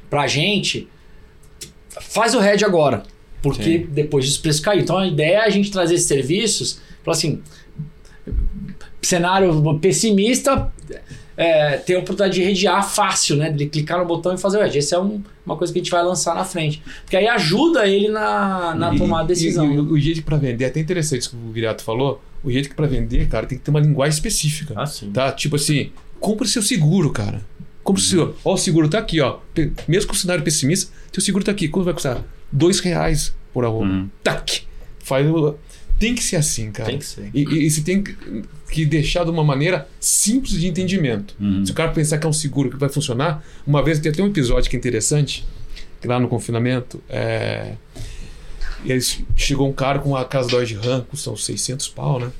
Pra 0.08 0.26
gente, 0.26 0.88
faz 2.00 2.34
o 2.34 2.40
head 2.40 2.64
agora. 2.64 3.02
Porque 3.42 3.80
Sim. 3.80 3.86
depois 3.90 4.26
os 4.26 4.38
preços 4.38 4.62
caíram. 4.62 4.84
Então 4.84 4.96
a 4.96 5.06
ideia 5.06 5.36
é 5.36 5.44
a 5.44 5.50
gente 5.50 5.70
trazer 5.70 5.96
esses 5.96 6.08
serviços, 6.08 6.80
falar 7.02 7.16
assim. 7.16 7.42
cenário 9.02 9.78
pessimista, 9.80 10.72
é, 11.36 11.76
tem 11.78 11.96
a 11.96 11.98
oportunidade 11.98 12.34
de 12.34 12.44
redear 12.44 12.88
fácil, 12.88 13.36
né? 13.36 13.50
De 13.50 13.66
clicar 13.66 13.98
no 13.98 14.04
botão 14.04 14.34
e 14.34 14.38
fazer 14.38 14.58
o 14.58 14.62
hedge. 14.64 14.78
Essa 14.78 14.96
é 14.96 15.00
um, 15.00 15.22
uma 15.44 15.56
coisa 15.56 15.72
que 15.72 15.78
a 15.78 15.82
gente 15.82 15.90
vai 15.90 16.02
lançar 16.02 16.34
na 16.34 16.44
frente. 16.44 16.82
Porque 17.02 17.16
aí 17.16 17.26
ajuda 17.26 17.86
ele 17.86 18.08
na, 18.08 18.74
na 18.74 18.94
E- 18.94 18.98
tomada 18.98 19.22
de 19.34 19.40
decisão. 19.40 19.70
E, 19.70 19.74
e 19.74 19.78
o 19.80 19.98
jeito 19.98 20.22
para 20.22 20.36
vender, 20.36 20.64
é 20.64 20.68
até 20.68 20.80
interessante 20.80 21.20
isso 21.22 21.30
que 21.30 21.36
o 21.36 21.50
Virato 21.52 21.82
falou. 21.82 22.22
O 22.42 22.50
jeito 22.50 22.68
que 22.68 22.74
para 22.74 22.86
vender, 22.86 23.26
cara, 23.28 23.46
tem 23.46 23.56
que 23.58 23.64
ter 23.64 23.70
uma 23.70 23.80
linguagem 23.80 24.14
específica. 24.14 24.74
Ah, 24.76 24.86
sim. 24.86 25.10
Tá? 25.10 25.32
Tipo 25.32 25.56
assim, 25.56 25.90
compre 26.20 26.46
seu 26.46 26.62
seguro, 26.62 27.10
cara. 27.10 27.40
Compre 27.82 28.00
o 28.02 28.04
seu. 28.04 28.36
Ó, 28.44 28.54
o 28.54 28.56
seguro 28.56 28.88
tá 28.88 28.98
aqui, 28.98 29.20
ó. 29.20 29.38
Mesmo 29.88 30.08
com 30.08 30.14
o 30.14 30.16
cenário 30.16 30.44
pessimista, 30.44 30.92
teu 31.10 31.22
seguro 31.22 31.44
tá 31.44 31.52
aqui. 31.52 31.68
Quanto 31.68 31.84
vai 31.86 31.94
custar? 31.94 32.22
Dois 32.52 32.80
reais 32.80 33.34
por 33.52 33.64
arroba. 33.64 33.86
Uhum. 33.86 34.08
Tac! 34.22 34.62
Faz 35.00 35.26
o... 35.28 35.54
Tem 35.98 36.14
que 36.14 36.22
ser 36.22 36.36
assim, 36.36 36.70
cara. 36.72 36.88
Tem 36.90 36.98
que 36.98 37.04
ser. 37.06 37.30
E, 37.32 37.44
e, 37.44 37.66
e 37.66 37.70
você 37.70 37.80
tem 37.82 38.02
que- 38.02 38.16
que 38.74 38.84
deixar 38.84 39.22
de 39.22 39.30
uma 39.30 39.44
maneira 39.44 39.88
simples 40.00 40.58
de 40.58 40.66
entendimento. 40.66 41.36
Uhum. 41.38 41.64
Se 41.64 41.70
o 41.70 41.74
cara 41.74 41.92
pensar 41.92 42.18
que 42.18 42.26
é 42.26 42.28
um 42.28 42.32
seguro 42.32 42.68
que 42.68 42.76
vai 42.76 42.88
funcionar, 42.88 43.44
uma 43.64 43.80
vez 43.84 44.00
tem 44.00 44.10
até 44.10 44.20
um 44.20 44.26
episódio 44.26 44.68
que 44.68 44.74
é 44.74 44.78
interessante, 44.78 45.46
que 46.00 46.08
lá 46.08 46.18
no 46.18 46.26
confinamento, 46.26 47.00
é... 47.08 47.74
e 48.84 48.92
aí 48.92 48.98
chegou 49.36 49.68
um 49.68 49.72
cara 49.72 50.00
com 50.00 50.08
uma 50.08 50.24
casa 50.24 50.48
Dodge 50.48 50.74
Ram, 50.74 51.02
custa 51.02 51.30
uns 51.30 51.44
600 51.44 51.86
pau, 51.88 52.18
né? 52.18 52.32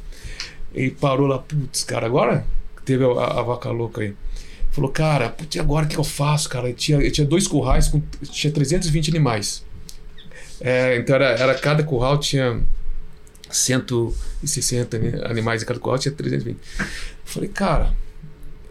E 0.75 0.91
parou 0.91 1.29
lá, 1.29 1.39
putz, 1.39 1.85
cara, 1.85 2.07
agora 2.07 2.45
teve 2.85 3.05
a, 3.05 3.09
a 3.09 3.43
vaca 3.43 3.71
louca 3.71 4.01
aí. 4.01 4.13
Falou, 4.73 4.91
cara, 4.91 5.29
putz, 5.29 5.57
agora 5.61 5.87
o 5.87 5.89
que 5.89 5.97
eu 5.97 6.03
faço, 6.03 6.49
cara? 6.49 6.69
Eu 6.69 6.75
tinha, 6.75 6.99
eu 6.99 7.13
tinha 7.13 7.25
dois 7.25 7.47
currais, 7.47 7.87
com, 7.87 8.03
tinha 8.25 8.53
320 8.53 9.09
animais. 9.11 9.65
É, 10.61 10.97
então 10.97 11.15
era, 11.15 11.27
era 11.27 11.55
cada 11.55 11.85
curral 11.85 12.19
tinha 12.19 12.61
160 13.57 14.97
ani- 14.97 15.23
animais 15.25 15.63
em 15.63 15.67
cada 15.67 15.79
curral, 15.81 15.99
tinha 15.99 16.13
320. 16.13 16.57
Falei, 17.25 17.49
cara, 17.49 17.95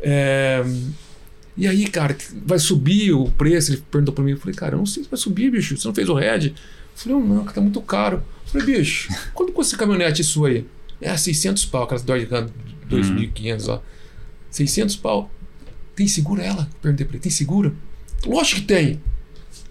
é, 0.01 0.63
e 1.57 1.67
aí, 1.67 1.87
cara, 1.87 2.15
vai 2.45 2.59
subir 2.59 3.11
o 3.13 3.29
preço? 3.31 3.71
Ele 3.71 3.83
perguntou 3.91 4.13
pra 4.13 4.23
mim. 4.23 4.31
Eu 4.31 4.37
falei, 4.37 4.55
cara, 4.55 4.73
eu 4.75 4.79
não 4.79 4.85
sei 4.85 5.03
se 5.03 5.09
vai 5.09 5.17
subir, 5.19 5.51
bicho. 5.51 5.77
Você 5.77 5.87
não 5.87 5.95
fez 5.95 6.09
o 6.09 6.13
head? 6.15 6.49
Eu 6.49 6.55
falei, 6.95 7.17
"Oh, 7.17 7.21
não, 7.21 7.45
que 7.45 7.53
tá 7.53 7.61
muito 7.61 7.81
caro. 7.81 8.17
Eu 8.45 8.61
falei, 8.61 8.77
bicho, 8.77 9.09
quanto 9.33 9.51
custa 9.53 9.73
essa 9.75 9.79
caminhonete 9.79 10.23
sua 10.23 10.49
aí? 10.49 10.65
É, 11.01 11.15
600 11.17 11.65
pau, 11.65 11.83
aquelas 11.83 12.03
Dodge 12.03 12.25
Ram 12.25 12.49
2.500 12.89 13.67
lá. 13.67 13.81
600 14.49 14.95
pau. 14.95 15.29
Tem 15.95 16.07
seguro 16.07 16.41
ela? 16.41 16.67
Perguntei 16.81 17.05
pra 17.05 17.15
ele, 17.15 17.23
tem 17.23 17.31
seguro? 17.31 17.75
Lógico 18.25 18.61
que 18.61 18.67
tem. 18.67 19.01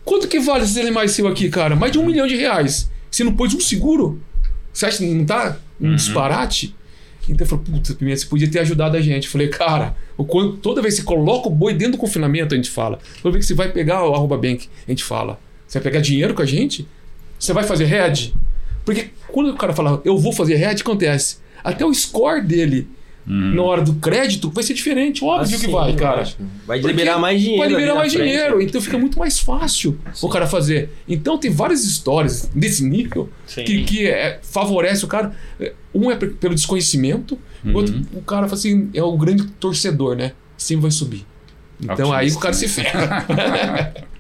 Quanto 0.05 0.29
que 0.29 0.39
vale 0.41 0.65
esses 0.65 0.77
animais 0.77 1.13
seu 1.13 1.27
aqui, 1.29 1.49
cara? 1.49 1.75
Mais 1.77 1.93
de 1.93 1.99
um 1.99 2.05
milhão 2.07 2.27
de 2.27 2.37
reais. 2.37 2.91
Você 3.11 3.23
não 3.25 3.35
pôs 3.35 3.55
um 3.55 3.61
seguro? 3.61 4.21
Você 4.73 4.87
acha 4.87 4.99
que 4.99 5.07
não 5.07 5.25
tá 5.25 5.57
um 5.81 5.95
disparate? 5.95 6.75
Então 7.29 7.45
eu 7.45 7.49
falei, 7.49 7.65
putz, 7.65 7.95
Pimenta, 7.95 8.17
você 8.17 8.27
podia 8.27 8.51
ter 8.51 8.59
ajudado 8.61 8.97
a 8.97 9.01
gente. 9.01 9.27
Eu 9.27 9.31
falei, 9.31 9.49
cara, 9.49 9.95
toda 10.61 10.83
vez 10.83 10.95
que 10.95 11.03
você 11.03 11.07
coloca 11.07 11.49
o 11.49 11.51
boi 11.51 11.73
dentro 11.75 11.93
do 11.93 11.99
confinamento, 11.99 12.55
a 12.55 12.57
gente 12.57 12.71
fala. 12.71 12.99
Toda 13.23 13.33
vez 13.33 13.45
que 13.45 13.49
você 13.49 13.55
vai 13.55 13.71
pegar 13.71 14.05
o 14.05 14.15
arroba 14.15 14.37
bank, 14.37 14.69
a 14.87 14.91
gente 14.91 15.05
fala. 15.05 15.39
Você 15.67 15.79
vai 15.79 15.85
pegar 15.91 16.01
dinheiro 16.01 16.35
com 16.35 16.43
a 16.43 16.47
gente? 16.47 16.87
Você 17.39 17.53
vai 17.53 17.65
fazer 17.65 17.85
head? 17.85 18.35
Porque 18.85 19.11
quando 19.29 19.51
o 19.51 19.57
cara 19.57 19.73
fala, 19.73 20.03
eu 20.05 20.19
vou 20.19 20.33
fazer 20.33 20.57
head, 20.57 20.83
acontece. 20.83 21.37
Até 21.63 21.85
o 21.85 21.95
score 21.95 22.43
dele 22.43 22.89
Uhum. 23.25 23.55
na 23.55 23.63
hora 23.63 23.83
do 23.83 23.95
crédito 23.95 24.51
vai 24.51 24.65
ser 24.65 24.75
diferente, 24.75 25.23
óbvio 25.25 25.55
Ah, 25.57 25.59
que 25.61 25.67
sim, 25.67 25.71
vai, 25.71 25.95
cara. 25.95 26.27
Vai 26.67 26.81
liberar 26.81 27.19
mais 27.19 27.41
dinheiro. 27.41 27.59
Vai 27.61 27.69
liberar 27.69 27.95
mais 27.95 28.13
frente. 28.13 28.27
dinheiro, 28.29 28.61
então 28.61 28.81
fica 28.81 28.99
muito 28.99 29.17
mais 29.19 29.39
fácil 29.39 29.97
o 30.21 30.29
cara 30.29 30.47
fazer. 30.49 30.91
Então 31.09 31.39
tem 31.39 31.51
várias 31.51 31.85
histórias 31.85 32.51
desse 32.55 32.85
nível 32.85 33.29
Sim. 33.47 33.63
que, 33.65 33.85
que 33.85 34.07
é, 34.09 34.41
favorece 34.43 35.05
o 35.05 35.09
cara. 35.09 35.33
Um 35.95 36.11
é 36.11 36.17
pe- 36.17 36.29
pelo 36.29 36.55
desconhecimento, 36.55 37.39
o 37.65 37.73
outro 37.75 37.95
Uhum. 37.95 38.05
o 38.15 38.23
cara 38.23 38.47
fala 38.49 38.55
assim, 38.59 38.91
é 38.93 39.03
o 39.03 39.17
grande 39.17 39.45
torcedor, 39.61 40.17
né? 40.17 40.33
Sempre 40.57 40.83
vai 40.83 40.91
subir. 40.91 41.25
Então 41.81 42.13
aí 42.13 42.29
o 42.31 42.39
cara 42.39 42.55
se 42.55 42.67
ferra. 42.69 43.25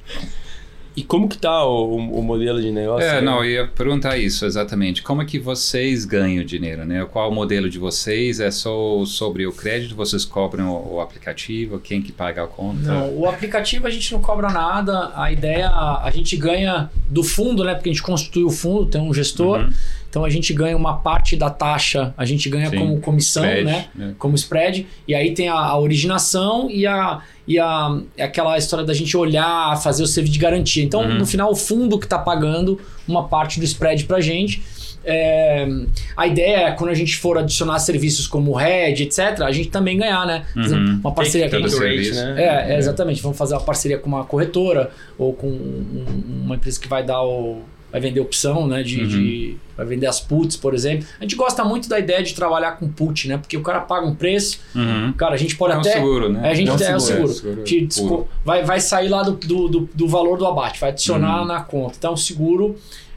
E 0.94 1.02
como 1.02 1.28
que 1.28 1.38
tá 1.38 1.64
o, 1.64 1.96
o 1.96 2.22
modelo 2.22 2.60
de 2.60 2.70
negócio? 2.70 3.06
É, 3.06 3.18
aí? 3.18 3.24
não, 3.24 3.42
eu 3.44 3.50
ia 3.50 3.66
perguntar 3.66 4.18
isso 4.18 4.44
exatamente. 4.44 5.02
Como 5.02 5.22
é 5.22 5.24
que 5.24 5.38
vocês 5.38 6.04
ganham 6.04 6.44
dinheiro, 6.44 6.84
né? 6.84 7.06
Qual 7.10 7.30
o 7.30 7.34
modelo 7.34 7.70
de 7.70 7.78
vocês? 7.78 8.40
É 8.40 8.50
só 8.50 9.04
sobre 9.06 9.46
o 9.46 9.52
crédito? 9.52 9.94
Vocês 9.94 10.24
cobram 10.24 10.70
o, 10.70 10.96
o 10.96 11.00
aplicativo? 11.00 11.78
Quem 11.78 12.02
que 12.02 12.12
paga 12.12 12.44
a 12.44 12.46
conta? 12.46 12.92
Não, 12.92 13.18
o 13.18 13.26
aplicativo 13.26 13.86
a 13.86 13.90
gente 13.90 14.12
não 14.12 14.20
cobra 14.20 14.50
nada. 14.50 15.12
A 15.14 15.32
ideia, 15.32 15.68
a 15.70 16.10
gente 16.12 16.36
ganha 16.36 16.90
do 17.08 17.24
fundo, 17.24 17.64
né? 17.64 17.74
Porque 17.74 17.88
a 17.88 17.92
gente 17.92 18.02
constitui 18.02 18.44
o 18.44 18.50
fundo, 18.50 18.86
tem 18.86 19.00
um 19.00 19.14
gestor. 19.14 19.60
Uhum. 19.60 19.72
Então 20.12 20.26
a 20.26 20.28
gente 20.28 20.52
ganha 20.52 20.76
uma 20.76 20.98
parte 20.98 21.36
da 21.36 21.48
taxa, 21.48 22.12
a 22.18 22.26
gente 22.26 22.46
ganha 22.50 22.68
Sim, 22.68 22.76
como 22.76 23.00
comissão, 23.00 23.42
spread, 23.46 23.64
né? 23.64 23.86
né? 23.94 24.14
Como 24.18 24.34
spread. 24.34 24.86
E 25.08 25.14
aí 25.14 25.32
tem 25.32 25.48
a, 25.48 25.54
a 25.54 25.78
originação 25.78 26.70
e 26.70 26.86
a 26.86 27.22
e 27.48 27.58
a, 27.58 27.98
é 28.14 28.22
aquela 28.24 28.58
história 28.58 28.84
da 28.84 28.92
gente 28.92 29.16
olhar, 29.16 29.74
fazer 29.82 30.02
o 30.02 30.06
serviço 30.06 30.34
de 30.34 30.38
garantia. 30.38 30.84
Então, 30.84 31.00
Uhum. 31.00 31.14
no 31.18 31.24
final, 31.26 31.50
o 31.50 31.56
fundo 31.56 31.98
que 31.98 32.04
está 32.04 32.18
pagando 32.18 32.78
uma 33.08 33.26
parte 33.26 33.58
do 33.58 33.64
spread 33.64 34.04
para 34.04 34.18
a 34.18 34.20
gente. 34.20 34.62
É, 35.02 35.66
a 36.14 36.26
ideia 36.26 36.56
é, 36.68 36.72
quando 36.72 36.90
a 36.90 36.94
gente 36.94 37.16
for 37.16 37.38
adicionar 37.38 37.78
serviços 37.78 38.26
como 38.28 38.52
Red, 38.54 39.02
etc., 39.02 39.40
a 39.40 39.50
gente 39.50 39.70
também 39.70 39.96
ganhar, 39.96 40.26
né? 40.26 40.44
Exemplo, 40.54 40.88
Uhum. 40.88 41.00
uma 41.00 41.12
parceria 41.12 41.48
com 41.50 41.56
Rate, 41.56 42.10
né? 42.12 42.34
é, 42.36 42.74
é, 42.74 42.78
exatamente. 42.78 43.22
Vamos 43.22 43.38
fazer 43.38 43.54
uma 43.54 43.62
parceria 43.62 43.98
com 43.98 44.08
uma 44.08 44.24
corretora 44.24 44.90
ou 45.18 45.32
com 45.32 45.48
um- 45.48 46.22
uma 46.44 46.54
empresa 46.56 46.78
que 46.78 46.86
vai 46.86 47.02
dar 47.02 47.22
o. 47.24 47.62
Vai 47.92 48.00
vender 48.00 48.20
opção, 48.20 48.66
né? 48.66 48.82
De, 48.82 49.00
Uhum. 49.02 49.06
de- 49.06 49.56
vai 49.76 49.84
vender 49.84 50.06
as 50.06 50.18
puts, 50.18 50.56
por 50.56 50.72
exemplo. 50.74 51.06
A 51.20 51.24
gente 51.24 51.36
gosta 51.36 51.62
muito 51.62 51.88
da 51.90 51.98
ideia 51.98 52.22
de 52.22 52.34
trabalhar 52.34 52.72
com 52.78 52.88
put, 52.88 53.28
né? 53.28 53.36
Porque 53.36 53.54
o 53.56 53.62
cara 53.62 53.80
paga 53.82 54.06
um 54.06 54.14
preço, 54.14 54.58
Uhum. 54.74 55.12
cara, 55.12 55.34
a 55.34 55.36
gente 55.36 55.56
pode 55.56 55.74
É 55.74 55.76
um 55.76 55.80
até. 55.80 55.92
seguro, 55.92 56.28
né? 56.32 56.48
É, 56.48 56.50
a 56.50 56.54
gente 56.54 56.68
É 56.68 56.72
um 56.72 56.74
é, 56.74 56.96
o 56.96 57.00
seguro, 57.00 57.28
seguro. 57.32 57.62
é, 57.62 57.66
seguro 57.66 57.86
desco- 57.86 58.28
vai, 58.44 58.64
vai 58.64 58.80
sair 58.80 59.08
lá 59.08 59.22
do, 59.22 59.32
do, 59.32 59.68
do, 59.68 59.88
do 59.94 60.08
valor 60.08 60.38
do 60.38 60.46
abate, 60.46 60.80
vai 60.80 60.88
adicionar 60.90 61.40
Uhum. 61.42 61.46
na 61.46 61.60
conta. 61.60 61.94
Então, 61.98 62.14
o 62.14 62.16
seguro, 62.16 62.76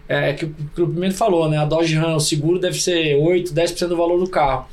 é 0.09 0.33
que 0.33 0.43
o 0.45 0.49
que 0.75 0.81
o 0.81 0.87
primeiro 0.87 1.15
falou, 1.15 1.49
né? 1.49 1.57
A 1.57 1.65
Dodge 1.65 1.95
Ram, 1.95 2.15
o 2.17 2.19
seguro 2.19 2.59
deve 2.59 2.77
ser 2.79 3.15
8, 3.15 3.53
10% 3.53 3.87
do 3.89 3.97
valor 3.97 4.19
do 4.19 4.29
carro. 4.29 4.65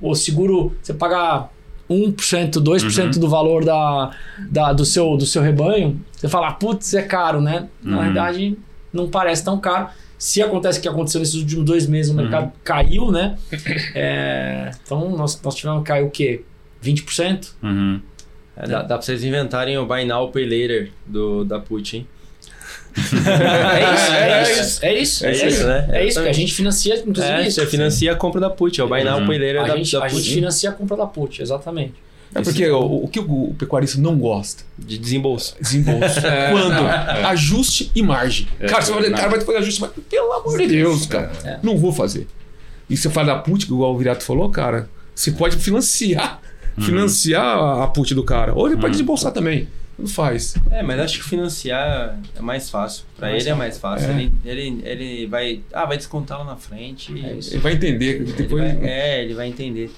O 0.00 0.14
seguro, 0.14 0.74
você 0.82 0.92
pagar 0.92 1.50
1%, 1.88 2.60
2% 2.60 3.14
Uhum. 3.14 3.20
do 3.20 3.28
valor 3.28 3.64
da, 3.64 4.10
da, 4.50 4.72
do, 4.72 4.84
seu, 4.84 5.16
do 5.16 5.24
seu 5.24 5.40
rebanho, 5.40 6.00
você 6.12 6.28
fala, 6.28 6.50
putz, 6.52 6.92
é 6.94 7.02
caro, 7.02 7.40
né? 7.40 7.68
Na 7.82 7.98
Uhum. 7.98 8.04
verdade, 8.04 8.58
não 8.96 9.08
parece 9.08 9.44
tão 9.44 9.58
caro. 9.60 9.88
Se 10.18 10.40
acontece 10.42 10.78
o 10.78 10.82
que 10.82 10.88
aconteceu 10.88 11.20
nesses 11.20 11.34
últimos 11.34 11.64
dois 11.64 11.86
meses, 11.86 12.10
o 12.10 12.16
Uhum. 12.16 12.22
mercado 12.22 12.50
caiu, 12.64 13.12
né? 13.12 13.36
É, 13.94 14.70
então, 14.82 15.10
nós, 15.10 15.40
nós 15.42 15.54
tivemos 15.54 15.82
que 15.82 15.88
cair 15.88 16.04
o 16.04 16.10
quê? 16.10 16.42
20%? 16.82 17.48
Uhum. 17.62 18.00
É, 18.56 18.66
dá, 18.66 18.80
dá 18.82 18.96
pra 18.96 19.02
vocês 19.02 19.22
inventarem 19.22 19.76
o 19.76 19.84
Buy 19.84 20.04
Now 20.06 20.30
Pay 20.30 20.44
Later 20.44 20.90
do, 21.06 21.44
da 21.44 21.58
Put, 21.58 21.96
hein? 21.98 22.06
É 22.96 24.42
isso, 24.42 24.84
é 24.84 24.94
isso, 24.98 25.26
é 25.26 25.32
isso. 25.32 25.44
É 25.44 25.48
isso, 25.48 25.66
né? 25.66 25.88
É 25.92 26.06
isso, 26.06 26.22
que 26.22 26.28
a 26.28 26.32
gente 26.32 26.54
financia, 26.54 26.96
inclusive, 26.96 27.26
É, 27.26 27.46
isso. 27.46 27.60
você 27.60 27.66
financia 27.66 28.12
a 28.12 28.16
compra 28.16 28.40
da 28.40 28.48
Put, 28.50 28.80
é 28.80 28.84
o 28.84 28.88
Buy 28.88 29.04
Now 29.04 29.18
Uhum. 29.20 29.26
Pay 29.26 29.38
Later 29.38 29.60
A 29.60 29.66
da, 29.66 29.76
gente, 29.76 29.92
da 29.92 30.04
a 30.04 30.08
gente 30.08 30.32
financia 30.32 30.70
a 30.70 30.72
compra 30.72 30.96
da 30.96 31.06
put, 31.06 31.42
exatamente. 31.42 31.94
É 32.38 32.42
porque 32.42 32.70
o, 32.70 33.04
o 33.04 33.08
que 33.08 33.18
o, 33.20 33.50
o 33.50 33.54
pecuarista 33.54 34.00
não 34.00 34.16
gosta? 34.18 34.64
De 34.78 34.96
desembolso. 34.98 35.54
Desembolso. 35.60 36.20
Quando? 36.50 36.86
Ajuste 37.28 37.90
e 37.94 38.02
margem. 38.02 38.46
É, 38.60 38.66
cara, 38.66 38.82
você 38.82 38.92
vai, 38.92 39.08
não. 39.08 39.16
cara, 39.16 39.28
vai 39.30 39.40
fazer 39.40 39.58
ajuste, 39.58 39.80
mas 39.80 39.90
pelo 40.08 40.32
amor 40.32 40.58
de 40.58 40.66
Deus, 40.66 41.06
cara. 41.06 41.32
É. 41.44 41.58
Não 41.62 41.76
vou 41.78 41.92
fazer. 41.92 42.26
E 42.88 42.96
você 42.96 43.10
fala 43.10 43.34
da 43.34 43.38
put, 43.40 43.64
igual 43.64 43.94
o 43.94 43.98
Virato 43.98 44.22
falou, 44.24 44.48
cara, 44.50 44.88
você 45.14 45.32
pode 45.32 45.56
financiar. 45.56 46.40
Financiar 46.78 47.42
a- 47.58 47.84
a 47.84 47.86
put 47.88 48.14
do 48.14 48.22
cara. 48.22 48.54
Ou 48.54 48.66
ele 48.66 48.76
pode 48.76 48.92
desembolsar 48.92 49.32
também. 49.32 49.66
Não 49.98 50.06
faz. 50.06 50.54
É, 50.70 50.82
mas 50.82 51.00
acho 51.00 51.18
que 51.20 51.24
financiar 51.24 52.18
é 52.36 52.42
mais 52.42 52.68
fácil. 52.68 53.04
Pra 53.16 53.30
Mais 53.30 53.42
ele 53.44 53.50
é 53.50 53.54
mais 53.54 53.78
fácil. 53.78 54.10
É. 54.10 54.12
Ele, 54.12 54.32
ele, 54.44 54.82
ele 54.84 55.26
vai. 55.26 55.62
Ah, 55.72 55.86
vai 55.86 55.96
descontar 55.96 56.38
lá 56.38 56.44
na 56.44 56.56
frente. 56.56 57.14
É 57.24 57.32
isso. 57.32 57.54
Ele 57.54 57.60
vai 57.62 57.72
entender. 57.72 58.16
Ele 58.16 58.32
Depois, 58.32 58.62
vai- 58.74 58.86
é, 58.86 59.24
ele 59.24 59.32
vai 59.32 59.48
entender. 59.48 59.90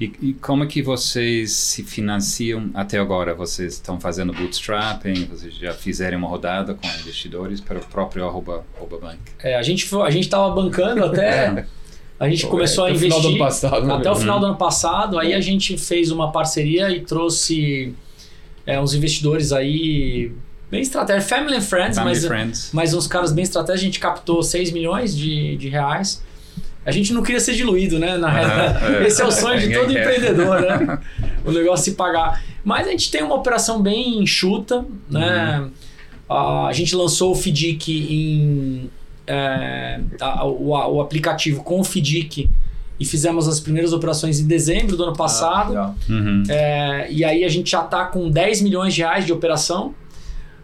E, 0.00 0.12
e 0.20 0.32
como 0.34 0.64
é 0.64 0.66
que 0.66 0.82
vocês 0.82 1.52
se 1.52 1.84
financiam 1.84 2.68
até 2.74 2.98
agora? 2.98 3.34
Vocês 3.34 3.74
estão 3.74 4.00
fazendo 4.00 4.32
bootstrapping? 4.32 5.26
Vocês 5.26 5.54
já 5.54 5.72
fizeram 5.72 6.18
uma 6.18 6.28
rodada 6.28 6.74
com 6.74 6.86
investidores 6.86 7.60
para 7.60 7.78
o 7.78 7.84
próprio 7.84 8.26
arroba, 8.26 8.64
arroba 8.76 8.98
bank? 8.98 9.18
É, 9.38 9.56
a 9.56 9.62
gente 9.62 9.88
a 9.96 10.10
gente 10.10 10.28
tava 10.28 10.50
bancando 10.50 11.04
até. 11.04 11.66
A 12.18 12.28
gente 12.28 12.46
começou 12.46 12.84
a 12.84 12.86
Até 12.86 12.94
o 12.94 12.96
investir. 12.96 13.20
final 13.20 13.20
do 13.22 13.28
ano 13.34 13.38
passado, 13.38 13.86
né, 13.86 13.94
até 13.94 14.10
o 14.10 14.14
final 14.14 14.40
do 14.40 14.46
ano 14.46 14.56
passado. 14.56 15.18
Aí 15.18 15.34
a 15.34 15.40
gente 15.40 15.76
fez 15.76 16.12
uma 16.12 16.30
parceria 16.30 16.88
e 16.90 17.00
trouxe 17.00 17.92
é, 18.64 18.80
uns 18.80 18.94
investidores 18.94 19.50
aí 19.52 20.30
bem 20.70 20.80
estratégicos, 20.80 21.28
family 21.28 21.56
and 21.56 21.60
friends, 21.60 21.98
Family 21.98 22.14
mas, 22.14 22.24
Friends? 22.24 22.70
mas 22.72 22.94
uns 22.94 23.08
caras 23.08 23.32
bem 23.32 23.42
estratégicos. 23.42 23.82
A 23.82 23.84
gente 23.84 23.98
captou 23.98 24.42
6 24.44 24.70
milhões 24.70 25.14
de, 25.14 25.56
de 25.56 25.68
reais. 25.68 26.22
A 26.86 26.90
gente 26.90 27.12
não 27.12 27.22
queria 27.22 27.40
ser 27.40 27.54
diluído, 27.54 27.98
né? 27.98 28.16
Na 28.18 28.28
realidade, 28.28 28.94
é. 28.96 29.06
esse 29.06 29.22
é 29.22 29.24
o 29.24 29.30
sonho 29.32 29.58
de 29.60 29.72
todo 29.72 29.90
empreendedor, 29.90 30.60
né? 30.60 30.98
O 31.46 31.52
negócio 31.52 31.84
se 31.84 31.92
pagar. 31.92 32.42
Mas 32.64 32.86
a 32.86 32.90
gente 32.90 33.10
tem 33.10 33.22
uma 33.22 33.34
operação 33.34 33.82
bem 33.82 34.18
enxuta, 34.22 34.82
né? 35.10 35.60
Uhum. 36.28 36.68
A 36.68 36.72
gente 36.72 36.96
lançou 36.96 37.32
o 37.32 37.34
FDIC 37.34 37.92
em. 38.10 38.90
é, 39.26 40.00
a- 40.20 40.46
o, 40.46 40.74
a- 40.74 40.88
o 40.88 41.00
aplicativo 41.02 41.62
com 41.62 41.80
o 41.80 41.84
FDIC 41.84 42.48
e 42.98 43.04
fizemos 43.04 43.46
as 43.46 43.60
primeiras 43.60 43.92
operações 43.92 44.40
em 44.40 44.46
dezembro 44.46 44.96
do 44.96 45.02
ano 45.04 45.14
passado. 45.16 45.68
legal. 45.70 45.94
Uhum. 46.08 46.42
É, 46.48 47.08
e 47.10 47.22
aí 47.24 47.44
a 47.44 47.48
gente 47.48 47.70
já 47.70 47.82
está 47.84 48.06
com 48.06 48.30
10 48.30 48.62
milhões 48.62 48.94
de 48.94 49.02
reais 49.02 49.26
de 49.26 49.32
operação. 49.32 49.94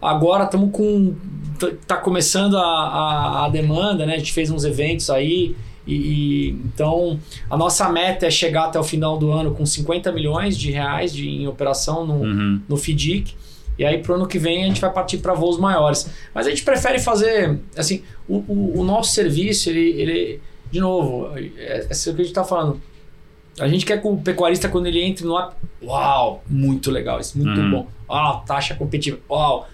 Agora 0.00 0.44
estamos 0.44 0.70
com. 0.72 1.14
t- 1.58 1.74
tá 1.86 1.96
começando 1.96 2.56
a, 2.56 2.62
a, 2.62 3.44
a 3.46 3.48
demanda, 3.50 4.06
né? 4.06 4.14
A 4.14 4.18
gente 4.18 4.32
fez 4.32 4.50
uns 4.50 4.64
eventos 4.64 5.10
aí. 5.10 5.54
E, 5.94 6.50
então 6.64 7.18
a 7.48 7.56
nossa 7.56 7.88
meta 7.88 8.26
é 8.26 8.30
chegar 8.30 8.66
até 8.66 8.78
o 8.78 8.84
final 8.84 9.18
do 9.18 9.30
ano 9.32 9.52
com 9.54 9.64
50 9.66 10.12
milhões 10.12 10.56
de 10.56 10.70
reais 10.70 11.12
de, 11.12 11.28
em 11.28 11.46
operação 11.46 12.06
no, 12.06 12.14
Uhum. 12.22 12.60
no 12.68 12.76
FIDIC. 12.76 13.34
E 13.78 13.84
aí 13.84 13.98
pro 13.98 14.14
ano 14.14 14.26
que 14.26 14.38
vem 14.38 14.64
a 14.64 14.66
gente 14.68 14.80
vai 14.80 14.92
partir 14.92 15.18
para 15.18 15.32
voos 15.34 15.58
maiores. 15.58 16.08
Mas 16.34 16.46
a 16.46 16.50
gente 16.50 16.62
prefere 16.62 16.98
fazer, 16.98 17.58
assim, 17.76 18.02
o, 18.28 18.36
o, 18.46 18.80
o 18.80 18.84
nosso 18.84 19.12
serviço, 19.12 19.70
ele, 19.70 19.90
ele 20.00 20.40
de 20.70 20.80
novo, 20.80 21.30
é, 21.36 21.40
é 21.56 21.86
isso 21.90 22.14
que 22.14 22.20
a 22.20 22.24
gente 22.24 22.34
tá 22.34 22.44
falando. 22.44 22.80
A 23.58 23.66
gente 23.68 23.84
quer 23.84 24.00
que 24.00 24.06
o 24.06 24.16
pecuarista, 24.16 24.68
quando 24.68 24.86
ele 24.86 25.02
entre 25.02 25.24
no 25.26 25.36
app, 25.38 25.54
uau, 25.82 26.42
muito 26.48 26.90
legal, 26.90 27.18
isso 27.20 27.36
muito 27.38 27.58
Uhum. 27.60 27.70
bom. 27.70 27.86
Uau, 28.08 28.44
taxa 28.46 28.74
competitiva, 28.74 29.18
uau, 29.28 29.66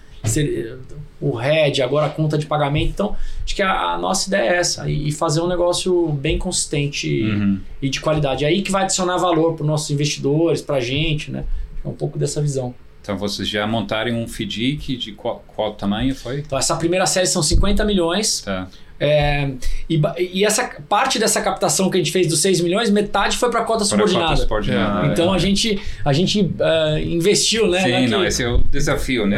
o 1.19 1.35
RED, 1.35 1.81
agora 1.81 2.05
a 2.05 2.09
conta 2.09 2.37
de 2.37 2.45
pagamento. 2.45 2.89
Então, 2.89 3.15
acho 3.43 3.55
que 3.55 3.61
a, 3.61 3.93
a 3.93 3.97
nossa 3.97 4.27
ideia 4.29 4.49
é 4.51 4.57
essa, 4.57 4.89
e 4.89 5.11
fazer 5.11 5.41
um 5.41 5.47
negócio 5.47 6.09
bem 6.09 6.37
consistente 6.37 7.23
Uhum. 7.23 7.59
e 7.81 7.89
de 7.89 7.99
qualidade. 7.99 8.45
É 8.45 8.47
aí 8.47 8.61
que 8.61 8.71
vai 8.71 8.83
adicionar 8.83 9.17
valor 9.17 9.53
para 9.53 9.63
os 9.63 9.67
nossos 9.67 9.89
investidores, 9.89 10.61
para 10.61 10.75
a 10.77 10.79
gente, 10.81 11.31
né? 11.31 11.43
É 11.83 11.87
um 11.87 11.93
pouco 11.93 12.17
dessa 12.19 12.41
visão. 12.41 12.73
Então 13.01 13.17
vocês 13.17 13.47
já 13.47 13.65
montaram 13.65 14.11
um 14.11 14.27
FDIC 14.27 14.97
de 14.97 15.13
qual, 15.13 15.43
qual 15.55 15.73
tamanho 15.73 16.13
foi? 16.13 16.39
Então, 16.39 16.57
essa 16.59 16.75
primeira 16.75 17.05
série 17.05 17.25
são 17.25 17.41
50 17.41 17.85
milhões. 17.85 18.41
Tá. 18.41 18.67
É, 18.99 19.51
e, 19.89 20.01
e 20.33 20.43
essa 20.45 20.69
parte 20.89 21.19
dessa 21.19 21.41
captação 21.41 21.89
que 21.89 21.97
a 21.97 21.99
gente 21.99 22.11
fez 22.11 22.27
dos 22.27 22.41
6 22.41 22.61
milhões, 22.61 22.89
metade 22.89 23.37
foi 23.37 23.49
para 23.49 23.63
cota 23.63 23.85
Para 23.85 23.97
cota 23.97 24.07
subordinada. 24.09 24.35
subordinada. 24.37 25.07
Então 25.07 25.31
a 25.33 25.37
gente, 25.37 25.79
a 26.03 26.11
gente 26.13 26.51
é, 26.59 27.03
investiu, 27.03 27.67
né? 27.67 27.81
Sim, 27.81 27.91
né, 27.91 28.07
não, 28.07 28.21
que- 28.21 28.27
esse 28.27 28.43
é 28.43 28.49
o 28.49 28.57
desafio, 28.71 29.25
né? 29.27 29.37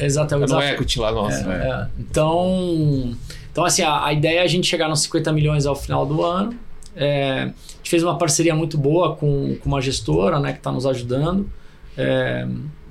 É. 0.00 0.04
Exatamente. 0.04 0.50
Não 0.50 0.60
é 0.60 0.72
equity 0.72 0.98
lá, 0.98 1.12
nossa. 1.12 1.40
É. 1.52 1.68
É, 1.68 1.86
Então, 1.98 3.14
então 3.52 3.64
assim, 3.64 3.82
a, 3.82 4.06
a 4.06 4.12
ideia 4.12 4.40
é 4.40 4.42
a 4.42 4.46
gente 4.46 4.66
chegar 4.66 4.88
nos 4.88 5.00
50 5.00 5.32
milhões 5.32 5.66
ao 5.66 5.76
final 5.76 6.06
do 6.06 6.22
ano. 6.22 6.54
É, 6.96 7.42
a 7.42 7.46
gente 7.76 7.90
fez 7.90 8.02
uma 8.02 8.16
parceria 8.16 8.54
muito 8.54 8.78
boa 8.78 9.14
com, 9.16 9.56
com 9.60 9.68
uma 9.68 9.82
gestora, 9.82 10.40
né, 10.40 10.52
que 10.52 10.58
está 10.58 10.72
nos 10.72 10.86
ajudando. 10.86 11.48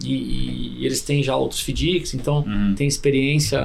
E, 0.04 0.78
e 0.80 0.86
eles 0.86 1.02
têm 1.02 1.24
já 1.24 1.36
outros 1.36 1.62
FDICs, 1.62 2.14
então 2.16 2.44
Uhum. 2.46 2.76
tem 2.76 2.86
experiência 2.88 3.62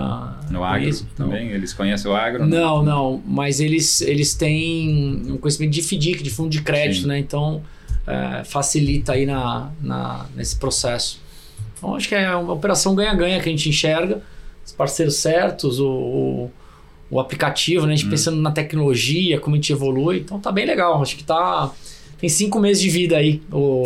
No 0.49 0.63
agro 0.63 0.89
isso. 0.89 1.07
Então, 1.13 1.27
também? 1.29 1.49
Eles 1.51 1.73
conhecem 1.73 2.11
o 2.11 2.15
agro? 2.15 2.47
né? 2.47 2.57
Não, 2.57 2.83
não, 2.83 3.23
mas 3.27 3.61
eles, 3.61 4.01
eles 4.01 4.35
têm 4.35 5.23
um 5.27 5.37
conhecimento 5.37 5.73
de 5.73 5.83
FDIC, 5.83 6.23
de 6.23 6.31
fundo 6.31 6.49
de 6.51 6.63
crédito, 6.63 7.03
Sim. 7.03 7.09
né? 7.09 7.19
Então 7.19 7.63
é, 8.07 8.45
facilita 8.45 9.13
aí 9.13 9.27
na, 9.27 9.71
na, 9.83 10.27
nesse 10.37 10.57
processo. 10.57 11.21
Então 11.77 11.95
acho 11.97 12.09
que 12.09 12.15
é 12.15 12.35
uma 12.37 12.53
operação 12.53 12.95
ganha-ganha 12.95 13.41
que 13.41 13.49
a 13.49 13.53
gente 13.53 13.69
enxerga, 13.69 14.23
os 14.65 14.73
parceiros 14.73 15.17
certos, 15.17 15.81
o, 15.81 15.89
o, 15.91 16.51
o 17.11 17.19
aplicativo, 17.21 17.87
né? 17.87 17.93
A 17.93 17.97
gente 17.97 18.07
Hum. 18.07 18.11
pensando 18.11 18.41
na 18.41 18.53
tecnologia, 18.53 19.41
como 19.41 19.57
a 19.57 19.59
gente 19.59 19.73
evolui, 19.73 20.19
então 20.21 20.39
tá 20.39 20.53
bem 20.53 20.65
legal. 20.65 21.03
Acho 21.03 21.17
que 21.17 21.25
tá. 21.25 21.73
Tem 22.21 22.29
cinco 22.29 22.61
meses 22.61 22.83
de 22.83 22.91
vida 22.91 23.17
aí. 23.17 23.41
O, 23.51 23.83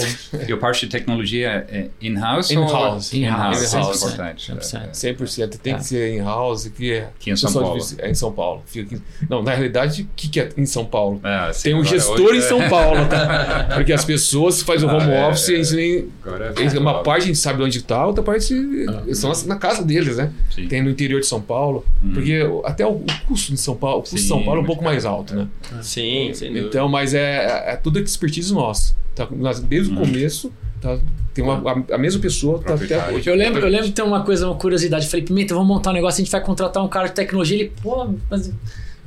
E 0.48 0.52
a 0.52 0.56
parte 0.56 0.86
de 0.86 0.92
tecnologia 0.92 1.64
é 1.68 1.88
in-house? 2.02 2.50
In-house. 2.50 3.12
ou- 3.12 3.18
In-house, 3.18 3.62
In-house, 3.62 3.62
é 3.62 3.66
100%. 3.66 3.96
importante. 3.96 4.52
100%. 4.52 4.94
100%. 4.94 5.58
Tem 5.58 5.74
É. 5.74 5.76
que 5.76 5.84
ser 5.84 6.14
in-house, 6.16 6.66
que 6.68 6.92
é. 6.92 6.98
Aqui 7.18 7.30
em 7.30 7.36
São 7.36 7.52
Paulo. 7.52 7.78
de- 7.80 8.00
É 8.02 8.10
em 8.10 8.14
São 8.14 8.32
Paulo. 8.32 8.62
Fica 8.66 8.94
aqui- 8.96 9.02
Não, 9.30 9.42
na 9.42 9.52
realidade, 9.52 10.02
o 10.02 10.08
que, 10.16 10.28
que 10.28 10.40
é 10.40 10.48
em 10.56 10.66
São 10.66 10.84
Paulo? 10.84 11.20
Ah, 11.22 11.50
sim, 11.52 11.62
Tem 11.64 11.74
um 11.74 11.84
gestor 11.84 12.34
em 12.34 12.38
é- 12.38 12.40
São 12.40 12.68
Paulo, 12.68 13.06
tá? 13.08 13.68
Porque 13.74 13.92
as 13.92 14.04
pessoas 14.04 14.62
fazem 14.62 14.88
o 14.88 14.90
Ah, 14.90 14.96
home 14.96 15.12
é, 15.12 15.28
office 15.28 15.48
e 15.48 15.54
a 15.54 15.62
gente 15.62 15.74
nem. 15.76 16.08
Agora 16.24 16.54
é 16.56 16.78
Uma 16.78 17.02
parte 17.02 17.24
a 17.24 17.26
gente 17.26 17.38
sabe 17.38 17.62
onde 17.62 17.78
está, 17.78 18.04
outra 18.06 18.22
parte 18.22 18.52
eles 18.52 19.22
estão 19.22 19.32
na 19.46 19.56
casa 19.56 19.84
deles, 19.84 20.16
né? 20.16 20.30
Sim. 20.54 20.66
Tem 20.66 20.82
no 20.82 20.90
interior 20.90 21.20
de 21.20 21.26
São 21.26 21.40
Paulo. 21.40 21.84
Uhum. 22.02 22.12
Porque 22.12 22.40
até 22.64 22.84
o 22.86 23.04
o 23.04 23.26
custo 23.26 23.52
de 23.52 23.58
São 23.60 23.76
Paulo, 23.76 23.98
o 23.98 24.00
custo 24.02 24.16
de 24.16 24.22
Sim, 24.22 24.28
São 24.28 24.42
Paulo 24.42 24.60
é 24.60 24.62
um 24.62 24.66
pouco 24.66 24.82
mais 24.82 25.04
alto, 25.04 25.34
né? 25.34 25.46
Sim, 25.82 26.30
sem 26.34 26.48
dúvida. 26.48 26.68
Então, 26.68 26.88
mas 26.88 27.12
é, 27.14 27.72
é 27.72 27.76
tudo 27.76 27.98
expertise 28.24 28.52
nossa. 28.52 28.94
Tá, 29.14 29.28
nós, 29.30 29.60
desde 29.60 29.92
Uhum. 29.92 30.02
o 30.02 30.06
começo, 30.06 30.52
tá, 30.80 30.98
tem 31.32 31.44
uma, 31.44 31.54
a, 31.70 31.94
a 31.94 31.98
mesma 31.98 32.20
pessoa 32.20 32.58
tá 32.60 32.74
até 32.74 33.12
hoje. 33.12 33.28
Eu 33.28 33.34
lembro, 33.36 33.60
eu 33.62 33.68
lembro 33.68 33.86
de 33.86 33.92
ter 33.92 34.02
uma 34.02 34.22
coisa, 34.24 34.46
uma 34.46 34.56
curiosidade. 34.56 35.04
Eu 35.04 35.10
falei, 35.10 35.24
Pimenta, 35.24 35.54
vamos 35.54 35.68
montar 35.68 35.90
um 35.90 35.94
negócio, 35.94 36.20
a 36.20 36.24
gente 36.24 36.32
vai 36.32 36.40
contratar 36.42 36.82
um 36.82 36.88
cara 36.88 37.08
de 37.08 37.14
tecnologia. 37.14 37.56
Ele, 37.58 37.72
pô, 37.82 38.08
mas 38.30 38.50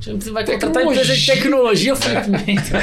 você 0.00 0.30
vai 0.30 0.46
contratar 0.46 0.82
empresa 0.84 1.14
de 1.14 1.26
tecnologia? 1.26 1.90
Eu 1.92 1.96
falei, 1.96 2.22
Pimenta. 2.22 2.76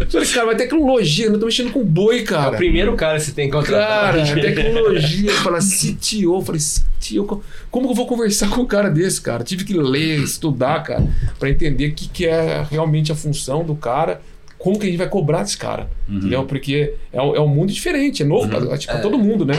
Eu 0.00 0.06
falei, 0.10 0.28
cara, 0.28 0.46
mas 0.46 0.56
tecnologia, 0.58 1.26
eu 1.26 1.38
tô 1.40 1.46
mexendo 1.46 1.72
com 1.72 1.84
boi, 1.84 2.20
É 2.20 2.22
cara. 2.22 2.54
o 2.54 2.56
primeiro 2.56 2.94
cara 2.94 3.18
que 3.18 3.24
você 3.24 3.32
tem 3.32 3.46
que 3.50 3.56
contratar. 3.56 4.12
Cara, 4.14 4.34
tecnologia, 4.40 5.32
fala 5.34 5.58
CTO, 5.58 6.36
eu 6.36 6.42
falei, 6.42 6.60
CTO, 6.60 7.24
co- 7.24 7.42
como 7.70 7.86
que 7.86 7.92
eu 7.92 7.96
vou 7.96 8.06
conversar 8.06 8.48
com 8.50 8.60
um 8.60 8.66
cara 8.66 8.88
desse, 8.90 9.20
cara? 9.20 9.42
Tive 9.42 9.64
que 9.64 9.74
ler, 9.74 10.20
estudar, 10.22 10.82
cara, 10.84 11.04
pra 11.38 11.48
entender 11.50 11.88
o 11.88 11.94
que, 11.94 12.08
que 12.08 12.26
é 12.26 12.64
realmente 12.70 13.10
a 13.10 13.14
função 13.14 13.64
do 13.64 13.74
cara, 13.74 14.20
como 14.62 14.78
que 14.78 14.86
a 14.86 14.88
gente 14.88 14.98
vai 14.98 15.08
cobrar 15.08 15.42
desse 15.42 15.58
cara, 15.58 15.90
Uhum. 16.08 16.18
entendeu? 16.18 16.44
Porque 16.44 16.94
é, 17.12 17.20
um- 17.20 17.34
é 17.34 17.40
um 17.40 17.48
mundo 17.48 17.72
diferente, 17.72 18.22
é 18.22 18.26
novo 18.26 18.48
pra, 18.48 18.78
tipo, 18.78 18.92
pra 18.92 19.02
todo 19.02 19.18
mundo, 19.18 19.44
né? 19.44 19.54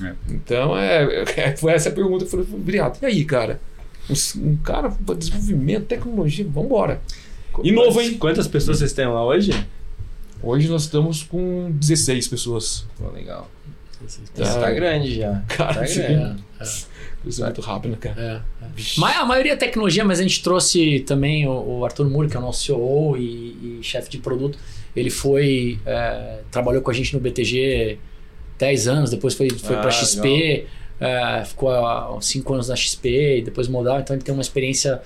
É. 0.00 0.12
Então, 0.28 0.78
é, 0.78 1.24
é- 1.36 1.56
foi 1.56 1.72
essa 1.72 1.88
a 1.88 1.92
pergunta 1.92 2.24
que 2.24 2.34
eu 2.34 2.44
falei, 2.44 2.62
Viriato, 2.64 2.98
e 3.02 3.06
aí, 3.06 3.24
cara? 3.24 3.60
Um, 4.08 4.48
um 4.50 4.56
cara 4.58 4.90
para 4.90 5.14
desenvolvimento, 5.16 5.86
tecnologia, 5.86 6.46
vambora. 6.48 7.00
E 7.62 7.72
novo, 7.72 8.00
hein? 8.00 8.14
Quantas 8.18 8.46
pessoas 8.46 8.78
vocês 8.78 8.92
têm 8.92 9.06
lá 9.06 9.24
hoje? 9.24 9.52
Hoje 10.42 10.68
nós 10.68 10.82
estamos 10.82 11.22
com 11.22 11.70
16 11.72 12.28
pessoas. 12.28 12.86
Pô, 12.98 13.08
legal. 13.10 13.50
Tá. 14.34 14.42
Isso 14.44 14.60
tá 14.60 14.70
grande 14.70 15.16
já. 15.16 15.42
Cara, 15.48 15.74
tá 15.74 15.86
grande. 15.86 16.44
Isso 17.26 17.42
é 17.42 17.44
muito 17.46 17.60
rápido, 17.60 17.92
né, 17.92 17.96
cara? 18.00 18.44
É, 18.60 18.64
é. 18.64 18.68
Mas 18.98 19.16
a 19.16 19.24
maioria 19.24 19.52
é 19.52 19.56
tecnologia, 19.56 20.04
mas 20.04 20.20
a 20.20 20.22
gente 20.22 20.42
trouxe 20.42 21.00
também 21.00 21.46
o, 21.46 21.78
o 21.78 21.84
Arthur 21.84 22.08
Moore, 22.08 22.28
que 22.28 22.36
é 22.36 22.38
o 22.38 22.42
nosso 22.42 22.64
CEO 22.64 23.16
e, 23.16 23.78
e 23.78 23.80
chefe 23.82 24.10
de 24.10 24.18
produto. 24.18 24.58
Ele 24.94 25.10
foi. 25.10 25.78
é, 25.86 26.40
trabalhou 26.50 26.82
com 26.82 26.90
a 26.90 26.94
gente 26.94 27.14
no 27.14 27.20
BTG 27.20 27.98
10 28.58 28.88
anos, 28.88 29.10
depois 29.10 29.34
foi, 29.34 29.50
foi 29.50 29.76
Ah, 29.76 29.80
para 29.80 29.90
XP, 29.90 30.66
é, 31.00 31.44
ficou 31.44 31.70
há 31.70 32.16
5 32.20 32.54
anos 32.54 32.68
na 32.68 32.76
XP, 32.76 33.38
e 33.38 33.42
depois 33.42 33.68
mudou. 33.68 33.98
Então 33.98 34.14
ele 34.14 34.22
tem 34.22 34.32
uma 34.32 34.42
experiência. 34.42 35.02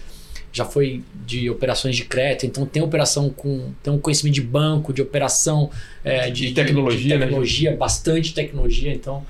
Já 0.50 0.64
foi 0.64 1.02
de 1.26 1.50
operações 1.50 1.94
de 1.94 2.04
crédito, 2.06 2.46
então 2.46 2.64
tem 2.64 2.82
operação 2.82 3.28
com. 3.30 3.70
tem 3.82 3.92
um 3.92 3.98
conhecimento 3.98 4.34
de 4.34 4.40
banco, 4.40 4.92
de 4.92 5.02
operação, 5.02 5.70
é, 6.02 6.30
de, 6.30 6.48
De 6.48 6.54
tecnologia, 6.54 7.00
de 7.00 7.18
né? 7.18 7.18
tecnologia, 7.26 7.76
bastante 7.76 8.32
tecnologia. 8.32 8.92
Então, 8.92 9.24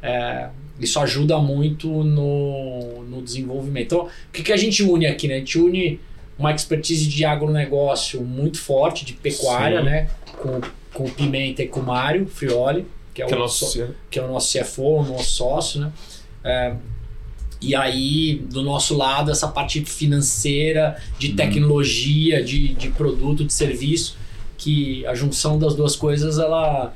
é, 0.00 0.48
isso 0.80 0.98
ajuda 1.00 1.38
muito 1.38 1.88
no, 1.88 3.02
no 3.04 3.22
desenvolvimento. 3.22 3.86
Então, 3.94 4.00
o 4.06 4.32
que, 4.32 4.42
que 4.42 4.52
a 4.52 4.56
gente 4.56 4.82
une 4.82 5.06
aqui, 5.06 5.28
né? 5.28 5.34
A 5.34 5.38
gente 5.38 5.58
une 5.58 6.00
uma 6.38 6.52
expertise 6.54 7.06
de 7.06 7.24
agronegócio 7.24 8.22
muito 8.22 8.58
forte, 8.58 9.04
de 9.04 9.12
pecuária, 9.12 9.78
Sim. 9.80 9.84
né? 9.84 10.08
Com, 10.38 10.60
com 10.94 11.04
o 11.04 11.10
Pimenta 11.10 11.62
e 11.62 11.68
com 11.68 11.80
o 11.80 11.82
Mário 11.82 12.26
Frioli, 12.26 12.86
que 13.12 13.22
é, 13.22 13.26
Que 13.26 13.34
é 13.34 13.36
o, 13.36 13.40
nosso 13.40 13.66
so- 13.66 13.94
que 14.10 14.18
é 14.18 14.22
o 14.22 14.28
nosso 14.28 14.58
CFO, 14.58 15.00
o 15.00 15.04
nosso 15.04 15.30
sócio, 15.32 15.80
né? 15.80 15.92
É, 16.42 16.74
e 17.60 17.74
aí, 17.74 18.36
do 18.50 18.62
nosso 18.62 18.96
lado, 18.96 19.30
essa 19.30 19.46
parte 19.48 19.84
financeira, 19.84 20.96
de 21.18 21.34
tecnologia, 21.34 22.42
de, 22.42 22.68
de 22.68 22.88
produto, 22.88 23.44
de 23.44 23.52
serviço, 23.52 24.16
que 24.56 25.04
a 25.06 25.14
junção 25.14 25.58
das 25.58 25.74
duas 25.74 25.94
coisas, 25.94 26.38
ela, 26.38 26.94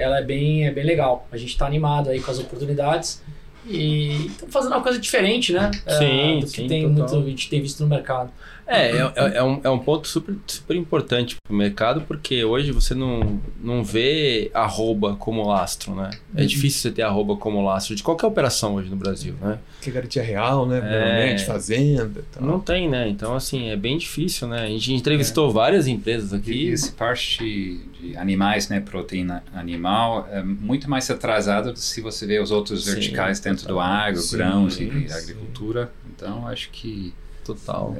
ela 0.00 0.18
é, 0.18 0.22
bem, 0.22 0.66
é 0.66 0.70
bem 0.70 0.84
legal. 0.84 1.26
A 1.30 1.36
gente 1.36 1.50
está 1.50 1.66
animado 1.66 2.10
aí 2.10 2.20
com 2.20 2.30
as 2.30 2.38
oportunidades 2.38 3.22
e 3.66 4.26
estamos 4.26 4.52
fazendo 4.52 4.72
uma 4.72 4.82
coisa 4.82 4.98
diferente, 4.98 5.52
né? 5.52 5.70
É, 5.86 5.98
Sim, 5.98 6.40
do 6.40 6.46
que 6.46 6.62
sim, 6.62 6.66
tem 6.66 6.82
total. 6.82 7.14
muito, 7.14 7.26
a 7.26 7.30
gente 7.30 7.50
tem 7.50 7.60
visto 7.60 7.80
no 7.80 7.88
mercado. 7.88 8.30
É, 8.70 8.96
é, 8.96 9.12
é- 9.16 9.36
é 9.38 9.42
um, 9.42 9.60
é 9.64 9.68
um 9.70 9.78
ponto 9.78 10.06
super, 10.06 10.34
super 10.46 10.76
importante 10.76 11.36
pro 11.44 11.54
mercado, 11.56 12.02
porque 12.02 12.44
hoje 12.44 12.70
você 12.70 12.94
não, 12.94 13.40
não 13.60 13.82
vê 13.82 14.50
arroba 14.54 15.16
como 15.16 15.46
lastro, 15.46 15.94
né? 15.94 16.10
É 16.36 16.42
Uhum. 16.42 16.46
difícil 16.46 16.80
você 16.82 16.90
ter 16.92 17.02
arroba 17.02 17.36
como 17.36 17.62
lastro 17.64 17.94
de 17.96 18.02
qualquer 18.02 18.26
operação 18.26 18.74
hoje 18.74 18.88
no 18.88 18.96
Brasil, 18.96 19.34
né? 19.40 19.58
Que 19.80 19.90
é 19.90 19.92
garantia 19.92 20.22
real, 20.22 20.66
né? 20.66 20.78
É. 20.78 20.90
Realmente, 21.16 21.44
fazenda 21.44 22.20
e 22.20 22.22
tal. 22.22 22.42
Não 22.46 22.60
tem, 22.60 22.88
né? 22.88 23.08
Então, 23.08 23.34
assim, 23.34 23.68
é 23.70 23.76
bem 23.76 23.98
difícil, 23.98 24.46
né? 24.46 24.62
A 24.62 24.68
gente 24.68 24.92
entrevistou 24.94 25.50
várias 25.50 25.86
empresas 25.88 26.32
E 26.32 26.36
aqui. 26.36 26.68
esse 26.68 26.92
parte 26.92 27.80
de, 28.00 28.16
animais, 28.16 28.68
né, 28.68 28.78
proteína 28.80 29.42
animal, 29.52 30.28
é 30.30 30.42
muito 30.42 30.88
mais 30.88 31.10
atrasado 31.10 31.74
se 31.76 32.00
você 32.00 32.24
vê 32.26 32.38
os 32.38 32.50
outros 32.50 32.84
Sim, 32.84 32.92
verticais 32.92 33.40
dentro 33.40 33.66
do 33.66 33.80
agro, 33.80 34.20
Sim, 34.20 34.36
grãos 34.36 34.74
e 34.80 34.88
sim. 35.08 35.12
agricultura. 35.12 35.90
Então, 36.14 36.46
acho 36.46 36.70
que 36.70 37.12
Total. 37.54 37.94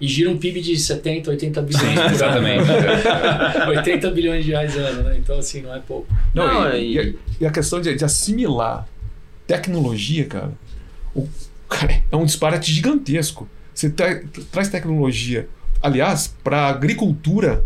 E 0.00 0.06
gira 0.06 0.30
um 0.30 0.38
PIB 0.38 0.60
de 0.60 0.78
70, 0.78 1.28
80 1.30 1.60
bilhões 1.62 1.94
por 1.94 2.00
ano. 2.04 2.14
exatamente. 2.14 2.64
80 3.68 4.10
bilhões 4.12 4.44
de 4.44 4.52
reais 4.52 4.76
ano, 4.76 5.02
né? 5.02 5.16
Então, 5.18 5.36
assim, 5.38 5.62
não 5.62 5.74
é 5.74 5.80
pouco. 5.80 6.06
Não, 6.32 6.46
Não, 6.46 6.72
e, 6.76 6.78
e- 6.78 6.94
e 6.94 6.98
a, 7.00 7.14
e 7.40 7.46
a 7.46 7.50
questão 7.50 7.80
de, 7.80 7.92
de 7.96 8.04
assimilar 8.04 8.86
tecnologia, 9.46 10.24
cara, 10.26 10.52
o, 11.16 11.26
cara, 11.68 12.00
é 12.12 12.16
um 12.16 12.24
disparate 12.24 12.72
gigantesco. 12.72 13.48
Você 13.74 13.90
tra- 13.90 14.22
traz 14.52 14.68
tecnologia 14.68 15.48
aliás, 15.82 16.34
para 16.44 16.66
agricultura, 16.68 17.64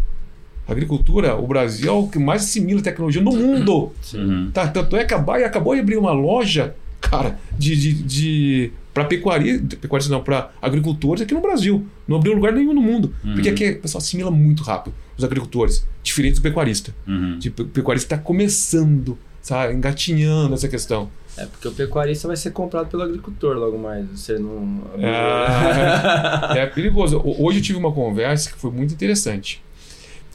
agricultura, 0.69 1.35
o 1.37 1.47
Brasil 1.47 1.89
é 1.89 1.93
o 1.93 2.07
que 2.09 2.19
mais 2.19 2.43
assimila 2.45 2.81
tecnologia 2.83 3.23
no 3.23 3.33
mundo. 3.33 3.93
Uhum. 4.15 4.51
Tá, 4.53 4.69
tanto 4.69 4.97
é 4.97 5.05
que 5.05 5.15
a 5.15 5.19
Baia 5.19 5.47
acabou 5.47 5.75
de 5.75 5.81
abrir 5.81 5.97
uma 5.97 6.13
loja, 6.13 6.75
cara, 7.01 7.39
de, 7.59 7.75
de, 7.77 7.93
de 8.03 8.73
para 8.93 9.05
pecuaria, 9.05 9.63
pecuaria 9.81 10.09
não, 10.09 10.23
para 10.23 10.51
agricultores 10.61 11.23
aqui 11.23 11.33
no 11.35 11.41
Brasil. 11.41 11.87
Não 12.07 12.17
abriu 12.17 12.35
lugar 12.35 12.53
nenhum 12.53 12.75
no 12.75 12.83
mundo. 12.83 13.15
Uhum. 13.25 13.35
Porque 13.35 13.49
aqui 13.49 13.71
o 13.71 13.81
pessoal 13.81 14.01
assimila 14.01 14.31
muito 14.31 14.63
rápido 14.63 14.95
os 15.17 15.25
agricultores, 15.25 15.87
diferente 16.03 16.37
do 16.37 16.43
pecuarista. 16.43 16.95
Uhum. 17.07 17.39
Tipo, 17.39 17.63
o 17.63 17.67
pecuarista 17.67 18.15
está 18.15 18.19
começando, 18.25 19.17
sabe, 19.41 19.75
engatinhando 19.75 20.55
essa 20.55 20.69
questão. 20.69 21.11
É, 21.37 21.47
porque 21.47 21.67
o 21.69 21.73
pecuarista 21.73 22.29
vai 22.29 22.37
ser 22.37 22.51
comprado 22.51 22.89
pelo 22.89 23.03
agricultor 23.03 23.57
logo 23.57 23.79
mais. 23.79 24.07
Você 24.11 24.39
não. 24.39 24.83
Ah, 25.03 26.53
é 26.57 26.67
perigoso. 26.67 27.19
Ho- 27.19 27.45
Hoje 27.47 27.59
eu 27.59 27.63
tive 27.63 27.79
uma 27.79 27.93
conversa 27.93 28.51
que 28.51 28.59
foi 28.59 28.71
muito 28.71 28.93
interessante. 28.93 29.63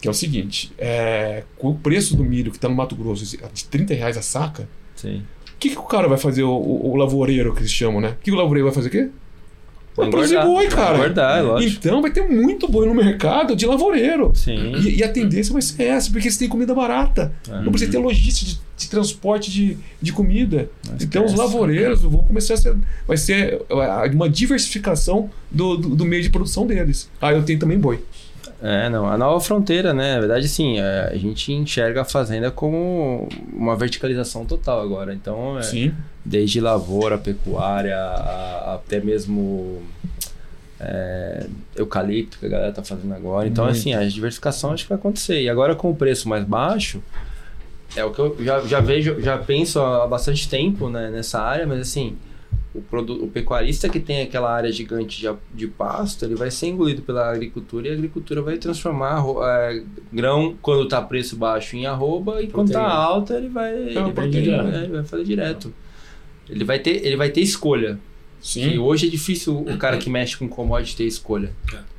Que 0.01 0.07
é 0.07 0.11
o 0.11 0.13
seguinte: 0.13 0.71
é, 0.77 1.43
com 1.57 1.69
o 1.69 1.75
preço 1.75 2.15
do 2.15 2.23
milho 2.23 2.51
que 2.51 2.57
está 2.57 2.67
no 2.69 2.75
Mato 2.75 2.95
Grosso 2.95 3.23
de 3.53 3.65
30 3.65 3.93
reais 3.93 4.17
a 4.17 4.21
saca, 4.21 4.67
Sim. 4.95 5.23
O 5.57 5.59
que, 5.59 5.69
que 5.71 5.77
o 5.77 5.83
cara 5.83 6.07
vai 6.07 6.19
fazer, 6.19 6.43
o, 6.43 6.51
o, 6.51 6.91
o 6.91 6.95
lavoureiro 6.95 7.51
que 7.51 7.61
eles 7.61 7.71
chamam, 7.71 7.99
né? 7.99 8.09
O 8.09 8.23
que 8.23 8.31
o 8.31 8.35
lavoureiro 8.35 8.67
vai 8.67 8.75
fazer 8.75 8.89
o 8.89 8.91
quê? 8.91 9.09
Vai 9.95 10.11
produzir 10.11 10.39
boi, 10.43 10.67
cara. 10.67 10.95
Engordar, 10.95 11.39
é 11.39 11.41
lógico. 11.41 11.75
Então 11.79 11.99
vai 12.03 12.11
ter 12.11 12.21
muito 12.29 12.67
boi 12.67 12.85
no 12.85 12.93
mercado 12.93 13.55
de 13.55 13.65
lavoureiro. 13.65 14.31
Sim. 14.35 14.75
E, 14.75 14.97
e 14.97 15.03
a 15.03 15.09
tendência 15.09 15.51
vai 15.51 15.61
ser 15.63 15.85
essa, 15.85 16.11
porque 16.11 16.27
eles 16.27 16.37
têm 16.37 16.47
comida 16.47 16.75
barata. 16.75 17.33
É. 17.49 17.61
Não 17.61 17.71
precisa 17.71 17.91
ter 17.91 17.97
logística 17.97 18.51
de, 18.51 18.59
de 18.77 18.89
transporte 18.91 19.49
de, 19.49 19.75
de 19.99 20.13
comida. 20.13 20.69
Então 21.01 21.25
os 21.25 21.33
lavoureiros 21.33 22.03
vão 22.03 22.23
começar 22.23 22.53
a 22.53 22.57
ser. 22.57 22.75
Vai 23.07 23.17
ser 23.17 23.55
uh, 23.71 24.13
uma 24.13 24.29
diversificação 24.29 25.31
do, 25.49 25.75
do, 25.75 25.95
do 25.95 26.05
meio 26.05 26.21
de 26.21 26.29
produção 26.29 26.67
deles. 26.67 27.09
Ah, 27.19 27.33
eu 27.33 27.41
tenho 27.41 27.57
também 27.57 27.79
boi. 27.79 27.99
É, 28.61 28.89
não. 28.89 29.05
A 29.07 29.17
nova 29.17 29.39
fronteira, 29.39 29.93
né? 29.93 30.15
Na 30.15 30.19
verdade, 30.19 30.47
sim, 30.47 30.79
é, 30.79 31.09
a 31.13 31.17
gente 31.17 31.53
enxerga 31.53 32.01
a 32.01 32.05
fazenda 32.05 32.49
como 32.49 33.29
uma 33.53 33.75
verticalização 33.75 34.45
total 34.45 34.81
agora. 34.81 35.13
Então, 35.13 35.59
é, 35.59 35.61
Sim. 35.61 35.93
desde 36.25 36.59
lavoura, 36.59 37.17
pecuária, 37.19 37.95
a- 37.95 38.71
a- 38.71 38.73
até 38.75 38.99
mesmo 38.99 39.83
é, 40.79 41.47
eucalipto 41.75 42.37
que 42.39 42.45
a 42.45 42.49
galera 42.49 42.71
tá 42.71 42.83
fazendo 42.83 43.13
agora. 43.13 43.47
Então, 43.47 43.65
Muito. 43.65 43.77
assim, 43.77 43.93
a 43.93 44.03
diversificação 44.07 44.71
acho 44.73 44.83
que 44.83 44.89
vai 44.89 44.97
acontecer. 44.97 45.41
E 45.41 45.49
agora 45.49 45.75
com 45.75 45.89
o 45.89 45.95
preço 45.95 46.27
mais 46.29 46.43
baixo, 46.43 47.01
é 47.95 48.03
o 48.03 48.11
que 48.11 48.19
eu 48.19 48.37
já, 48.41 48.59
já 48.61 48.79
vejo, 48.79 49.19
já 49.21 49.37
penso 49.37 49.79
há 49.79 50.05
bastante 50.07 50.47
tempo 50.47 50.89
né, 50.89 51.09
nessa 51.09 51.39
área, 51.41 51.65
mas 51.65 51.79
assim, 51.79 52.15
o, 52.77 52.81
produ- 52.81 53.23
o 53.23 53.27
pecuarista 53.27 53.89
que 53.89 53.99
tem 53.99 54.21
aquela 54.21 54.53
área 54.53 54.71
gigante 54.71 55.19
de, 55.19 55.29
de 55.53 55.67
pasto, 55.67 56.23
ele 56.25 56.35
vai 56.35 56.51
ser 56.51 56.67
engolido 56.67 57.01
pela 57.01 57.31
agricultura 57.31 57.87
e 57.87 57.91
a 57.91 57.93
agricultura 57.93 58.41
vai 58.41 58.57
transformar 58.57 59.23
é, 59.43 59.81
grão 60.13 60.55
quando 60.61 60.87
tá 60.87 61.01
preço 61.01 61.35
baixo 61.35 61.75
em 61.75 61.85
arroba 61.85 62.41
e 62.41 62.47
quando 62.47 62.71
tá 62.71 62.79
Proteína. 62.79 63.01
alta 63.03 63.33
ele 63.35 63.49
vai, 63.49 63.73
ele 63.75 63.93
vai, 63.93 64.11
proteína. 64.11 64.77
é, 64.77 64.83
ele 64.83 64.93
vai 64.93 65.03
fazer 65.03 65.23
direto. 65.23 65.73
Ele 66.49 66.63
vai 66.63 66.79
ter, 66.79 67.05
ele 67.05 67.15
vai 67.17 67.29
ter 67.29 67.41
escolha. 67.41 67.99
Que 68.39 68.47
Sim. 68.47 68.77
hoje 68.77 69.07
é 69.07 69.09
difícil 69.09 69.57
o 69.59 69.77
cara 69.77 69.97
que 69.97 70.09
mexe 70.09 70.37
com 70.37 70.47
commodity 70.47 70.95
ter 70.95 71.05
escolha. 71.05 71.51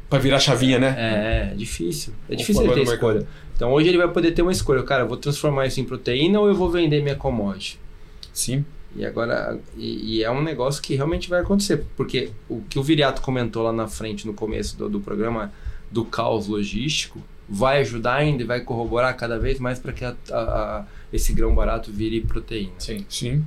Pra 0.08 0.18
virar 0.18 0.38
chavinha, 0.38 0.78
né? 0.78 0.94
É, 0.96 1.50
é 1.52 1.54
difícil. 1.54 2.14
É 2.30 2.34
difícil 2.34 2.62
ele 2.62 2.70
ter 2.72 2.76
mercado. 2.86 2.94
escolha. 2.94 3.26
Então 3.54 3.72
hoje 3.72 3.88
ele 3.88 3.98
vai 3.98 4.08
poder 4.08 4.30
ter 4.30 4.40
uma 4.40 4.52
escolha. 4.52 4.82
Cara, 4.84 5.02
eu 5.02 5.08
vou 5.08 5.16
transformar 5.18 5.66
isso 5.66 5.80
em 5.80 5.84
proteína 5.84 6.40
ou 6.40 6.48
eu 6.48 6.54
vou 6.54 6.70
vender 6.70 7.02
minha 7.02 7.16
commodity? 7.16 7.78
Sim. 8.32 8.64
E 8.98 9.06
agora, 9.06 9.58
e, 9.76 10.16
e 10.18 10.24
é 10.24 10.30
um 10.30 10.42
negócio 10.42 10.82
que 10.82 10.94
realmente 10.96 11.28
vai 11.30 11.40
acontecer, 11.40 11.84
porque 11.96 12.30
o 12.48 12.60
que 12.68 12.78
o 12.78 12.82
Viriato 12.82 13.22
comentou 13.22 13.62
lá 13.62 13.72
na 13.72 13.86
frente, 13.86 14.26
no 14.26 14.34
começo 14.34 14.76
do, 14.76 14.88
do 14.88 15.00
programa, 15.00 15.52
do 15.90 16.04
caos 16.04 16.48
logístico, 16.48 17.22
vai 17.48 17.80
ajudar 17.80 18.16
ainda 18.16 18.42
e 18.42 18.46
vai 18.46 18.60
corroborar 18.60 19.16
cada 19.16 19.38
vez 19.38 19.58
mais 19.60 19.78
para 19.78 19.92
que 19.92 20.04
a- 20.04 20.16
a- 20.30 20.34
a- 20.36 20.84
esse 21.12 21.32
grão 21.32 21.54
barato 21.54 21.90
vire 21.92 22.20
proteína. 22.20 22.72
Sim. 22.78 23.06
Sim. 23.08 23.44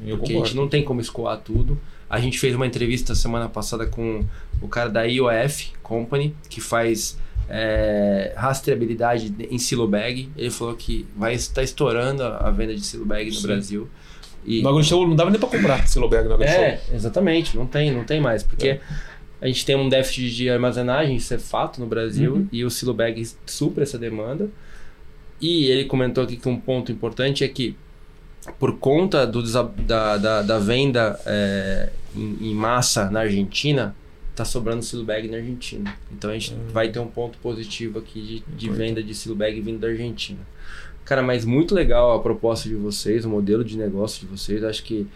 Eu 0.00 0.16
Porque 0.18 0.32
a 0.32 0.34
concordo. 0.36 0.46
gente 0.48 0.56
não 0.56 0.68
tem 0.68 0.82
como 0.82 1.00
escoar 1.00 1.38
tudo. 1.38 1.78
A 2.08 2.18
gente 2.18 2.38
fez 2.38 2.54
uma 2.54 2.66
entrevista 2.66 3.14
semana 3.14 3.48
passada 3.48 3.86
com 3.86 4.24
o 4.62 4.68
cara 4.68 4.88
da 4.88 5.02
IOF 5.04 5.72
Company, 5.82 6.34
que 6.48 6.60
faz 6.60 7.18
é, 7.48 8.32
rastreabilidade 8.36 9.32
em 9.50 9.58
silo 9.58 9.86
bag. 9.86 10.28
Ele 10.36 10.50
falou 10.50 10.74
que 10.74 11.06
vai 11.16 11.34
estar 11.34 11.62
estourando 11.62 12.22
a 12.22 12.48
a 12.48 12.50
venda 12.50 12.74
de 12.74 12.84
silo 12.84 13.04
bag 13.04 13.30
no 13.30 13.36
Sim. 13.36 13.46
Brasil. 13.46 13.88
E, 14.46 14.62
No 14.62 14.68
AgroShow 14.68 15.06
não 15.08 15.16
dava 15.16 15.30
nem 15.30 15.40
pra 15.40 15.48
comprar 15.48 15.86
Silobag 15.88 16.28
no 16.28 16.34
AgroShow. 16.34 16.54
é, 16.56 16.80
exatamente, 16.92 17.56
não 17.56 17.66
tem, 17.66 17.90
não 17.90 18.04
tem 18.04 18.20
mais, 18.20 18.42
porque 18.42 18.80
a 19.40 19.46
gente 19.46 19.66
tem 19.66 19.74
um 19.76 19.88
déficit 19.88 20.34
de 20.34 20.48
armazenagem, 20.48 21.16
isso 21.16 21.34
é 21.34 21.38
fato 21.38 21.80
no 21.80 21.86
Brasil, 21.86 22.34
Uhum. 22.34 22.48
e 22.52 22.64
o 22.64 22.70
silo 22.70 22.94
bag 22.94 23.26
supra 23.44 23.82
essa 23.82 23.98
demanda. 23.98 24.48
E 25.40 25.66
ele 25.66 25.84
comentou 25.84 26.24
aqui 26.24 26.36
que 26.36 26.48
um 26.48 26.58
ponto 26.58 26.90
importante 26.90 27.44
é 27.44 27.48
que 27.48 27.76
por 28.58 28.78
conta 28.78 29.26
do, 29.26 29.42
da, 29.42 30.16
da, 30.16 30.42
da 30.42 30.58
venda 30.58 31.20
é, 31.26 31.90
em, 32.14 32.50
em 32.50 32.54
massa 32.54 33.10
na 33.10 33.20
Argentina, 33.20 33.94
tá 34.34 34.44
sobrando 34.44 34.82
silo 34.82 35.04
bag 35.04 35.28
na 35.28 35.38
Argentina. 35.38 35.94
Então 36.12 36.30
a 36.30 36.32
gente 36.34 36.54
vai 36.72 36.88
ter 36.88 36.98
um 37.00 37.06
ponto 37.08 37.36
positivo 37.38 37.98
aqui 37.98 38.42
de, 38.48 38.56
de 38.56 38.70
venda 38.70 39.02
de 39.02 39.14
silo 39.14 39.34
bag 39.34 39.60
vindo 39.60 39.78
da 39.80 39.88
Argentina. 39.88 40.38
Cara, 41.06 41.22
mas 41.22 41.44
muito 41.46 41.74
legal 41.74 42.14
a 42.14 42.20
proposta 42.20 42.68
de 42.68 42.74
vocês, 42.74 43.24
o 43.24 43.30
modelo 43.30 43.64
de 43.64 43.78
negócio 43.78 44.20
de 44.20 44.26
vocês. 44.26 44.62
Acho 44.62 44.82
que 44.82 45.06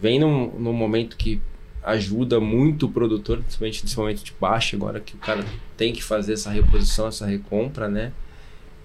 vem 0.00 0.18
num, 0.18 0.50
num 0.58 0.72
momento 0.72 1.16
que 1.16 1.40
ajuda 1.82 2.40
muito 2.40 2.86
o 2.86 2.88
produtor, 2.90 3.38
principalmente 3.40 3.82
nesse 3.82 3.98
momento 3.98 4.24
de 4.24 4.32
baixa 4.40 4.74
agora, 4.76 4.98
que 5.00 5.14
o 5.14 5.18
cara 5.18 5.44
tem 5.76 5.92
que 5.92 6.02
fazer 6.02 6.32
essa 6.32 6.48
reposição, 6.50 7.08
essa 7.08 7.26
recompra, 7.26 7.88
né? 7.88 8.12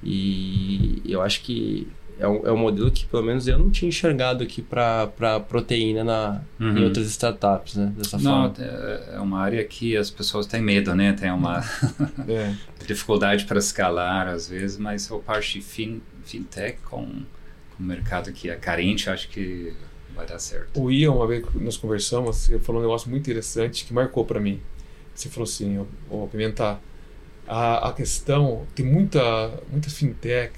E 0.03 1.01
eu 1.05 1.21
acho 1.21 1.41
que 1.41 1.87
é 2.19 2.27
um, 2.27 2.45
é 2.47 2.51
um 2.51 2.57
modelo 2.57 2.91
que 2.91 3.05
pelo 3.05 3.23
menos 3.23 3.47
eu 3.47 3.57
não 3.57 3.69
tinha 3.69 3.87
enxergado 3.87 4.43
aqui 4.43 4.61
para 4.61 5.07
proteína 5.47 6.03
na, 6.03 6.41
em 6.59 6.63
Uhum. 6.65 6.83
outras 6.85 7.07
startups, 7.07 7.75
né? 7.75 7.93
Dessa 7.97 8.17
Não, 8.17 8.53
forma. 8.53 8.55
é 8.59 9.15
é 9.15 9.19
uma 9.19 9.39
área 9.39 9.63
que 9.63 9.95
as 9.95 10.09
pessoas 10.09 10.45
têm 10.45 10.61
medo, 10.61 10.93
né? 10.95 11.13
Tem 11.13 11.31
uma 11.31 11.61
É. 12.27 12.53
dificuldade 12.85 13.45
para 13.45 13.59
escalar 13.59 14.27
às 14.27 14.49
vezes, 14.49 14.77
mas 14.77 15.09
a 15.11 15.17
parte 15.19 15.61
fin, 15.61 16.01
fintech 16.29 16.79
com, 16.81 17.05
com 17.05 17.83
o 17.83 17.83
mercado 17.83 18.31
que 18.31 18.49
é 18.49 18.55
carente, 18.55 19.09
acho 19.09 19.29
que 19.29 19.73
vai 20.15 20.25
dar 20.25 20.39
certo. 20.39 20.81
O 20.81 20.91
Ian, 20.91 21.11
uma 21.11 21.27
vez 21.27 21.45
que 21.45 21.57
nós 21.59 21.77
conversamos, 21.77 22.35
você 22.37 22.59
falou 22.59 22.81
um 22.81 22.85
negócio 22.85 23.09
muito 23.09 23.23
interessante 23.23 23.85
que 23.85 23.93
marcou 23.93 24.25
pra 24.25 24.39
mim. 24.39 24.61
Você 25.15 25.29
falou 25.29 25.45
assim, 25.45 25.77
ô, 25.77 25.87
ô 26.09 26.27
Pimentar, 26.27 26.81
a, 27.47 27.89
a 27.89 27.93
questão, 27.93 28.65
tem 28.75 28.85
muita, 28.85 29.51
muita 29.71 29.89
fintech, 29.89 30.53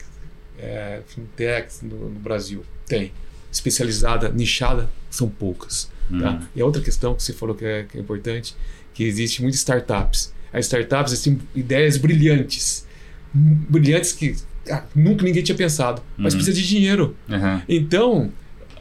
é, 0.58 1.02
fintechs 1.08 1.82
no, 1.82 2.10
no 2.10 2.20
Brasil. 2.20 2.64
Tem. 2.86 3.12
Especializada, 3.52 4.30
nichada, 4.30 4.90
são 5.10 5.30
poucas. 5.30 5.90
Tá? 6.10 6.32
Uhum. 6.32 6.48
E 6.56 6.62
a 6.62 6.66
outra 6.66 6.82
questão 6.82 7.16
que 7.16 7.24
você 7.24 7.34
falou 7.34 7.56
que 7.56 7.66
é, 7.66 7.84
que 7.84 7.98
é 7.98 8.02
importante, 8.02 8.56
que 8.94 9.04
existe 9.04 9.42
muitas 9.42 9.60
startups. 9.60 10.34
As 10.52 10.66
startups 10.66 11.22
têm 11.22 11.40
ideias 11.56 11.98
brilhantes. 11.98 12.86
Hum, 13.34 13.66
Brilhantes 13.70 14.12
que 14.12 14.36
ah, 14.70 14.84
nunca 14.96 15.24
ninguém 15.24 15.44
tinha 15.44 15.56
pensado. 15.58 16.02
Mas 16.18 16.34
Uhum. 16.34 16.40
precisa 16.40 16.56
de 16.62 16.68
dinheiro. 16.68 17.16
Uhum. 17.30 17.62
Então, 17.70 18.32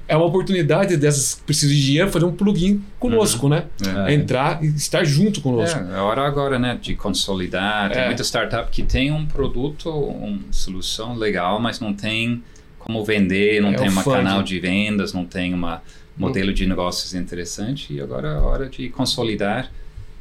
é 0.08 0.16
uma 0.16 0.26
oportunidade 0.26 0.96
dessas 0.96 1.34
que 1.34 1.42
precisam 1.42 1.74
de 1.74 1.84
dinheiro 1.84 2.10
fazer 2.10 2.24
um 2.24 2.32
plugin 2.32 2.82
conosco, 2.98 3.48
né? 3.48 3.64
É. 4.08 4.12
Entrar 4.12 4.62
e 4.62 4.66
estar 4.66 5.04
junto 5.04 5.40
conosco. 5.40 5.78
É, 5.78 5.96
é 5.96 6.00
hora 6.00 6.26
agora, 6.26 6.58
né, 6.58 6.76
de 6.80 6.96
consolidar. 6.96 7.90
Tem 7.92 8.02
É. 8.02 8.06
muita 8.06 8.22
startup 8.24 8.70
que 8.70 8.82
tem 8.82 9.12
um 9.12 9.24
produto, 9.24 9.88
uma 9.88 10.40
solução 10.50 11.14
legal, 11.14 11.60
mas 11.60 11.78
não 11.78 11.94
tem 11.94 12.42
como 12.78 13.04
vender, 13.04 13.60
não 13.62 13.70
É 13.72 13.76
tem 13.76 13.88
funding. 13.90 14.10
canal 14.10 14.42
de 14.42 14.58
vendas, 14.58 15.12
não 15.12 15.24
tem 15.24 15.54
uma 15.54 15.80
modelo 16.16 16.52
de 16.52 16.66
negócios 16.66 17.14
interessante. 17.14 17.94
E 17.94 18.00
agora 18.00 18.28
é 18.28 18.36
hora 18.38 18.68
de 18.68 18.88
consolidar 18.88 19.70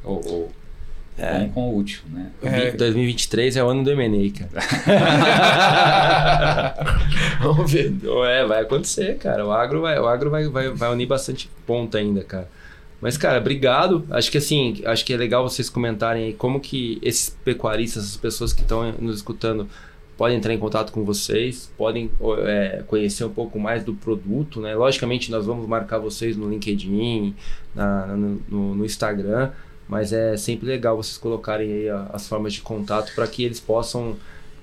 o, 0.03 0.11
o 0.13 0.51
É. 1.21 1.49
com 1.53 1.69
o 1.69 1.77
útil, 1.77 2.01
né? 2.11 2.27
É. 2.41 2.71
2023 2.71 3.57
é 3.57 3.63
o 3.63 3.67
ano 3.69 3.83
do 3.83 3.91
M&A, 3.91 4.31
cara. 4.47 4.49
Vamos 7.41 7.71
ver. 7.71 7.93
É, 8.27 8.45
vai 8.45 8.61
acontecer, 8.61 9.17
cara. 9.17 9.45
O 9.45 9.51
agro 9.51 9.81
vai, 9.81 9.99
o 9.99 10.07
agro 10.07 10.29
vai, 10.29 10.47
vai, 10.47 10.69
vai 10.69 10.91
unir 10.91 11.05
bastante 11.07 11.49
ponta 11.65 11.97
ainda, 11.97 12.23
cara. 12.23 12.49
Mas, 13.01 13.17
cara, 13.17 13.37
obrigado. 13.39 14.05
Acho 14.11 14.29
que 14.31 14.37
assim, 14.37 14.81
acho 14.85 15.05
que 15.05 15.13
é 15.13 15.17
legal 15.17 15.47
vocês 15.47 15.69
comentarem 15.69 16.25
aí 16.25 16.33
como 16.33 16.59
que 16.59 16.99
esses 17.01 17.29
pecuaristas, 17.29 18.03
essas 18.03 18.17
pessoas 18.17 18.51
que 18.51 18.61
estão 18.61 18.91
nos 18.99 19.17
escutando, 19.17 19.67
podem 20.17 20.35
entrar 20.37 20.53
em 20.53 20.57
contato 20.57 20.91
com 20.91 21.05
vocês, 21.05 21.71
podem 21.77 22.11
é, 22.45 22.83
conhecer 22.87 23.23
um 23.23 23.29
pouco 23.29 23.57
mais 23.57 23.85
do 23.85 23.93
produto, 23.93 24.59
né? 24.59 24.75
Logicamente, 24.75 25.31
nós 25.31 25.45
vamos 25.45 25.65
marcar 25.65 25.97
vocês 25.97 26.35
no 26.35 26.49
LinkedIn, 26.49 27.33
na, 27.73 28.07
no, 28.07 28.41
no- 28.49 28.75
no 28.75 28.85
Instagram, 28.85 29.51
mas 29.89 30.13
é 30.13 30.37
sempre 30.37 30.67
legal 30.67 30.95
vocês 30.95 31.17
colocarem 31.17 31.67
aí 31.71 31.89
as 32.13 32.27
formas 32.27 32.53
de 32.53 32.61
contato 32.61 33.11
para 33.15 33.27
que 33.27 33.43
eles 33.43 33.59
possam 33.59 34.15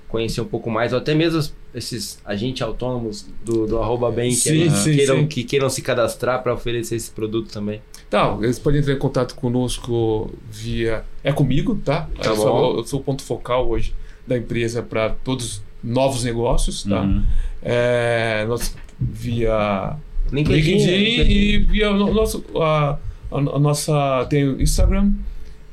conhecer 0.07 0.39
um 0.39 0.45
pouco 0.45 0.71
mais, 0.71 0.93
ou 0.93 0.99
até 0.99 1.13
mesmo 1.13 1.43
esses 1.75 2.17
agentes 2.25 2.61
autônomos 2.61 3.27
do, 3.43 3.67
do 3.67 3.77
arroba 3.77 4.09
bem 4.09 4.29
que, 4.29 4.37
Sim, 4.37 4.69
sim, 4.69 4.95
queiram, 4.95 5.17
sim. 5.17 5.27
que 5.27 5.43
queiram 5.43 5.69
se 5.69 5.81
cadastrar 5.81 6.41
para 6.41 6.53
oferecer 6.53 6.95
esse 6.95 7.11
produto 7.11 7.51
também. 7.51 7.81
Tá, 8.09 8.37
eles 8.41 8.57
podem 8.57 8.79
entrar 8.79 8.93
em 8.93 8.97
contato 8.97 9.35
conosco 9.35 10.31
via. 10.49 11.03
É 11.21 11.33
comigo, 11.33 11.75
tá? 11.83 12.09
Tá 12.21 12.29
eu, 12.29 12.35
sou, 12.37 12.77
eu 12.77 12.83
sou 12.85 13.01
o 13.01 13.03
ponto 13.03 13.21
focal 13.21 13.67
hoje 13.67 13.93
da 14.25 14.37
empresa 14.37 14.81
para 14.81 15.09
todos 15.09 15.45
os 15.45 15.61
novos 15.83 16.23
negócios, 16.23 16.83
tá? 16.83 17.01
Uhum. 17.01 17.23
É, 17.61 18.45
nós, 18.47 18.73
via 18.97 19.97
LinkedIn, 20.31 20.61
LinkedIn 20.61 20.97
LinkedIn. 20.97 21.31
e 21.33 21.57
via 21.57 21.91
o 21.91 22.13
nosso, 22.13 22.45
a, 22.55 22.97
a, 23.31 23.37
a 23.37 23.59
nossa. 23.59 24.25
Tem 24.29 24.43
o 24.47 24.61
Instagram, 24.61 25.11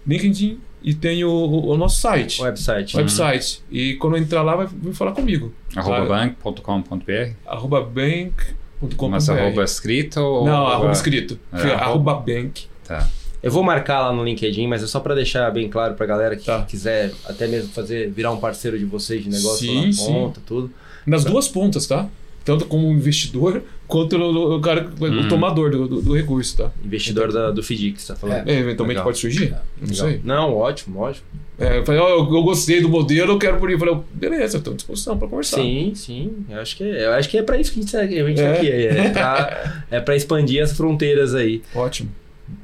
LinkedIn 0.06 0.58
e 0.82 0.92
tem 0.94 1.24
o, 1.24 1.30
o, 1.30 1.70
o 1.70 1.76
nosso 1.76 2.00
site. 2.00 2.42
website. 2.42 2.96
Website. 2.96 3.62
E 3.70 3.94
quando 3.94 4.16
entrar 4.16 4.42
lá, 4.42 4.54
vai 4.56 4.66
vir 4.66 4.92
falar 4.94 5.12
comigo. 5.12 5.52
Arroba 5.74 6.04
bank.com.br. 6.06 7.30
Arroba 7.46 7.80
bank.com.br. 7.82 9.08
Mas 9.10 9.28
arroba 9.28 9.64
escrito 9.64 10.20
ou 10.20 10.44
Não, 10.44 10.66
arroba 10.66 10.92
escrito. 10.92 11.38
É, 11.52 11.56
arroba- 11.56 11.74
arroba 11.82 12.14
bank. 12.14 12.66
Tá. 12.86 13.08
Eu 13.42 13.50
vou 13.50 13.62
marcar 13.62 14.00
lá 14.00 14.12
no 14.12 14.24
LinkedIn, 14.24 14.66
mas 14.66 14.82
é 14.82 14.86
só 14.86 15.00
para 15.00 15.14
deixar 15.14 15.50
bem 15.50 15.68
claro 15.68 15.94
pra 15.94 16.06
galera 16.06 16.34
que 16.36 16.44
Tá. 16.46 16.62
quiser 16.62 17.12
até 17.26 17.46
mesmo 17.46 17.70
fazer 17.72 18.10
virar 18.10 18.30
um 18.32 18.38
parceiro 18.38 18.78
de 18.78 18.84
vocês 18.86 19.22
de 19.22 19.28
negócio 19.30 19.66
Sim, 19.68 19.86
na 19.86 19.92
sim. 19.92 20.12
ponta, 20.12 20.40
tudo. 20.46 20.70
Nas 21.06 21.24
duas 21.24 21.46
pontas, 21.48 21.86
tá? 21.86 22.08
Tanto 22.44 22.64
como 22.66 22.90
investidor, 22.90 23.62
quanto 23.86 24.16
o, 24.16 24.60
cara, 24.60 24.90
o 25.00 25.04
Hum. 25.04 25.28
tomador 25.28 25.70
do, 25.70 25.86
do, 25.88 26.02
do 26.02 26.12
recurso, 26.14 26.56
tá? 26.56 26.70
Investidor 26.84 27.32
da, 27.32 27.50
do 27.50 27.62
você 27.62 27.94
tá 28.06 28.16
falando. 28.16 28.48
É, 28.48 28.58
eventualmente 28.58 28.96
Legal. 28.98 29.04
pode 29.04 29.18
surgir. 29.18 29.54
Não 29.80 29.94
sei. 29.94 30.20
Não, 30.24 30.54
ótimo, 30.54 31.00
ótimo. 31.00 31.24
É, 31.58 31.78
eu 31.78 31.84
falei, 31.86 32.00
ó, 32.00 32.08
eu, 32.08 32.18
eu 32.34 32.42
gostei 32.42 32.80
do 32.80 32.88
modelo, 32.88 33.32
eu 33.32 33.38
quero 33.38 33.58
por 33.58 33.68
aí. 33.68 33.74
Eu 33.74 33.78
falei, 33.78 33.96
beleza, 34.12 34.58
estou 34.58 34.72
à 34.72 34.76
disposição 34.76 35.16
para 35.16 35.28
conversar. 35.28 35.58
Sim, 35.58 35.92
sim. 35.94 36.32
Eu 36.50 36.58
acho 36.60 36.76
que, 36.76 36.82
eu 36.82 37.12
acho 37.12 37.28
que 37.28 37.38
é 37.38 37.42
para 37.42 37.58
isso 37.58 37.72
que 37.72 37.78
a 37.78 37.82
gente 37.82 37.92
tá, 37.92 38.00
a 38.00 38.06
gente 38.06 38.36
tá 38.36 38.42
É. 38.42 38.56
aqui. 38.58 38.68
É 38.70 39.10
pra, 39.10 39.84
é 39.90 40.00
pra 40.00 40.16
expandir 40.16 40.62
as 40.62 40.72
fronteiras 40.76 41.34
aí. 41.34 41.62
Ótimo. 41.74 42.10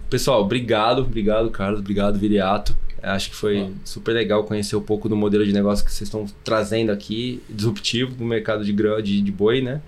Pessoal, 0.09 0.43
obrigado, 0.43 1.03
obrigado, 1.03 1.51
Carlos, 1.51 1.79
obrigado, 1.81 2.19
Viriato. 2.19 2.77
Acho 3.03 3.31
que 3.31 3.37
foi 3.37 3.69
super 3.85 4.13
legal 4.13 4.45
conhecer 4.45 4.77
um 4.77 4.83
pouco 4.83 5.09
do 5.09 5.17
modelo 5.17 5.47
de 5.47 5.53
negócio 5.53 5.85
que 5.85 5.91
vocês 5.93 6.09
estão 6.09 6.27
trazendo 6.45 6.91
aqui, 6.93 7.41
disruptivo 7.49 8.15
no 8.19 8.27
mercado 8.27 8.63
de 8.65 8.73
grão 8.73 9.01
de, 9.01 9.23
de 9.23 9.33
boi, 9.33 9.63
né? 9.63 9.81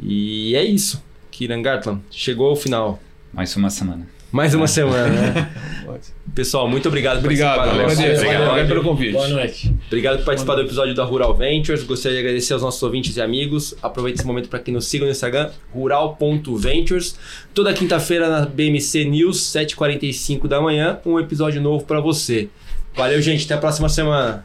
E 0.00 0.54
é 0.54 0.64
isso. 0.64 1.02
Kiran 1.30 1.62
Gartland, 1.62 2.00
chegou 2.10 2.48
ao 2.50 2.56
final. 2.56 3.00
Mais 3.32 3.54
uma 3.56 3.70
semana. 3.70 4.06
Mais 4.32 4.54
uma 4.54 4.66
semana, 4.66 5.08
né? 5.08 5.50
Pessoal, 6.34 6.68
muito 6.68 6.88
obrigado 6.88 7.18
por 7.20 7.26
Obrigado, 7.26 7.56
participar 7.56 7.76
do 7.76 7.82
nosso 7.82 8.00
agradeço. 8.00 8.24
episódio. 8.24 8.48
Obrigado 8.48 8.68
pelo 8.68 8.82
convite. 8.82 9.12
Boa 9.12 9.28
noite. 9.28 9.74
Obrigado 9.86 10.16
por 10.18 10.24
participar 10.26 10.54
do 10.56 10.60
episódio 10.62 10.94
da 10.94 11.04
Rural 11.04 11.34
Ventures. 11.34 11.82
Gostaria 11.84 12.18
de 12.18 12.24
agradecer 12.24 12.52
aos 12.52 12.62
nossos 12.62 12.82
ouvintes 12.82 13.16
e 13.16 13.22
amigos. 13.22 13.74
Aproveite 13.82 14.18
esse 14.18 14.26
momento 14.26 14.48
para 14.48 14.58
que 14.58 14.70
nos 14.70 14.86
sigam 14.86 15.06
no 15.06 15.12
Instagram, 15.12 15.50
rural.ventures. 15.72 17.18
Toda 17.54 17.72
quinta-feira 17.72 18.28
na 18.28 18.44
BMC 18.44 19.04
News, 19.04 19.38
7h45 19.54 20.46
da 20.48 20.60
manhã, 20.60 20.98
um 21.06 21.18
episódio 21.18 21.60
novo 21.62 21.84
para 21.84 22.00
você. 22.00 22.48
Valeu, 22.94 23.22
gente. 23.22 23.44
Até 23.44 23.54
a 23.54 23.58
próxima 23.58 23.88
semana. 23.88 24.44